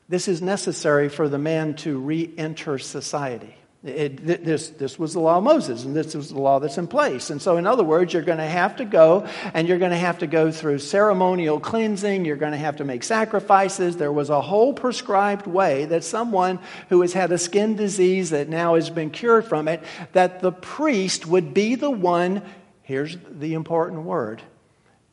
this 0.09 0.29
is 0.29 0.41
necessary 0.41 1.09
for 1.09 1.29
the 1.29 1.39
man 1.39 1.75
to 1.77 1.99
re 1.99 2.33
enter 2.39 2.79
society. 2.79 3.57
It, 3.83 4.45
this, 4.45 4.69
this 4.69 4.99
was 4.99 5.15
the 5.15 5.21
law 5.21 5.39
of 5.39 5.45
Moses, 5.45 5.87
and 5.87 5.97
this 5.97 6.15
was 6.15 6.29
the 6.29 6.39
law 6.39 6.61
that's 6.61 6.77
in 6.77 6.87
place. 6.87 7.31
And 7.31 7.41
so, 7.41 7.57
in 7.57 7.67
other 7.67 7.83
words, 7.83 8.13
you're 8.13 8.23
going 8.23 8.37
to 8.37 8.45
have 8.45 8.77
to 8.77 8.85
go, 8.85 9.27
and 9.55 9.67
you're 9.67 9.79
going 9.79 9.91
to 9.91 9.97
have 9.97 10.19
to 10.19 10.27
go 10.27 10.53
through 10.53 10.81
ceremonial 10.81 11.59
cleansing. 11.59 12.27
You're 12.27 12.37
going 12.37 12.53
to 12.53 12.59
have 12.59 12.77
to 12.77 12.85
make 12.85 13.03
sacrifices. 13.03 13.97
There 13.97 14.13
was 14.13 14.29
a 14.29 14.43
whole 14.43 14.75
prescribed 14.75 15.47
way 15.47 15.87
that 15.87 16.05
someone 16.05 16.59
who 16.91 17.01
has 17.01 17.15
had 17.15 17.33
a 17.33 17.39
skin 17.39 17.75
disease 17.75 18.29
that 18.31 18.51
now 18.51 18.75
has 18.75 18.91
been 18.91 19.11
cured 19.11 19.47
from 19.47 19.67
it, 19.67 19.83
that 20.13 20.41
the 20.41 20.53
priest 20.53 21.27
would 21.27 21.55
be 21.55 21.75
the 21.75 21.91
one, 21.91 22.43
here's 22.83 23.17
the 23.31 23.55
important 23.55 24.03
word, 24.03 24.43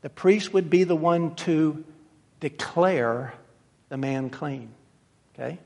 the 0.02 0.10
priest 0.10 0.52
would 0.52 0.70
be 0.70 0.84
the 0.84 0.96
one 0.96 1.36
to 1.36 1.86
declare 2.42 3.34
the 3.88 3.98
man 3.98 4.30
clean. 4.30 4.72
Okay? 5.34 5.58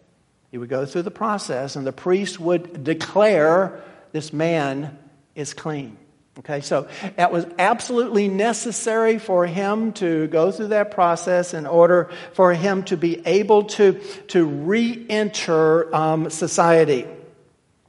He 0.51 0.57
would 0.57 0.69
go 0.69 0.85
through 0.85 1.03
the 1.03 1.11
process, 1.11 1.75
and 1.75 1.87
the 1.87 1.93
priest 1.93 2.39
would 2.39 2.83
declare 2.83 3.81
this 4.11 4.33
man 4.33 4.97
is 5.33 5.53
clean. 5.53 5.97
Okay, 6.39 6.61
so 6.61 6.87
that 7.17 7.31
was 7.31 7.45
absolutely 7.59 8.27
necessary 8.27 9.17
for 9.19 9.45
him 9.45 9.91
to 9.93 10.27
go 10.27 10.51
through 10.51 10.69
that 10.69 10.91
process 10.91 11.53
in 11.53 11.65
order 11.65 12.09
for 12.33 12.53
him 12.53 12.83
to 12.83 12.97
be 12.97 13.25
able 13.27 13.65
to, 13.65 13.99
to 14.29 14.45
re 14.45 15.05
enter 15.09 15.93
um, 15.93 16.29
society. 16.29 17.05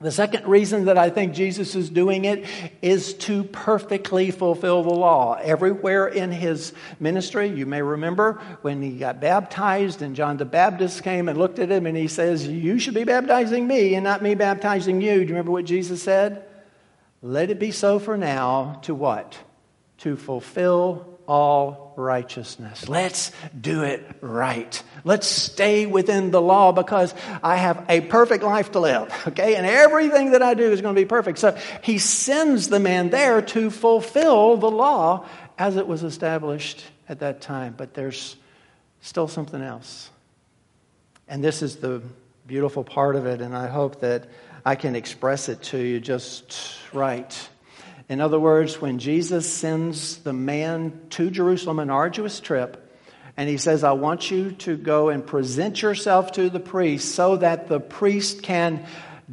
The 0.02 0.10
second 0.10 0.48
reason 0.48 0.86
that 0.86 0.98
I 0.98 1.10
think 1.10 1.32
Jesus 1.32 1.76
is 1.76 1.88
doing 1.88 2.24
it 2.24 2.44
is 2.82 3.14
to 3.14 3.44
perfectly 3.44 4.32
fulfill 4.32 4.82
the 4.82 4.90
law. 4.90 5.38
Everywhere 5.40 6.08
in 6.08 6.32
his 6.32 6.72
ministry, 6.98 7.46
you 7.48 7.66
may 7.66 7.82
remember 7.82 8.40
when 8.62 8.82
he 8.82 8.98
got 8.98 9.20
baptized 9.20 10.02
and 10.02 10.16
John 10.16 10.38
the 10.38 10.44
Baptist 10.44 11.04
came 11.04 11.28
and 11.28 11.38
looked 11.38 11.60
at 11.60 11.70
him 11.70 11.86
and 11.86 11.96
he 11.96 12.08
says, 12.08 12.48
You 12.48 12.80
should 12.80 12.94
be 12.94 13.04
baptizing 13.04 13.68
me 13.68 13.94
and 13.94 14.02
not 14.02 14.22
me 14.22 14.34
baptizing 14.34 15.00
you. 15.00 15.14
Do 15.14 15.20
you 15.20 15.28
remember 15.28 15.52
what 15.52 15.66
Jesus 15.66 16.02
said? 16.02 16.46
Let 17.22 17.50
it 17.50 17.60
be 17.60 17.70
so 17.70 18.00
for 18.00 18.16
now 18.16 18.80
to 18.82 18.96
what? 18.96 19.38
To 19.98 20.16
fulfill 20.16 21.11
all 21.32 21.94
righteousness. 21.96 22.90
Let's 22.90 23.32
do 23.58 23.84
it 23.84 24.06
right. 24.20 24.82
Let's 25.02 25.26
stay 25.26 25.86
within 25.86 26.30
the 26.30 26.42
law 26.42 26.72
because 26.72 27.14
I 27.42 27.56
have 27.56 27.86
a 27.88 28.02
perfect 28.02 28.44
life 28.44 28.72
to 28.72 28.80
live, 28.80 29.10
okay? 29.28 29.54
And 29.54 29.64
everything 29.64 30.32
that 30.32 30.42
I 30.42 30.52
do 30.52 30.70
is 30.70 30.82
going 30.82 30.94
to 30.94 31.00
be 31.00 31.06
perfect. 31.06 31.38
So 31.38 31.56
he 31.82 31.96
sends 31.96 32.68
the 32.68 32.78
man 32.78 33.08
there 33.08 33.40
to 33.40 33.70
fulfill 33.70 34.58
the 34.58 34.70
law 34.70 35.26
as 35.56 35.76
it 35.76 35.86
was 35.86 36.02
established 36.02 36.84
at 37.08 37.20
that 37.20 37.40
time. 37.40 37.76
But 37.78 37.94
there's 37.94 38.36
still 39.00 39.26
something 39.26 39.62
else. 39.62 40.10
And 41.28 41.42
this 41.42 41.62
is 41.62 41.76
the 41.76 42.02
beautiful 42.46 42.84
part 42.84 43.16
of 43.16 43.24
it, 43.24 43.40
and 43.40 43.56
I 43.56 43.68
hope 43.68 44.00
that 44.00 44.26
I 44.66 44.74
can 44.74 44.94
express 44.94 45.48
it 45.48 45.62
to 45.62 45.78
you 45.78 45.98
just 45.98 46.58
right. 46.92 47.48
In 48.12 48.20
other 48.20 48.38
words, 48.38 48.78
when 48.78 48.98
Jesus 48.98 49.50
sends 49.50 50.18
the 50.18 50.34
man 50.34 51.00
to 51.08 51.30
Jerusalem, 51.30 51.78
an 51.78 51.88
arduous 51.88 52.40
trip, 52.40 52.94
and 53.38 53.48
he 53.48 53.56
says, 53.56 53.82
I 53.84 53.92
want 53.92 54.30
you 54.30 54.52
to 54.52 54.76
go 54.76 55.08
and 55.08 55.26
present 55.26 55.80
yourself 55.80 56.32
to 56.32 56.50
the 56.50 56.60
priest 56.60 57.14
so 57.14 57.36
that 57.36 57.68
the 57.68 57.80
priest 57.80 58.42
can 58.42 58.84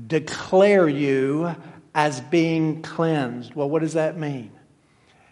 declare 0.07 0.87
you 0.87 1.53
as 1.93 2.21
being 2.21 2.81
cleansed. 2.81 3.53
Well, 3.53 3.69
what 3.69 3.81
does 3.81 3.95
that 3.95 4.17
mean? 4.17 4.51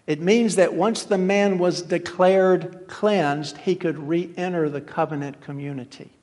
It 0.05 0.19
means 0.19 0.57
that 0.57 0.73
once 0.73 1.03
the 1.03 1.17
man 1.17 1.57
was 1.57 1.81
declared 1.81 2.87
cleansed, 2.89 3.59
he 3.59 3.75
could 3.75 4.09
re 4.09 4.29
enter 4.35 4.67
the 4.67 4.81
covenant 4.81 5.39
community. 5.39 6.16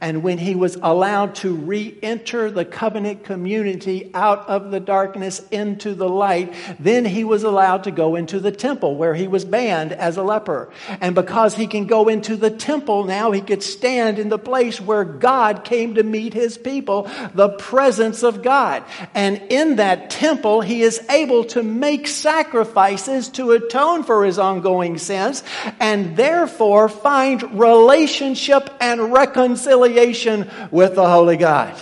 And 0.00 0.22
when 0.22 0.38
he 0.38 0.54
was 0.54 0.76
allowed 0.82 1.34
to 1.36 1.54
re 1.54 1.96
enter 2.02 2.50
the 2.50 2.64
covenant 2.64 3.24
community 3.24 4.10
out 4.14 4.48
of 4.48 4.70
the 4.70 4.80
darkness 4.80 5.40
into 5.50 5.94
the 5.94 6.08
light, 6.08 6.54
then 6.78 7.04
he 7.04 7.24
was 7.24 7.42
allowed 7.42 7.84
to 7.84 7.90
go 7.90 8.16
into 8.16 8.40
the 8.40 8.52
temple 8.52 8.96
where 8.96 9.14
he 9.14 9.28
was 9.28 9.44
banned 9.44 9.92
as 9.92 10.16
a 10.16 10.22
leper. 10.22 10.70
And 11.00 11.14
because 11.14 11.54
he 11.54 11.66
can 11.66 11.86
go 11.86 12.08
into 12.08 12.36
the 12.36 12.50
temple 12.50 13.04
now, 13.04 13.30
he 13.30 13.40
could 13.40 13.62
stand 13.62 14.18
in 14.18 14.28
the 14.28 14.38
place 14.38 14.80
where 14.80 15.04
God 15.04 15.64
came 15.64 15.94
to 15.94 16.02
meet 16.02 16.34
his 16.34 16.58
people, 16.58 17.08
the 17.34 17.50
presence 17.50 18.22
of 18.22 18.42
God. 18.42 18.84
And 19.14 19.40
in 19.50 19.76
that 19.76 20.10
temple, 20.10 20.60
he 20.60 20.82
is 20.82 21.00
able 21.10 21.44
to 21.44 21.62
make 21.62 22.08
sacrifices 22.08 23.28
to 23.30 23.52
atone 23.52 24.02
for 24.02 24.24
his 24.24 24.38
ongoing 24.38 24.98
sins 24.98 25.42
and 25.80 26.16
therefore 26.16 26.88
find 26.88 27.58
relationship 27.58 28.70
and 28.80 29.12
reconciliation 29.12 29.65
reconciliation 29.66 30.50
with 30.70 30.94
the 30.94 31.08
Holy 31.08 31.36
God. 31.36 31.74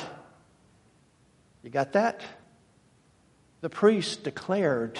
You 1.62 1.70
got 1.70 1.92
that? 1.92 2.20
The 3.60 3.70
priest 3.70 4.24
declared 4.24 4.98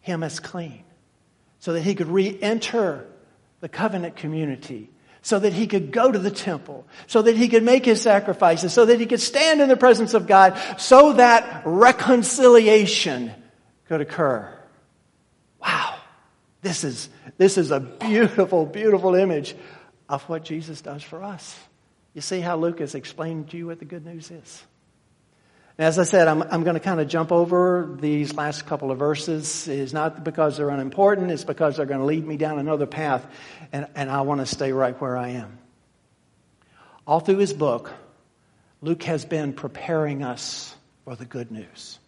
him 0.00 0.22
as 0.22 0.38
clean 0.40 0.84
so 1.58 1.72
that 1.72 1.80
he 1.80 1.94
could 1.94 2.08
re 2.08 2.38
enter 2.40 3.06
the 3.60 3.68
covenant 3.68 4.16
community, 4.16 4.90
so 5.22 5.38
that 5.38 5.52
he 5.52 5.66
could 5.66 5.90
go 5.90 6.12
to 6.12 6.18
the 6.18 6.30
temple, 6.30 6.86
so 7.06 7.22
that 7.22 7.36
he 7.36 7.48
could 7.48 7.64
make 7.64 7.84
his 7.84 8.00
sacrifices, 8.00 8.72
so 8.72 8.84
that 8.84 9.00
he 9.00 9.06
could 9.06 9.20
stand 9.20 9.60
in 9.60 9.68
the 9.68 9.76
presence 9.76 10.14
of 10.14 10.26
God, 10.26 10.60
so 10.78 11.14
that 11.14 11.62
reconciliation 11.64 13.32
could 13.88 14.00
occur. 14.00 14.52
Wow. 15.60 15.96
This 16.60 16.84
is, 16.84 17.08
this 17.38 17.58
is 17.58 17.70
a 17.70 17.80
beautiful, 17.80 18.66
beautiful 18.66 19.14
image 19.14 19.56
of 20.08 20.22
what 20.28 20.44
Jesus 20.44 20.80
does 20.80 21.02
for 21.02 21.22
us. 21.24 21.58
You 22.16 22.22
see 22.22 22.40
how 22.40 22.56
Luke 22.56 22.78
has 22.78 22.94
explained 22.94 23.50
to 23.50 23.58
you 23.58 23.66
what 23.66 23.78
the 23.78 23.84
good 23.84 24.06
news 24.06 24.30
is. 24.30 24.64
as 25.76 25.98
I 25.98 26.04
said, 26.04 26.28
I'm, 26.28 26.42
I'm 26.44 26.64
going 26.64 26.72
to 26.72 26.80
kind 26.80 26.98
of 26.98 27.08
jump 27.08 27.30
over 27.30 27.94
these 28.00 28.32
last 28.32 28.64
couple 28.64 28.90
of 28.90 28.98
verses. 28.98 29.68
It's 29.68 29.92
not 29.92 30.24
because 30.24 30.56
they're 30.56 30.70
unimportant, 30.70 31.30
it's 31.30 31.44
because 31.44 31.76
they're 31.76 31.84
going 31.84 32.00
to 32.00 32.06
lead 32.06 32.26
me 32.26 32.38
down 32.38 32.58
another 32.58 32.86
path, 32.86 33.26
and, 33.70 33.86
and 33.94 34.10
I 34.10 34.22
want 34.22 34.40
to 34.40 34.46
stay 34.46 34.72
right 34.72 34.98
where 34.98 35.14
I 35.14 35.32
am. 35.32 35.58
All 37.06 37.20
through 37.20 37.36
his 37.36 37.52
book, 37.52 37.92
Luke 38.80 39.02
has 39.02 39.26
been 39.26 39.52
preparing 39.52 40.22
us 40.22 40.74
for 41.04 41.16
the 41.16 41.26
good 41.26 41.50
news. 41.50 41.98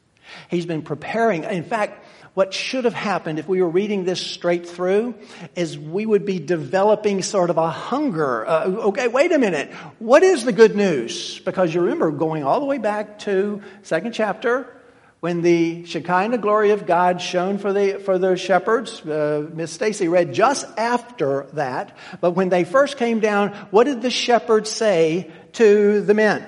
He's 0.48 0.64
been 0.64 0.80
preparing, 0.80 1.44
in 1.44 1.64
fact, 1.64 2.02
what 2.38 2.54
should 2.54 2.84
have 2.84 2.94
happened 2.94 3.40
if 3.40 3.48
we 3.48 3.60
were 3.60 3.68
reading 3.68 4.04
this 4.04 4.24
straight 4.24 4.64
through 4.68 5.12
is 5.56 5.76
we 5.76 6.06
would 6.06 6.24
be 6.24 6.38
developing 6.38 7.20
sort 7.20 7.50
of 7.50 7.58
a 7.58 7.68
hunger. 7.68 8.46
Uh, 8.46 8.66
okay, 8.90 9.08
wait 9.08 9.32
a 9.32 9.40
minute. 9.40 9.72
What 9.98 10.22
is 10.22 10.44
the 10.44 10.52
good 10.52 10.76
news? 10.76 11.40
Because 11.40 11.74
you 11.74 11.80
remember 11.80 12.12
going 12.12 12.44
all 12.44 12.60
the 12.60 12.66
way 12.66 12.78
back 12.78 13.18
to 13.26 13.60
second 13.82 14.12
chapter 14.12 14.72
when 15.18 15.42
the 15.42 15.84
Shekinah 15.84 16.38
glory 16.38 16.70
of 16.70 16.86
God 16.86 17.20
shone 17.20 17.58
for 17.58 17.72
the, 17.72 17.98
for 18.04 18.18
the 18.18 18.36
shepherds. 18.36 19.04
Uh, 19.04 19.50
Miss 19.52 19.72
Stacy 19.72 20.06
read 20.06 20.32
just 20.32 20.64
after 20.78 21.48
that. 21.54 21.96
But 22.20 22.36
when 22.36 22.50
they 22.50 22.62
first 22.62 22.98
came 22.98 23.18
down, 23.18 23.48
what 23.72 23.82
did 23.82 24.00
the 24.00 24.10
shepherds 24.10 24.70
say 24.70 25.28
to 25.54 26.02
the 26.02 26.14
men? 26.14 26.46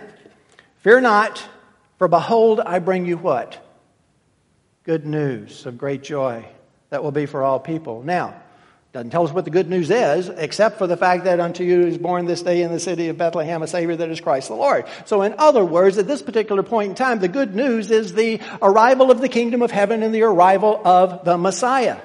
Fear 0.84 1.00
not, 1.00 1.44
for 1.98 2.06
behold, 2.06 2.60
I 2.60 2.78
bring 2.78 3.06
you 3.06 3.16
what? 3.18 3.66
Good 4.84 5.06
news 5.06 5.66
of 5.66 5.76
great 5.76 6.02
joy 6.02 6.44
that 6.88 7.04
will 7.04 7.12
be 7.12 7.26
for 7.26 7.42
all 7.42 7.60
people. 7.60 8.02
Now, 8.02 8.34
doesn't 8.92 9.10
tell 9.10 9.24
us 9.24 9.32
what 9.32 9.44
the 9.44 9.52
good 9.52 9.70
news 9.70 9.88
is, 9.88 10.28
except 10.28 10.78
for 10.78 10.88
the 10.88 10.96
fact 10.96 11.22
that 11.24 11.38
unto 11.38 11.62
you 11.62 11.86
is 11.86 11.96
born 11.96 12.26
this 12.26 12.42
day 12.42 12.62
in 12.62 12.72
the 12.72 12.80
city 12.80 13.08
of 13.08 13.16
Bethlehem 13.16 13.62
a 13.62 13.68
Savior 13.68 13.94
that 13.94 14.10
is 14.10 14.20
Christ 14.20 14.48
the 14.48 14.54
Lord. 14.54 14.84
So 15.04 15.22
in 15.22 15.36
other 15.38 15.64
words, 15.64 15.96
at 15.96 16.08
this 16.08 16.22
particular 16.22 16.64
point 16.64 16.88
in 16.88 16.94
time, 16.96 17.20
the 17.20 17.28
good 17.28 17.54
news 17.54 17.92
is 17.92 18.14
the 18.14 18.40
arrival 18.60 19.12
of 19.12 19.20
the 19.20 19.28
kingdom 19.28 19.62
of 19.62 19.70
heaven 19.70 20.02
and 20.02 20.12
the 20.12 20.22
arrival 20.22 20.80
of 20.84 21.24
the 21.24 21.38
Messiah. 21.38 21.98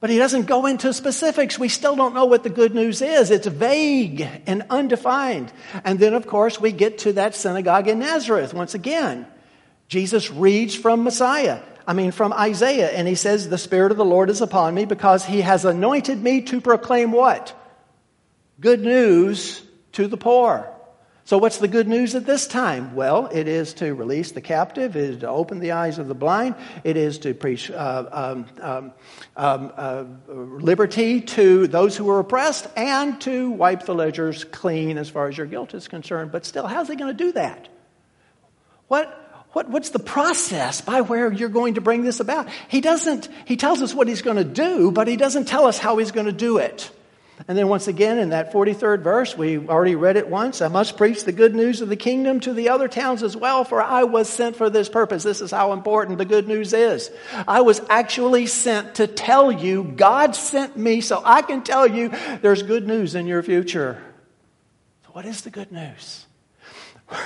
But 0.00 0.10
he 0.10 0.18
doesn't 0.18 0.46
go 0.46 0.66
into 0.66 0.92
specifics. 0.92 1.56
We 1.56 1.68
still 1.68 1.94
don't 1.94 2.14
know 2.14 2.24
what 2.24 2.42
the 2.42 2.50
good 2.50 2.74
news 2.74 3.00
is. 3.00 3.30
It's 3.30 3.46
vague 3.46 4.26
and 4.46 4.64
undefined. 4.70 5.52
And 5.84 6.00
then, 6.00 6.14
of 6.14 6.26
course, 6.26 6.58
we 6.58 6.72
get 6.72 6.98
to 7.00 7.12
that 7.12 7.36
synagogue 7.36 7.86
in 7.86 8.00
Nazareth 8.00 8.54
once 8.54 8.74
again. 8.74 9.26
Jesus 9.90 10.30
reads 10.30 10.76
from 10.76 11.02
Messiah. 11.02 11.60
I 11.84 11.94
mean, 11.94 12.12
from 12.12 12.32
Isaiah, 12.32 12.90
and 12.90 13.08
he 13.08 13.16
says, 13.16 13.48
The 13.48 13.58
Spirit 13.58 13.90
of 13.90 13.98
the 13.98 14.04
Lord 14.04 14.30
is 14.30 14.40
upon 14.40 14.72
me 14.72 14.84
because 14.84 15.24
he 15.24 15.40
has 15.40 15.64
anointed 15.64 16.22
me 16.22 16.42
to 16.42 16.60
proclaim 16.60 17.10
what? 17.10 17.52
Good 18.60 18.82
news 18.82 19.60
to 19.92 20.06
the 20.06 20.16
poor. 20.16 20.72
So, 21.24 21.38
what's 21.38 21.58
the 21.58 21.66
good 21.66 21.88
news 21.88 22.14
at 22.14 22.24
this 22.24 22.46
time? 22.46 22.94
Well, 22.94 23.26
it 23.32 23.48
is 23.48 23.74
to 23.74 23.92
release 23.92 24.30
the 24.30 24.40
captive, 24.40 24.94
it 24.94 25.10
is 25.10 25.16
to 25.18 25.28
open 25.28 25.58
the 25.58 25.72
eyes 25.72 25.98
of 25.98 26.06
the 26.06 26.14
blind, 26.14 26.54
it 26.84 26.96
is 26.96 27.18
to 27.20 27.34
preach 27.34 27.68
uh, 27.68 28.04
um, 28.12 28.46
um, 28.60 28.92
um, 29.36 29.72
uh, 29.76 30.04
liberty 30.28 31.20
to 31.20 31.66
those 31.66 31.96
who 31.96 32.08
are 32.10 32.20
oppressed, 32.20 32.68
and 32.76 33.20
to 33.22 33.50
wipe 33.50 33.86
the 33.86 33.94
ledgers 33.94 34.44
clean 34.44 34.98
as 34.98 35.08
far 35.08 35.26
as 35.26 35.36
your 35.36 35.48
guilt 35.48 35.74
is 35.74 35.88
concerned. 35.88 36.30
But 36.30 36.46
still, 36.46 36.68
how's 36.68 36.86
he 36.86 36.94
going 36.94 37.16
to 37.16 37.24
do 37.24 37.32
that? 37.32 37.68
What, 38.86 39.19
what, 39.52 39.68
what's 39.68 39.90
the 39.90 39.98
process 39.98 40.80
by 40.80 41.00
where 41.00 41.32
you're 41.32 41.48
going 41.48 41.74
to 41.74 41.80
bring 41.80 42.02
this 42.02 42.20
about? 42.20 42.48
He 42.68 42.80
doesn't, 42.80 43.28
he 43.46 43.56
tells 43.56 43.82
us 43.82 43.92
what 43.92 44.06
he's 44.06 44.22
going 44.22 44.36
to 44.36 44.44
do, 44.44 44.92
but 44.92 45.08
he 45.08 45.16
doesn't 45.16 45.46
tell 45.46 45.66
us 45.66 45.78
how 45.78 45.96
he's 45.96 46.12
going 46.12 46.26
to 46.26 46.32
do 46.32 46.58
it. 46.58 46.90
And 47.48 47.56
then 47.56 47.68
once 47.68 47.88
again 47.88 48.18
in 48.18 48.28
that 48.28 48.52
43rd 48.52 49.02
verse, 49.02 49.36
we 49.36 49.56
already 49.58 49.96
read 49.96 50.16
it 50.16 50.28
once. 50.28 50.60
I 50.60 50.68
must 50.68 50.96
preach 50.96 51.24
the 51.24 51.32
good 51.32 51.54
news 51.54 51.80
of 51.80 51.88
the 51.88 51.96
kingdom 51.96 52.38
to 52.40 52.52
the 52.52 52.68
other 52.68 52.86
towns 52.86 53.22
as 53.22 53.36
well, 53.36 53.64
for 53.64 53.82
I 53.82 54.04
was 54.04 54.28
sent 54.28 54.56
for 54.56 54.68
this 54.68 54.88
purpose. 54.88 55.22
This 55.22 55.40
is 55.40 55.50
how 55.50 55.72
important 55.72 56.18
the 56.18 56.26
good 56.26 56.46
news 56.46 56.72
is. 56.72 57.10
I 57.48 57.62
was 57.62 57.80
actually 57.88 58.46
sent 58.46 58.96
to 58.96 59.06
tell 59.06 59.50
you, 59.50 59.84
God 59.84 60.36
sent 60.36 60.76
me 60.76 61.00
so 61.00 61.22
I 61.24 61.42
can 61.42 61.62
tell 61.62 61.86
you 61.86 62.10
there's 62.42 62.62
good 62.62 62.86
news 62.86 63.14
in 63.14 63.26
your 63.26 63.42
future. 63.42 64.00
So 65.06 65.10
what 65.12 65.24
is 65.24 65.40
the 65.40 65.50
good 65.50 65.72
news? 65.72 66.26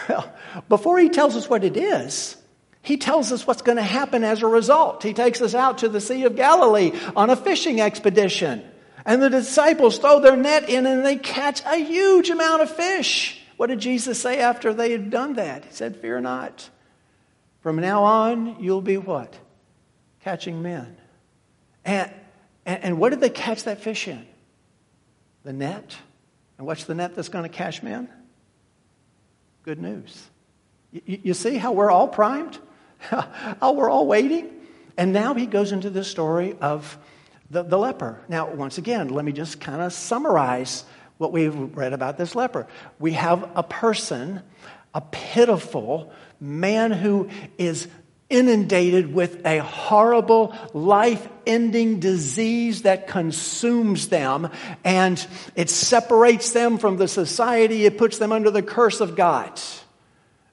Well, 0.08 0.32
before 0.68 0.98
he 0.98 1.08
tells 1.08 1.36
us 1.36 1.48
what 1.48 1.64
it 1.64 1.76
is, 1.76 2.36
he 2.82 2.96
tells 2.98 3.32
us 3.32 3.46
what's 3.46 3.62
going 3.62 3.76
to 3.76 3.82
happen 3.82 4.24
as 4.24 4.42
a 4.42 4.46
result. 4.46 5.02
He 5.02 5.14
takes 5.14 5.40
us 5.40 5.54
out 5.54 5.78
to 5.78 5.88
the 5.88 6.00
Sea 6.00 6.24
of 6.24 6.36
Galilee 6.36 6.92
on 7.16 7.30
a 7.30 7.36
fishing 7.36 7.80
expedition. 7.80 8.62
And 9.06 9.22
the 9.22 9.30
disciples 9.30 9.98
throw 9.98 10.20
their 10.20 10.36
net 10.36 10.68
in 10.68 10.86
and 10.86 11.04
they 11.04 11.16
catch 11.16 11.62
a 11.64 11.76
huge 11.76 12.30
amount 12.30 12.62
of 12.62 12.70
fish. 12.70 13.40
What 13.56 13.68
did 13.68 13.80
Jesus 13.80 14.20
say 14.20 14.40
after 14.40 14.74
they 14.74 14.92
had 14.92 15.10
done 15.10 15.34
that? 15.34 15.64
He 15.64 15.72
said, 15.72 15.96
Fear 15.96 16.20
not. 16.22 16.68
From 17.60 17.76
now 17.76 18.04
on, 18.04 18.62
you'll 18.62 18.82
be 18.82 18.98
what? 18.98 19.38
Catching 20.20 20.62
men. 20.62 20.96
And, 21.84 22.12
and, 22.66 22.84
and 22.84 22.98
what 22.98 23.10
did 23.10 23.20
they 23.20 23.30
catch 23.30 23.64
that 23.64 23.80
fish 23.80 24.08
in? 24.08 24.26
The 25.44 25.52
net. 25.52 25.96
And 26.58 26.66
what's 26.66 26.84
the 26.84 26.94
net 26.94 27.14
that's 27.14 27.28
going 27.28 27.44
to 27.44 27.54
catch 27.54 27.82
men? 27.82 28.08
Good 29.64 29.80
news. 29.80 30.28
You, 30.92 31.32
see 31.32 31.56
how 31.56 31.72
we're 31.72 31.90
all 31.90 32.06
primed? 32.06 32.58
how 32.98 33.72
we're 33.72 33.88
all 33.88 34.06
waiting? 34.06 34.50
And 34.98 35.14
now 35.14 35.32
he 35.32 35.46
goes 35.46 35.72
into 35.72 35.88
the 35.88 36.04
story 36.04 36.54
of 36.60 36.98
the, 37.48 37.62
the 37.62 37.78
leper. 37.78 38.20
Now, 38.28 38.52
once 38.52 38.76
again, 38.76 39.08
let 39.08 39.24
me 39.24 39.32
just 39.32 39.60
kind 39.62 39.80
of 39.80 39.94
summarize 39.94 40.84
what 41.16 41.32
we've 41.32 41.54
read 41.74 41.94
about 41.94 42.18
this 42.18 42.34
leper. 42.34 42.66
We 42.98 43.14
have 43.14 43.50
a 43.56 43.62
person, 43.62 44.42
a 44.92 45.00
pitiful 45.00 46.12
man 46.38 46.92
who 46.92 47.30
is 47.56 47.88
inundated 48.30 49.12
with 49.12 49.44
a 49.46 49.58
horrible, 49.58 50.54
life 50.72 51.28
ending 51.46 52.00
disease 52.00 52.82
that 52.82 53.06
consumes 53.06 54.08
them 54.08 54.50
and 54.82 55.24
it 55.54 55.70
separates 55.70 56.52
them 56.52 56.78
from 56.78 56.96
the 56.96 57.08
society, 57.08 57.84
it 57.84 57.98
puts 57.98 58.18
them 58.18 58.32
under 58.32 58.50
the 58.50 58.62
curse 58.62 59.00
of 59.00 59.14
God. 59.14 59.60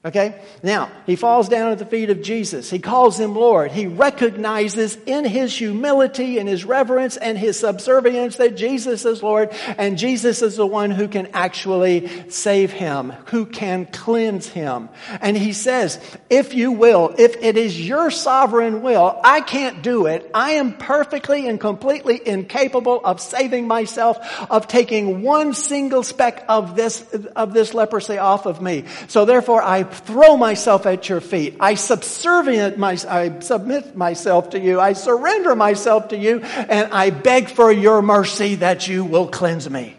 Okay? 0.04 0.42
Now, 0.64 0.90
he 1.06 1.16
falls 1.16 1.48
down 1.48 1.72
at 1.72 1.78
the 1.78 1.86
feet 1.86 2.10
of 2.10 2.24
Jesus. 2.24 2.72
He 2.72 2.80
calls 2.80 3.20
him 3.20 3.36
Lord. 3.36 3.72
He 3.72 3.86
recognizes 3.86 4.98
in 5.06 5.26
his 5.26 5.56
humility 5.56 6.40
and 6.40 6.50
his 6.50 6.66
reverence 6.66 7.18
and 7.18 7.38
his 7.38 7.60
subservience 7.60 8.38
that 8.38 8.58
Jesus 8.58 9.06
is 9.06 9.22
Lord 9.22 9.50
and 9.78 10.00
Jesus 10.00 10.42
is 10.42 10.56
the 10.56 10.66
one 10.66 10.90
who 10.90 11.08
can 11.08 11.28
actually 11.34 12.10
save 12.32 12.72
him, 12.72 13.12
who 13.28 13.46
can 13.46 13.86
cleanse 13.86 14.48
him. 14.48 14.90
And 15.22 15.38
he 15.38 15.54
says, 15.54 16.00
if 16.32 16.56
you 16.56 16.72
will, 16.72 17.14
if 17.20 17.36
it 17.36 17.56
is 17.56 17.80
your 17.80 18.10
sovereign 18.10 18.82
will, 18.82 19.20
I 19.24 19.42
can't 19.42 19.84
do 19.84 20.08
it. 20.08 20.32
I 20.34 20.54
am 20.54 20.80
perfectly 20.80 21.48
and 21.48 21.60
completely 21.60 22.20
incapable 22.26 23.02
of 23.04 23.22
saving 23.22 23.68
myself, 23.68 24.18
of 24.50 24.68
taking 24.68 25.22
one 25.22 25.54
single 25.54 26.02
speck 26.02 26.44
of 26.50 26.76
this, 26.76 27.04
of 27.36 27.54
this 27.54 27.76
leprosy 27.76 28.18
off 28.18 28.48
of 28.48 28.64
me. 28.64 28.86
So 29.08 29.26
therefore 29.26 29.62
I 29.62 29.91
throw 29.94 30.38
myself 30.38 30.86
at 30.86 31.10
your 31.10 31.22
feet. 31.22 31.58
I 31.60 31.76
subservient 31.76 32.78
my, 32.78 32.98
I 33.08 33.40
submit 33.40 33.96
myself 33.96 34.52
to 34.52 34.60
you. 34.60 34.80
I 34.80 34.94
surrender 34.94 35.56
myself 35.56 36.10
to 36.10 36.18
you 36.18 36.42
and 36.42 36.92
I 36.94 37.10
beg 37.10 37.50
for 37.50 37.72
your 37.72 38.02
mercy 38.02 38.56
that 38.56 38.88
you 38.88 39.06
will 39.06 39.28
cleanse 39.28 39.70
me. 39.70 39.98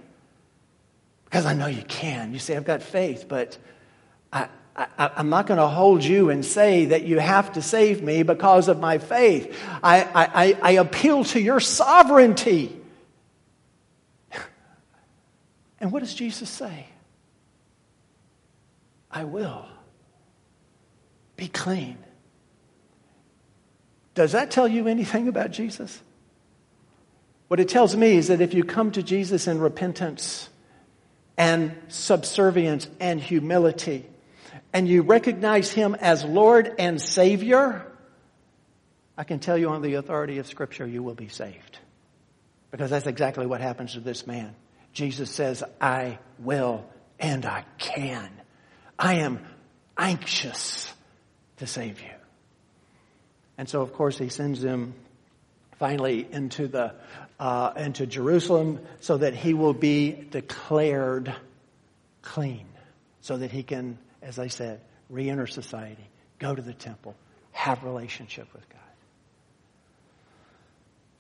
Because 1.25 1.47
I 1.47 1.55
know 1.55 1.67
you 1.67 1.83
can. 1.83 2.33
You 2.33 2.39
say, 2.39 2.57
I've 2.57 2.65
got 2.65 2.83
faith, 2.83 3.27
but 3.29 3.57
I, 4.33 4.49
I, 4.77 5.11
am 5.17 5.29
not 5.29 5.47
going 5.47 5.59
to 5.59 5.67
hold 5.67 6.03
you 6.03 6.31
and 6.31 6.45
say 6.45 6.87
that 6.87 7.05
you 7.05 7.19
have 7.19 7.53
to 7.55 7.63
save 7.63 8.03
me 8.03 8.23
because 8.23 8.69
of 8.69 8.81
my 8.81 8.99
faith. 8.99 9.59
I, 9.83 10.03
I, 10.03 10.59
I 10.63 10.71
appeal 10.73 11.25
to 11.25 11.41
your 11.41 11.61
sovereignty. 11.61 12.79
And 15.81 15.91
what 15.91 15.99
does 15.99 16.15
Jesus 16.15 16.49
say? 16.49 16.87
I 19.11 19.25
will. 19.25 19.67
Be 21.43 21.49
clean. 21.49 21.99
Does 24.15 24.31
that 24.31 24.53
tell 24.53 24.69
you 24.69 24.87
anything 24.87 25.27
about 25.27 25.51
Jesus? 25.51 26.01
What 27.49 27.59
it 27.59 27.69
tells 27.69 27.97
me 27.97 28.13
is 28.13 28.29
that 28.29 28.41
if 28.41 28.55
you 28.55 28.63
come 28.63 28.93
to 28.93 29.03
Jesus 29.03 29.49
in 29.49 29.59
repentance 29.59 30.49
and 31.37 31.77
subservience 31.89 32.87
and 33.01 33.21
humility, 33.21 34.07
and 34.73 34.87
you 34.87 35.03
recognize 35.03 35.73
Him 35.73 35.97
as 35.97 36.25
Lord 36.25 36.77
and 36.79 37.03
Savior, 37.03 37.91
I 39.19 39.25
can 39.25 39.41
tell 39.41 39.59
you 39.59 39.71
on 39.71 39.83
the 39.83 39.95
authority 39.95 40.39
of 40.39 40.47
Scripture, 40.47 40.87
you 40.87 41.03
will 41.03 41.17
be 41.17 41.27
saved. 41.27 41.81
Because 42.71 42.91
that's 42.91 43.09
exactly 43.09 43.47
what 43.47 43.61
happens 43.61 43.95
to 43.95 44.01
this 44.01 44.29
man. 44.29 44.55
Jesus 44.93 45.29
says, 45.29 45.65
I 45.81 46.21
will 46.39 46.89
and 47.19 47.45
I 47.45 47.65
can. 47.79 48.31
I 48.97 49.15
am 49.15 49.45
anxious 49.99 50.95
to 51.63 51.67
save 51.69 52.01
you. 52.01 52.11
And 53.57 53.69
so, 53.69 53.83
of 53.83 53.93
course, 53.93 54.19
he 54.19 54.31
sends 54.31 54.65
him 54.65 54.95
finally 55.79 56.27
into 56.29 56.67
the 56.67 56.93
uh, 57.39 57.73
into 57.77 58.05
Jerusalem 58.05 58.81
so 59.01 59.19
that 59.19 59.35
he 59.35 59.55
will 59.55 59.73
be 59.73 60.11
declared 60.11 61.33
clean, 62.21 62.67
so 63.21 63.37
that 63.37 63.53
he 63.53 63.63
can, 63.63 63.97
as 64.23 64.41
I 64.41 64.49
said, 64.49 64.81
re-enter 65.09 65.47
society, 65.47 66.05
go 66.41 66.53
to 66.53 66.63
the 66.63 66.75
temple, 66.75 67.15
have 67.53 67.85
relationship 67.85 68.53
with 68.53 68.69
God. 68.69 68.81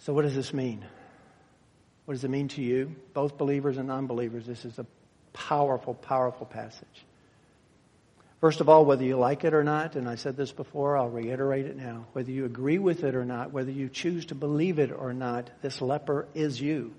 So, 0.00 0.12
what 0.12 0.22
does 0.22 0.34
this 0.34 0.52
mean? 0.52 0.84
What 2.06 2.14
does 2.14 2.24
it 2.24 2.30
mean 2.30 2.48
to 2.48 2.62
you, 2.62 2.96
both 3.14 3.38
believers 3.38 3.78
and 3.78 3.86
non-believers? 3.86 4.44
This 4.44 4.64
is 4.64 4.80
a 4.80 4.86
powerful, 5.32 5.94
powerful 5.94 6.46
passage. 6.46 7.06
First 8.42 8.60
of 8.60 8.68
all, 8.68 8.84
whether 8.84 9.04
you 9.04 9.16
like 9.16 9.44
it 9.44 9.54
or 9.54 9.62
not, 9.62 9.94
and 9.94 10.08
I 10.08 10.16
said 10.16 10.36
this 10.36 10.50
before, 10.50 10.98
I'll 10.98 11.08
reiterate 11.08 11.66
it 11.66 11.76
now. 11.76 12.06
Whether 12.12 12.32
you 12.32 12.44
agree 12.44 12.80
with 12.80 13.04
it 13.04 13.14
or 13.14 13.24
not, 13.24 13.52
whether 13.52 13.70
you 13.70 13.88
choose 13.88 14.26
to 14.26 14.34
believe 14.34 14.80
it 14.80 14.90
or 14.90 15.12
not, 15.12 15.48
this 15.62 15.80
leper 15.80 16.26
is 16.34 16.60
you. 16.60 16.92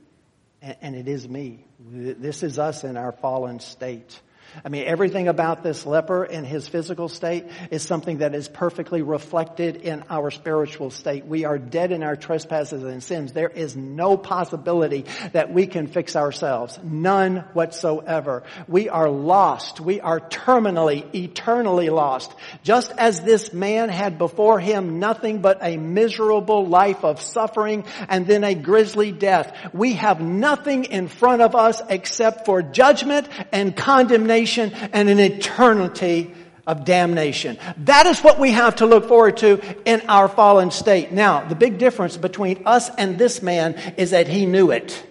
And 0.61 0.95
it 0.95 1.09
is 1.09 1.27
me. 1.27 1.65
This 1.81 2.43
is 2.43 2.59
us 2.59 2.85
in 2.85 2.95
our 2.95 3.11
fallen 3.11 3.59
state. 3.59 4.21
I 4.63 4.69
mean, 4.69 4.83
everything 4.85 5.27
about 5.27 5.63
this 5.63 5.85
leper 5.85 6.23
and 6.23 6.45
his 6.45 6.67
physical 6.67 7.09
state 7.09 7.45
is 7.71 7.81
something 7.81 8.19
that 8.19 8.35
is 8.35 8.47
perfectly 8.47 9.01
reflected 9.01 9.77
in 9.77 10.03
our 10.09 10.29
spiritual 10.29 10.91
state. 10.91 11.25
We 11.25 11.45
are 11.45 11.57
dead 11.57 11.91
in 11.91 12.03
our 12.03 12.15
trespasses 12.15 12.83
and 12.83 13.01
sins. 13.01 13.33
There 13.33 13.49
is 13.49 13.75
no 13.75 14.15
possibility 14.15 15.05
that 15.31 15.51
we 15.51 15.65
can 15.65 15.87
fix 15.87 16.15
ourselves. 16.15 16.79
None 16.83 17.37
whatsoever. 17.53 18.43
We 18.67 18.89
are 18.89 19.09
lost. 19.09 19.79
We 19.79 20.01
are 20.01 20.19
terminally, 20.19 21.13
eternally 21.15 21.89
lost. 21.89 22.33
Just 22.63 22.91
as 22.97 23.21
this 23.21 23.53
man 23.53 23.89
had 23.89 24.17
before 24.17 24.59
him 24.59 24.99
nothing 24.99 25.41
but 25.41 25.59
a 25.61 25.77
miserable 25.77 26.67
life 26.67 27.03
of 27.03 27.21
suffering 27.21 27.85
and 28.07 28.27
then 28.27 28.43
a 28.43 28.53
grisly 28.53 29.11
death. 29.11 29.51
We 29.73 29.93
have 29.93 30.21
nothing 30.21 30.85
in 30.85 31.07
front 31.07 31.41
of 31.41 31.55
us 31.55 31.81
except 31.89 32.45
for 32.45 32.61
judgment 32.61 33.27
and 33.51 33.75
condemnation 33.75 34.42
and 34.47 35.09
an 35.09 35.19
eternity 35.19 36.33
of 36.65 36.85
damnation. 36.85 37.57
That 37.77 38.05
is 38.05 38.21
what 38.21 38.39
we 38.39 38.51
have 38.51 38.77
to 38.77 38.85
look 38.85 39.07
forward 39.07 39.37
to 39.37 39.59
in 39.85 40.01
our 40.07 40.27
fallen 40.27 40.71
state. 40.71 41.11
Now, 41.11 41.45
the 41.47 41.55
big 41.55 41.77
difference 41.77 42.15
between 42.15 42.63
us 42.65 42.89
and 42.97 43.17
this 43.17 43.41
man 43.41 43.75
is 43.97 44.11
that 44.11 44.27
he 44.27 44.45
knew 44.45 44.71
it. 44.71 45.05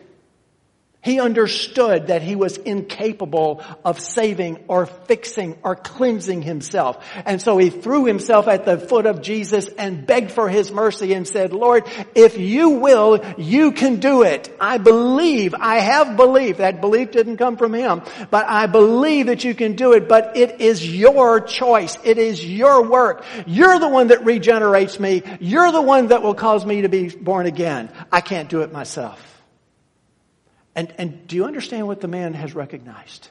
He 1.03 1.19
understood 1.19 2.07
that 2.07 2.23
he 2.23 2.37
was 2.37 2.57
incapable 2.59 3.61
of 3.85 3.99
saving 3.99 4.65
or 4.69 4.87
fixing 4.87 5.59
or 5.65 5.75
cleansing 5.75 6.43
himself. 6.43 7.05
And 7.27 7.43
so 7.43 7.59
he 7.59 7.71
threw 7.71 8.05
himself 8.05 8.47
at 8.47 8.65
the 8.65 8.79
foot 8.79 9.07
of 9.07 9.21
Jesus 9.21 9.67
and 9.67 10.07
begged 10.07 10.31
for 10.31 10.49
his 10.49 10.71
mercy 10.71 11.13
and 11.13 11.27
said, 11.27 11.53
Lord, 11.53 11.89
if 12.15 12.39
you 12.39 12.71
will, 12.71 13.21
you 13.37 13.73
can 13.73 13.99
do 13.99 14.23
it. 14.23 14.55
I 14.61 14.79
believe, 14.79 15.57
I 15.59 15.81
have 15.81 16.17
belief. 16.17 16.59
That 16.59 16.81
belief 16.81 17.11
didn't 17.11 17.39
come 17.39 17.57
from 17.57 17.75
him, 17.75 18.03
but 18.31 18.47
I 18.47 18.67
believe 18.67 19.27
that 19.27 19.43
you 19.43 19.57
can 19.57 19.75
do 19.75 19.95
it, 19.95 20.09
but 20.09 20.37
it 20.37 20.61
is 20.61 20.89
your 20.89 21.41
choice. 21.41 21.99
It 22.05 22.19
is 22.19 22.45
your 22.49 22.89
work. 22.89 23.25
You're 23.45 23.81
the 23.81 23.89
one 23.89 24.07
that 24.09 24.25
regenerates 24.25 25.01
me. 25.01 25.25
You're 25.41 25.73
the 25.73 25.83
one 25.83 26.09
that 26.09 26.23
will 26.23 26.35
cause 26.35 26.65
me 26.65 26.83
to 26.83 26.89
be 26.89 27.09
born 27.09 27.47
again. 27.47 27.91
I 28.13 28.21
can't 28.21 28.49
do 28.49 28.61
it 28.61 28.73
myself. 28.73 29.32
And, 30.75 30.93
and 30.99 31.27
do 31.27 31.37
you 31.37 31.45
understand 31.45 31.87
what 31.87 32.01
the 32.01 32.09
man 32.09 32.35
has 32.35 32.55
recognized? 32.55 33.29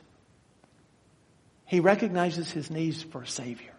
He 1.65 1.79
recognizes 1.79 2.51
his 2.51 2.69
needs 2.69 3.01
for 3.01 3.23
a 3.23 3.27
Savior. 3.27 3.71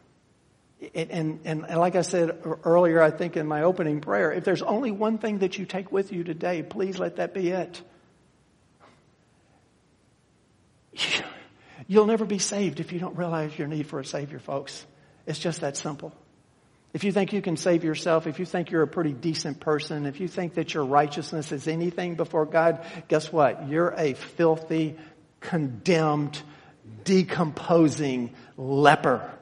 And, 0.94 1.40
and, 1.44 1.66
and, 1.68 1.78
like 1.78 1.94
I 1.94 2.02
said 2.02 2.42
earlier, 2.64 3.00
I 3.00 3.10
think 3.10 3.36
in 3.36 3.46
my 3.46 3.62
opening 3.62 4.00
prayer, 4.00 4.32
if 4.32 4.44
there's 4.44 4.62
only 4.62 4.90
one 4.90 5.18
thing 5.18 5.38
that 5.38 5.56
you 5.56 5.64
take 5.64 5.92
with 5.92 6.12
you 6.12 6.24
today, 6.24 6.64
please 6.64 6.98
let 6.98 7.16
that 7.16 7.34
be 7.34 7.50
it. 7.50 7.82
You'll 11.86 12.06
never 12.06 12.24
be 12.24 12.38
saved 12.38 12.80
if 12.80 12.92
you 12.92 12.98
don't 12.98 13.16
realize 13.16 13.56
your 13.56 13.68
need 13.68 13.86
for 13.86 14.00
a 14.00 14.04
Savior, 14.04 14.40
folks. 14.40 14.84
It's 15.26 15.38
just 15.38 15.60
that 15.60 15.76
simple. 15.76 16.12
If 16.94 17.04
you 17.04 17.12
think 17.12 17.32
you 17.32 17.40
can 17.40 17.56
save 17.56 17.84
yourself, 17.84 18.26
if 18.26 18.38
you 18.38 18.44
think 18.44 18.70
you're 18.70 18.82
a 18.82 18.88
pretty 18.88 19.12
decent 19.12 19.60
person, 19.60 20.04
if 20.04 20.20
you 20.20 20.28
think 20.28 20.54
that 20.54 20.74
your 20.74 20.84
righteousness 20.84 21.50
is 21.50 21.66
anything 21.66 22.16
before 22.16 22.44
God, 22.44 22.84
guess 23.08 23.32
what? 23.32 23.68
You're 23.68 23.94
a 23.96 24.12
filthy, 24.12 24.96
condemned, 25.40 26.40
decomposing 27.04 28.34
leper 28.58 29.32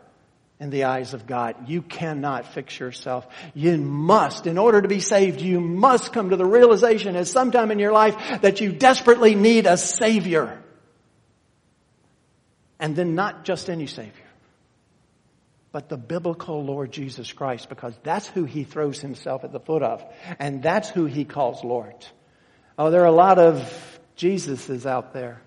in 0.61 0.71
the 0.71 0.85
eyes 0.85 1.13
of 1.13 1.27
God. 1.27 1.69
You 1.69 1.83
cannot 1.83 2.47
fix 2.47 2.79
yourself. 2.79 3.27
You 3.53 3.79
must, 3.79 4.47
in 4.47 4.57
order 4.57 4.81
to 4.81 4.89
be 4.89 5.01
saved, 5.01 5.41
you 5.41 5.61
must 5.61 6.13
come 6.13 6.31
to 6.31 6.37
the 6.37 6.45
realization 6.45 7.17
at 7.17 7.27
some 7.27 7.51
time 7.51 7.73
in 7.73 7.81
your 7.81 7.93
life 7.93 8.43
that 8.43 8.61
you 8.61 8.71
desperately 8.71 9.35
need 9.35 9.67
a 9.67 9.77
Savior. 9.77 10.63
And 12.79 12.95
then 12.95 13.17
not 13.17 13.45
just 13.45 13.69
any 13.69 13.89
Savior 13.89 14.20
but 15.73 15.89
the 15.89 15.97
biblical 15.97 16.65
Lord 16.65 16.93
Jesus 16.93 17.33
Christ 17.33 17.69
because 17.69 17.95
that's 18.03 18.27
who 18.27 18.45
he 18.45 18.65
throws 18.65 19.01
himself 19.01 19.45
at 19.45 19.53
the 19.53 19.61
foot 19.61 19.83
of. 19.83 20.05
And 20.39 20.63
that's 20.63 20.89
who 20.89 21.07
he 21.07 21.25
calls 21.25 21.63
Lord. 21.63 21.95
Oh, 22.79 22.91
there 22.91 23.03
are 23.03 23.07
a 23.07 23.13
lot 23.13 23.39
of 23.39 24.01
Jesuses 24.17 24.87
out 24.87 25.13
there. 25.13 25.43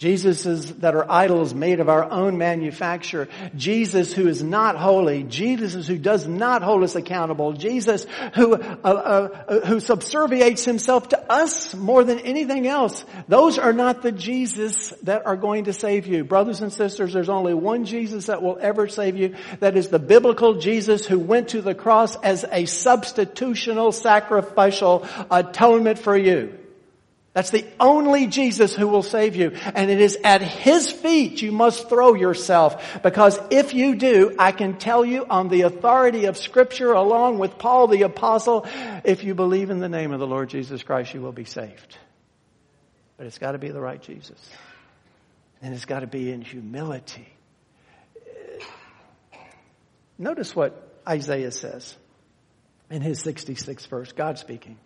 Jesuses 0.00 0.80
that 0.80 0.96
are 0.96 1.08
idols 1.08 1.54
made 1.54 1.78
of 1.78 1.88
our 1.88 2.10
own 2.10 2.36
manufacture. 2.36 3.28
Jesus 3.54 4.12
who 4.12 4.26
is 4.26 4.42
not 4.42 4.76
holy. 4.76 5.22
Jesus 5.22 5.86
who 5.86 5.98
does 5.98 6.26
not 6.26 6.62
hold 6.62 6.82
us 6.82 6.96
accountable. 6.96 7.52
Jesus 7.52 8.04
who, 8.34 8.54
uh, 8.54 8.58
uh, 8.82 9.28
uh, 9.48 9.60
who 9.60 9.78
subserviates 9.78 10.64
himself 10.64 11.10
to 11.10 11.32
us 11.32 11.74
more 11.76 12.02
than 12.02 12.18
anything 12.18 12.66
else. 12.66 13.04
Those 13.28 13.56
are 13.56 13.72
not 13.72 14.02
the 14.02 14.10
Jesus 14.10 14.90
that 15.04 15.26
are 15.26 15.36
going 15.36 15.64
to 15.64 15.72
save 15.72 16.08
you. 16.08 16.24
Brothers 16.24 16.60
and 16.60 16.72
sisters, 16.72 17.12
there's 17.12 17.28
only 17.28 17.54
one 17.54 17.84
Jesus 17.84 18.26
that 18.26 18.42
will 18.42 18.58
ever 18.60 18.88
save 18.88 19.16
you. 19.16 19.36
That 19.60 19.76
is 19.76 19.88
the 19.88 20.00
biblical 20.00 20.54
Jesus 20.54 21.06
who 21.06 21.20
went 21.20 21.50
to 21.50 21.62
the 21.62 21.74
cross 21.74 22.16
as 22.16 22.42
a 22.42 22.64
substitutional 22.64 23.94
sacrificial 23.94 25.06
atonement 25.30 26.00
for 26.00 26.16
you. 26.16 26.58
That's 27.34 27.50
the 27.50 27.66
only 27.80 28.28
Jesus 28.28 28.76
who 28.76 28.86
will 28.86 29.02
save 29.02 29.34
you. 29.34 29.50
And 29.74 29.90
it 29.90 30.00
is 30.00 30.16
at 30.22 30.40
His 30.40 30.90
feet 30.90 31.42
you 31.42 31.50
must 31.50 31.88
throw 31.88 32.14
yourself. 32.14 33.02
Because 33.02 33.38
if 33.50 33.74
you 33.74 33.96
do, 33.96 34.36
I 34.38 34.52
can 34.52 34.78
tell 34.78 35.04
you 35.04 35.26
on 35.28 35.48
the 35.48 35.62
authority 35.62 36.26
of 36.26 36.36
scripture 36.36 36.92
along 36.92 37.40
with 37.40 37.58
Paul 37.58 37.88
the 37.88 38.02
apostle, 38.02 38.66
if 39.04 39.24
you 39.24 39.34
believe 39.34 39.70
in 39.70 39.80
the 39.80 39.88
name 39.88 40.12
of 40.12 40.20
the 40.20 40.28
Lord 40.28 40.48
Jesus 40.48 40.84
Christ, 40.84 41.12
you 41.12 41.20
will 41.20 41.32
be 41.32 41.44
saved. 41.44 41.98
But 43.16 43.26
it's 43.26 43.38
got 43.38 43.52
to 43.52 43.58
be 43.58 43.68
the 43.68 43.80
right 43.80 44.00
Jesus. 44.00 44.38
And 45.60 45.74
it's 45.74 45.86
got 45.86 46.00
to 46.00 46.06
be 46.06 46.30
in 46.30 46.40
humility. 46.40 47.26
Notice 50.18 50.54
what 50.54 51.00
Isaiah 51.08 51.50
says 51.50 51.96
in 52.90 53.02
his 53.02 53.24
66th 53.24 53.88
verse, 53.88 54.12
God 54.12 54.38
speaking. 54.38 54.78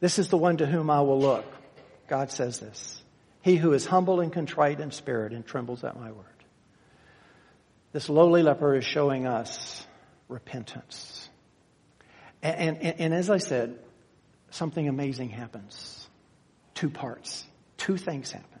This 0.00 0.18
is 0.18 0.28
the 0.28 0.36
one 0.36 0.56
to 0.56 0.66
whom 0.66 0.90
I 0.90 1.00
will 1.02 1.20
look 1.20 1.44
God 2.08 2.30
says 2.30 2.60
this. 2.60 3.02
He 3.42 3.56
who 3.56 3.72
is 3.72 3.86
humble 3.86 4.20
and 4.20 4.32
contrite 4.32 4.80
in 4.80 4.90
spirit 4.90 5.32
and 5.32 5.46
trembles 5.46 5.84
at 5.84 5.98
my 5.98 6.10
word. 6.10 6.24
This 7.92 8.08
lowly 8.08 8.42
leper 8.42 8.74
is 8.74 8.84
showing 8.84 9.26
us 9.26 9.86
repentance. 10.28 11.28
And, 12.42 12.78
and, 12.78 13.00
and 13.00 13.14
as 13.14 13.30
I 13.30 13.38
said, 13.38 13.78
something 14.50 14.88
amazing 14.88 15.30
happens. 15.30 16.08
Two 16.74 16.90
parts. 16.90 17.44
Two 17.76 17.96
things 17.96 18.32
happen. 18.32 18.55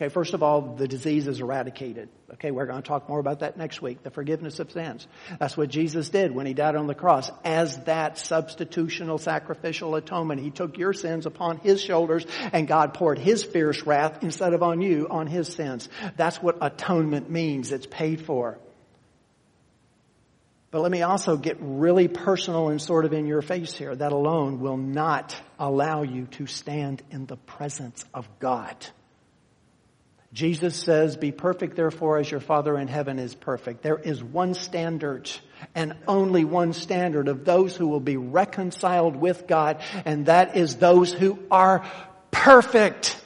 Okay, 0.00 0.08
first 0.08 0.32
of 0.32 0.42
all, 0.42 0.62
the 0.62 0.88
disease 0.88 1.28
is 1.28 1.40
eradicated. 1.40 2.08
Okay, 2.32 2.50
we're 2.50 2.64
going 2.64 2.80
to 2.80 2.88
talk 2.88 3.06
more 3.06 3.18
about 3.18 3.40
that 3.40 3.58
next 3.58 3.82
week. 3.82 4.02
The 4.02 4.10
forgiveness 4.10 4.58
of 4.58 4.72
sins. 4.72 5.06
That's 5.38 5.58
what 5.58 5.68
Jesus 5.68 6.08
did 6.08 6.34
when 6.34 6.46
he 6.46 6.54
died 6.54 6.74
on 6.74 6.86
the 6.86 6.94
cross. 6.94 7.30
As 7.44 7.76
that 7.84 8.14
substitutional 8.14 9.20
sacrificial 9.20 9.94
atonement, 9.96 10.40
he 10.40 10.50
took 10.50 10.78
your 10.78 10.94
sins 10.94 11.26
upon 11.26 11.58
his 11.58 11.82
shoulders 11.82 12.26
and 12.50 12.66
God 12.66 12.94
poured 12.94 13.18
his 13.18 13.44
fierce 13.44 13.82
wrath 13.84 14.22
instead 14.22 14.54
of 14.54 14.62
on 14.62 14.80
you, 14.80 15.06
on 15.10 15.26
his 15.26 15.48
sins. 15.48 15.90
That's 16.16 16.42
what 16.42 16.56
atonement 16.62 17.28
means. 17.28 17.70
It's 17.70 17.86
paid 17.86 18.24
for. 18.24 18.58
But 20.70 20.80
let 20.80 20.90
me 20.90 21.02
also 21.02 21.36
get 21.36 21.58
really 21.60 22.08
personal 22.08 22.70
and 22.70 22.80
sort 22.80 23.04
of 23.04 23.12
in 23.12 23.26
your 23.26 23.42
face 23.42 23.74
here. 23.74 23.94
That 23.94 24.12
alone 24.12 24.60
will 24.60 24.78
not 24.78 25.36
allow 25.58 26.04
you 26.04 26.24
to 26.38 26.46
stand 26.46 27.02
in 27.10 27.26
the 27.26 27.36
presence 27.36 28.02
of 28.14 28.26
God. 28.38 28.86
Jesus 30.32 30.76
says, 30.76 31.16
be 31.16 31.32
perfect 31.32 31.74
therefore 31.74 32.18
as 32.18 32.30
your 32.30 32.40
Father 32.40 32.78
in 32.78 32.86
heaven 32.86 33.18
is 33.18 33.34
perfect. 33.34 33.82
There 33.82 33.98
is 33.98 34.22
one 34.22 34.54
standard 34.54 35.28
and 35.74 35.96
only 36.06 36.44
one 36.44 36.72
standard 36.72 37.26
of 37.26 37.44
those 37.44 37.74
who 37.74 37.88
will 37.88 38.00
be 38.00 38.16
reconciled 38.16 39.16
with 39.16 39.48
God 39.48 39.82
and 40.04 40.26
that 40.26 40.56
is 40.56 40.76
those 40.76 41.12
who 41.12 41.38
are 41.50 41.84
perfect. 42.30 43.20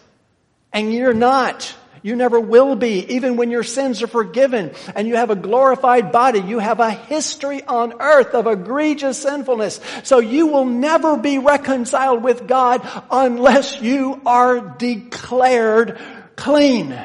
And 0.73 0.93
you're 0.93 1.13
not. 1.13 1.75
You 2.05 2.17
never 2.17 2.39
will 2.39 2.77
be, 2.77 3.15
even 3.15 3.37
when 3.37 3.51
your 3.51 3.63
sins 3.63 4.03
are 4.03 4.07
forgiven 4.07 4.73
and 4.95 5.09
you 5.09 5.17
have 5.17 5.31
a 5.31 5.35
glorified 5.37 6.13
body. 6.13 6.39
You 6.41 6.59
have 6.59 6.79
a 6.79 6.91
history 6.91 7.63
on 7.63 7.95
earth 7.99 8.35
of 8.35 8.47
egregious 8.47 9.23
sinfulness. 9.23 9.81
So 10.03 10.19
you 10.19 10.49
will 10.49 10.67
never 10.67 11.17
be 11.17 11.39
reconciled 11.39 12.23
with 12.23 12.47
God 12.47 12.87
unless 13.11 13.81
you 13.81 14.21
are 14.27 14.61
declared 14.61 15.99
clean 16.37 16.99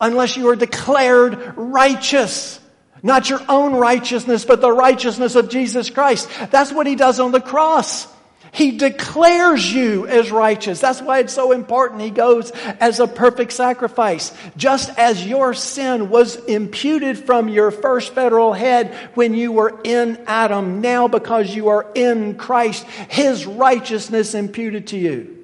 unless 0.00 0.36
you 0.36 0.48
are 0.48 0.56
declared 0.56 1.54
righteous. 1.56 2.58
Not 3.02 3.30
your 3.30 3.40
own 3.48 3.74
righteousness, 3.74 4.44
but 4.44 4.60
the 4.60 4.72
righteousness 4.72 5.34
of 5.34 5.48
Jesus 5.48 5.90
Christ. 5.90 6.28
That's 6.50 6.72
what 6.72 6.86
he 6.86 6.96
does 6.96 7.20
on 7.20 7.32
the 7.32 7.40
cross. 7.40 8.06
He 8.52 8.72
declares 8.72 9.72
you 9.72 10.06
as 10.08 10.30
righteous. 10.30 10.80
That's 10.80 11.00
why 11.00 11.20
it's 11.20 11.32
so 11.32 11.52
important. 11.52 12.00
He 12.00 12.10
goes 12.10 12.50
as 12.50 12.98
a 12.98 13.06
perfect 13.06 13.52
sacrifice. 13.52 14.32
Just 14.56 14.90
as 14.98 15.24
your 15.24 15.54
sin 15.54 16.10
was 16.10 16.36
imputed 16.46 17.18
from 17.18 17.48
your 17.48 17.70
first 17.70 18.12
federal 18.12 18.52
head 18.52 18.92
when 19.14 19.34
you 19.34 19.52
were 19.52 19.80
in 19.84 20.20
Adam, 20.26 20.80
now 20.80 21.06
because 21.06 21.54
you 21.54 21.68
are 21.68 21.86
in 21.94 22.34
Christ, 22.34 22.84
His 23.08 23.46
righteousness 23.46 24.34
imputed 24.34 24.88
to 24.88 24.98
you. 24.98 25.39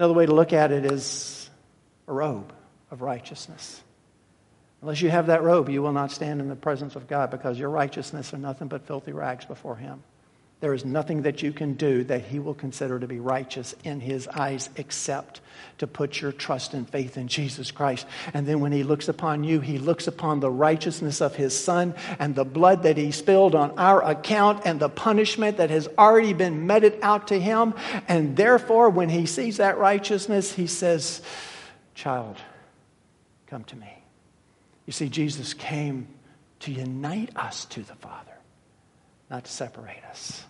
Another 0.00 0.14
way 0.14 0.24
to 0.24 0.32
look 0.32 0.54
at 0.54 0.72
it 0.72 0.90
is 0.90 1.50
a 2.08 2.12
robe 2.14 2.54
of 2.90 3.02
righteousness. 3.02 3.82
Unless 4.80 5.02
you 5.02 5.10
have 5.10 5.26
that 5.26 5.42
robe, 5.42 5.68
you 5.68 5.82
will 5.82 5.92
not 5.92 6.10
stand 6.10 6.40
in 6.40 6.48
the 6.48 6.56
presence 6.56 6.96
of 6.96 7.06
God 7.06 7.30
because 7.30 7.58
your 7.58 7.68
righteousness 7.68 8.32
are 8.32 8.38
nothing 8.38 8.68
but 8.68 8.86
filthy 8.86 9.12
rags 9.12 9.44
before 9.44 9.76
Him. 9.76 10.02
There 10.60 10.74
is 10.74 10.84
nothing 10.84 11.22
that 11.22 11.42
you 11.42 11.52
can 11.52 11.72
do 11.72 12.04
that 12.04 12.26
He 12.26 12.38
will 12.38 12.54
consider 12.54 13.00
to 13.00 13.06
be 13.06 13.18
righteous 13.18 13.74
in 13.82 13.98
His 13.98 14.28
eyes 14.28 14.68
except 14.76 15.40
to 15.78 15.86
put 15.86 16.20
your 16.20 16.32
trust 16.32 16.74
and 16.74 16.88
faith 16.88 17.16
in 17.16 17.28
Jesus 17.28 17.70
Christ. 17.70 18.06
And 18.34 18.46
then 18.46 18.60
when 18.60 18.70
He 18.70 18.82
looks 18.82 19.08
upon 19.08 19.42
you, 19.42 19.60
He 19.60 19.78
looks 19.78 20.06
upon 20.06 20.40
the 20.40 20.50
righteousness 20.50 21.22
of 21.22 21.34
His 21.34 21.58
Son 21.58 21.94
and 22.18 22.34
the 22.34 22.44
blood 22.44 22.82
that 22.82 22.98
He 22.98 23.10
spilled 23.10 23.54
on 23.54 23.78
our 23.78 24.04
account 24.06 24.66
and 24.66 24.78
the 24.78 24.90
punishment 24.90 25.56
that 25.56 25.70
has 25.70 25.88
already 25.96 26.34
been 26.34 26.66
meted 26.66 26.98
out 27.00 27.28
to 27.28 27.40
Him. 27.40 27.72
And 28.06 28.36
therefore, 28.36 28.90
when 28.90 29.08
He 29.08 29.24
sees 29.24 29.56
that 29.56 29.78
righteousness, 29.78 30.52
He 30.52 30.66
says, 30.66 31.22
Child, 31.94 32.36
come 33.46 33.64
to 33.64 33.76
me. 33.76 34.04
You 34.84 34.92
see, 34.92 35.08
Jesus 35.08 35.54
came 35.54 36.06
to 36.60 36.70
unite 36.70 37.30
us 37.34 37.64
to 37.66 37.82
the 37.82 37.94
Father, 37.94 38.36
not 39.30 39.44
to 39.44 39.50
separate 39.50 40.04
us. 40.10 40.44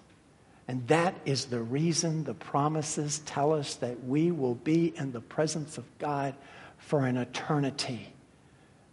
And 0.70 0.86
that 0.86 1.16
is 1.24 1.46
the 1.46 1.60
reason 1.60 2.22
the 2.22 2.32
promises 2.32 3.18
tell 3.26 3.52
us 3.52 3.74
that 3.74 4.04
we 4.04 4.30
will 4.30 4.54
be 4.54 4.96
in 4.96 5.10
the 5.10 5.20
presence 5.20 5.78
of 5.78 5.98
God 5.98 6.36
for 6.78 7.06
an 7.06 7.16
eternity 7.16 8.12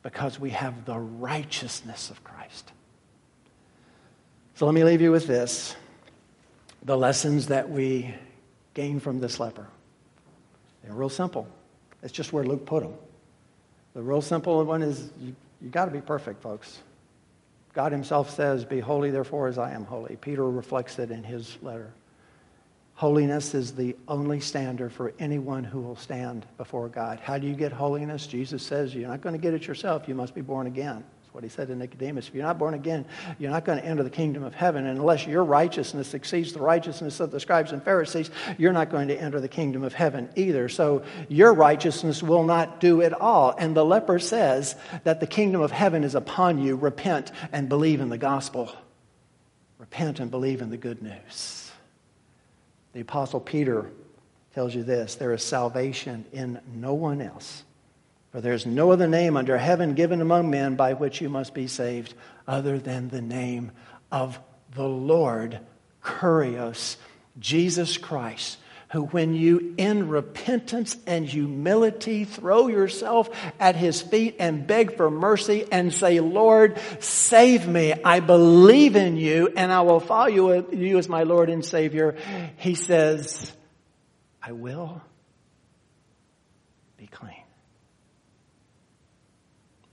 because 0.01 0.39
we 0.39 0.49
have 0.49 0.85
the 0.85 0.97
righteousness 0.97 2.09
of 2.09 2.23
Christ. 2.23 2.71
So 4.55 4.65
let 4.65 4.73
me 4.73 4.83
leave 4.83 5.01
you 5.01 5.11
with 5.11 5.27
this 5.27 5.75
the 6.81 6.97
lessons 6.97 7.45
that 7.49 7.69
we 7.69 8.11
gain 8.73 8.99
from 8.99 9.19
this 9.19 9.39
leper. 9.39 9.67
They're 10.83 10.95
real 10.95 11.09
simple. 11.09 11.47
It's 12.01 12.11
just 12.11 12.33
where 12.33 12.43
Luke 12.43 12.65
put 12.65 12.81
them. 12.81 12.95
The 13.93 14.01
real 14.01 14.23
simple 14.23 14.65
one 14.65 14.81
is 14.81 15.11
you, 15.21 15.35
you 15.61 15.69
got 15.69 15.85
to 15.85 15.91
be 15.91 16.01
perfect, 16.01 16.41
folks. 16.41 16.79
God 17.77 17.91
Himself 17.91 18.31
says, 18.31 18.65
Be 18.65 18.79
holy, 18.79 19.11
therefore, 19.11 19.47
as 19.47 19.59
I 19.59 19.71
am 19.71 19.85
holy. 19.85 20.15
Peter 20.15 20.49
reflects 20.49 20.97
it 20.97 21.11
in 21.11 21.23
his 21.23 21.59
letter. 21.61 21.93
Holiness 22.95 23.53
is 23.53 23.75
the 23.75 23.95
only 24.07 24.39
standard 24.39 24.91
for 24.91 25.13
anyone 25.19 25.63
who 25.63 25.81
will 25.81 25.95
stand 25.95 26.47
before 26.57 26.89
God. 26.89 27.19
How 27.19 27.37
do 27.37 27.45
you 27.45 27.53
get 27.53 27.71
holiness? 27.71 28.25
Jesus 28.25 28.63
says 28.63 28.95
you're 28.95 29.07
not 29.07 29.21
going 29.21 29.35
to 29.35 29.39
get 29.39 29.53
it 29.53 29.67
yourself. 29.67 30.07
You 30.07 30.15
must 30.15 30.33
be 30.33 30.41
born 30.41 30.65
again. 30.65 31.03
What 31.37 31.43
he 31.43 31.51
said 31.51 31.67
to 31.67 31.75
Nicodemus. 31.75 32.29
If 32.29 32.33
you're 32.33 32.43
not 32.43 32.57
born 32.57 32.73
again, 32.73 33.05
you're 33.37 33.51
not 33.51 33.63
going 33.63 33.77
to 33.77 33.85
enter 33.85 34.01
the 34.01 34.09
kingdom 34.09 34.41
of 34.41 34.55
heaven. 34.55 34.87
And 34.87 34.97
unless 34.97 35.27
your 35.27 35.43
righteousness 35.43 36.15
exceeds 36.15 36.51
the 36.51 36.61
righteousness 36.61 37.19
of 37.19 37.29
the 37.29 37.39
scribes 37.39 37.71
and 37.71 37.83
Pharisees, 37.83 38.31
you're 38.57 38.73
not 38.73 38.89
going 38.89 39.09
to 39.09 39.15
enter 39.15 39.39
the 39.39 39.47
kingdom 39.47 39.83
of 39.83 39.93
heaven 39.93 40.29
either. 40.35 40.67
So 40.67 41.03
your 41.29 41.53
righteousness 41.53 42.23
will 42.23 42.43
not 42.43 42.79
do 42.79 43.01
it 43.01 43.13
all. 43.13 43.53
And 43.55 43.77
the 43.77 43.85
leper 43.85 44.17
says 44.17 44.75
that 45.03 45.19
the 45.19 45.27
kingdom 45.27 45.61
of 45.61 45.69
heaven 45.69 46.03
is 46.03 46.15
upon 46.15 46.57
you. 46.57 46.75
Repent 46.75 47.31
and 47.51 47.69
believe 47.69 48.01
in 48.01 48.09
the 48.09 48.17
gospel. 48.17 48.73
Repent 49.77 50.19
and 50.19 50.31
believe 50.31 50.63
in 50.63 50.71
the 50.71 50.77
good 50.77 51.03
news. 51.03 51.71
The 52.93 53.01
Apostle 53.01 53.41
Peter 53.41 53.91
tells 54.55 54.73
you 54.73 54.81
this 54.81 55.13
there 55.13 55.33
is 55.33 55.43
salvation 55.43 56.25
in 56.33 56.59
no 56.73 56.95
one 56.95 57.21
else. 57.21 57.63
For 58.37 58.41
there 58.41 58.53
is 58.53 58.67
no 58.67 58.91
other 58.91 59.07
name 59.07 59.35
under 59.35 59.57
heaven 59.57 59.95
given 59.95 60.21
among 60.21 60.51
men 60.51 60.75
by 60.75 60.93
which 60.93 61.21
you 61.21 61.27
must 61.27 61.55
be 61.55 61.65
saved 61.65 62.13
other 62.47 62.77
than 62.77 63.09
the 63.09 63.19
name 63.19 63.71
of 64.11 64.39
the 64.75 64.87
Lord, 64.87 65.59
Kurios, 66.03 66.97
Jesus 67.39 67.97
Christ, 67.97 68.59
who, 68.91 69.05
when 69.05 69.33
you 69.33 69.73
in 69.77 70.07
repentance 70.07 70.97
and 71.07 71.25
humility 71.25 72.25
throw 72.25 72.67
yourself 72.67 73.27
at 73.59 73.75
his 73.75 74.03
feet 74.03 74.35
and 74.37 74.67
beg 74.67 74.97
for 74.97 75.09
mercy 75.09 75.65
and 75.71 75.91
say, 75.91 76.19
Lord, 76.19 76.77
save 76.99 77.67
me. 77.67 77.95
I 78.03 78.19
believe 78.19 78.95
in 78.95 79.17
you 79.17 79.51
and 79.57 79.71
I 79.71 79.81
will 79.81 79.99
follow 79.99 80.27
you, 80.27 80.69
you 80.71 80.99
as 80.99 81.09
my 81.09 81.23
Lord 81.23 81.49
and 81.49 81.65
Savior. 81.65 82.15
He 82.57 82.75
says, 82.75 83.51
I 84.43 84.51
will 84.51 85.01
be 86.97 87.07
clean. 87.07 87.33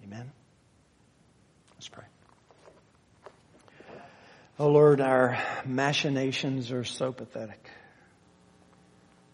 Amen. 0.04 0.30
Let's 1.76 1.88
pray. 1.88 2.04
Oh 4.56 4.68
Lord, 4.68 5.00
our 5.00 5.36
machinations 5.66 6.70
are 6.70 6.84
so 6.84 7.10
pathetic. 7.10 7.68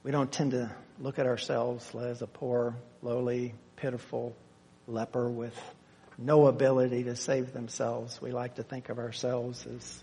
We 0.03 0.13
don't 0.13 0.33
tend 0.33 0.53
to 0.53 0.75
look 0.99 1.19
at 1.19 1.27
ourselves 1.27 1.95
as 1.95 2.23
a 2.23 2.27
poor, 2.27 2.75
lowly, 3.03 3.53
pitiful 3.77 4.35
leper 4.87 5.29
with 5.29 5.55
no 6.17 6.47
ability 6.47 7.05
to 7.05 7.17
save 7.17 7.53
themselves. 7.53 8.19
We 8.23 8.33
like 8.33 8.55
to 8.55 8.63
think 8.63 8.89
of 8.89 8.99
ourselves 8.99 9.67
as 9.67 10.03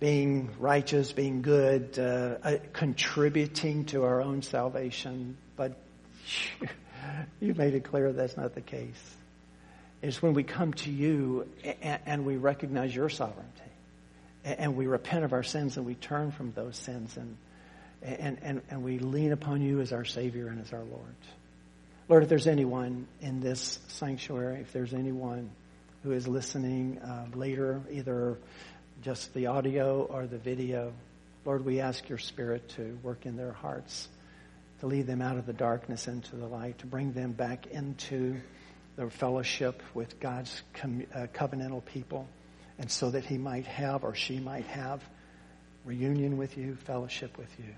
being 0.00 0.50
righteous, 0.58 1.12
being 1.12 1.40
good, 1.40 1.96
uh, 1.96 2.38
uh, 2.42 2.56
contributing 2.72 3.84
to 3.86 4.02
our 4.02 4.20
own 4.20 4.42
salvation. 4.42 5.36
But 5.54 5.78
you've 7.38 7.56
made 7.56 7.74
it 7.74 7.84
clear 7.84 8.12
that's 8.12 8.36
not 8.36 8.56
the 8.56 8.62
case. 8.62 9.14
It's 10.02 10.20
when 10.20 10.34
we 10.34 10.42
come 10.42 10.72
to 10.72 10.90
you 10.90 11.48
and, 11.80 12.00
and 12.04 12.26
we 12.26 12.36
recognize 12.36 12.92
your 12.92 13.08
sovereignty 13.08 13.64
and, 14.44 14.76
we 14.76 14.86
repent 14.86 15.24
of 15.24 15.32
our 15.32 15.42
sins 15.42 15.76
and 15.76 15.86
we 15.86 15.94
turn 15.94 16.30
from 16.30 16.52
those 16.52 16.76
sins 16.76 17.16
and 17.16 17.36
and, 18.04 18.38
and, 18.42 18.60
and 18.68 18.84
we 18.84 18.98
lean 18.98 19.32
upon 19.32 19.62
you 19.62 19.80
as 19.80 19.92
our 19.92 20.04
Savior 20.04 20.48
and 20.48 20.60
as 20.60 20.72
our 20.72 20.84
Lord. 20.84 21.14
Lord, 22.08 22.22
if 22.22 22.28
there's 22.28 22.46
anyone 22.46 23.06
in 23.22 23.40
this 23.40 23.78
sanctuary, 23.88 24.60
if 24.60 24.72
there's 24.72 24.92
anyone 24.92 25.50
who 26.02 26.12
is 26.12 26.28
listening 26.28 26.98
uh, 26.98 27.26
later, 27.34 27.80
either 27.90 28.36
just 29.02 29.32
the 29.32 29.46
audio 29.46 30.02
or 30.02 30.26
the 30.26 30.36
video, 30.36 30.92
Lord, 31.46 31.64
we 31.64 31.80
ask 31.80 32.06
your 32.08 32.18
Spirit 32.18 32.68
to 32.70 32.98
work 33.02 33.24
in 33.24 33.36
their 33.36 33.52
hearts, 33.52 34.08
to 34.80 34.86
lead 34.86 35.06
them 35.06 35.22
out 35.22 35.38
of 35.38 35.46
the 35.46 35.54
darkness 35.54 36.06
into 36.06 36.36
the 36.36 36.46
light, 36.46 36.78
to 36.80 36.86
bring 36.86 37.14
them 37.14 37.32
back 37.32 37.66
into 37.68 38.36
the 38.96 39.08
fellowship 39.08 39.82
with 39.94 40.20
God's 40.20 40.62
com- 40.74 41.06
uh, 41.14 41.26
covenantal 41.32 41.82
people, 41.86 42.28
and 42.78 42.90
so 42.90 43.10
that 43.10 43.24
he 43.24 43.38
might 43.38 43.66
have 43.66 44.04
or 44.04 44.14
she 44.14 44.38
might 44.38 44.66
have 44.66 45.02
reunion 45.84 46.36
with 46.36 46.56
you, 46.56 46.74
fellowship 46.76 47.36
with 47.38 47.50
you 47.58 47.74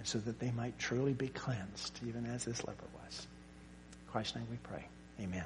and 0.00 0.08
so 0.08 0.18
that 0.18 0.40
they 0.40 0.50
might 0.52 0.78
truly 0.78 1.12
be 1.12 1.28
cleansed, 1.28 2.00
even 2.08 2.24
as 2.24 2.46
this 2.46 2.64
leper 2.64 2.86
was. 3.04 3.26
In 3.92 4.10
Christ's 4.10 4.36
name 4.36 4.46
we 4.50 4.56
pray. 4.62 4.86
Amen. 5.20 5.44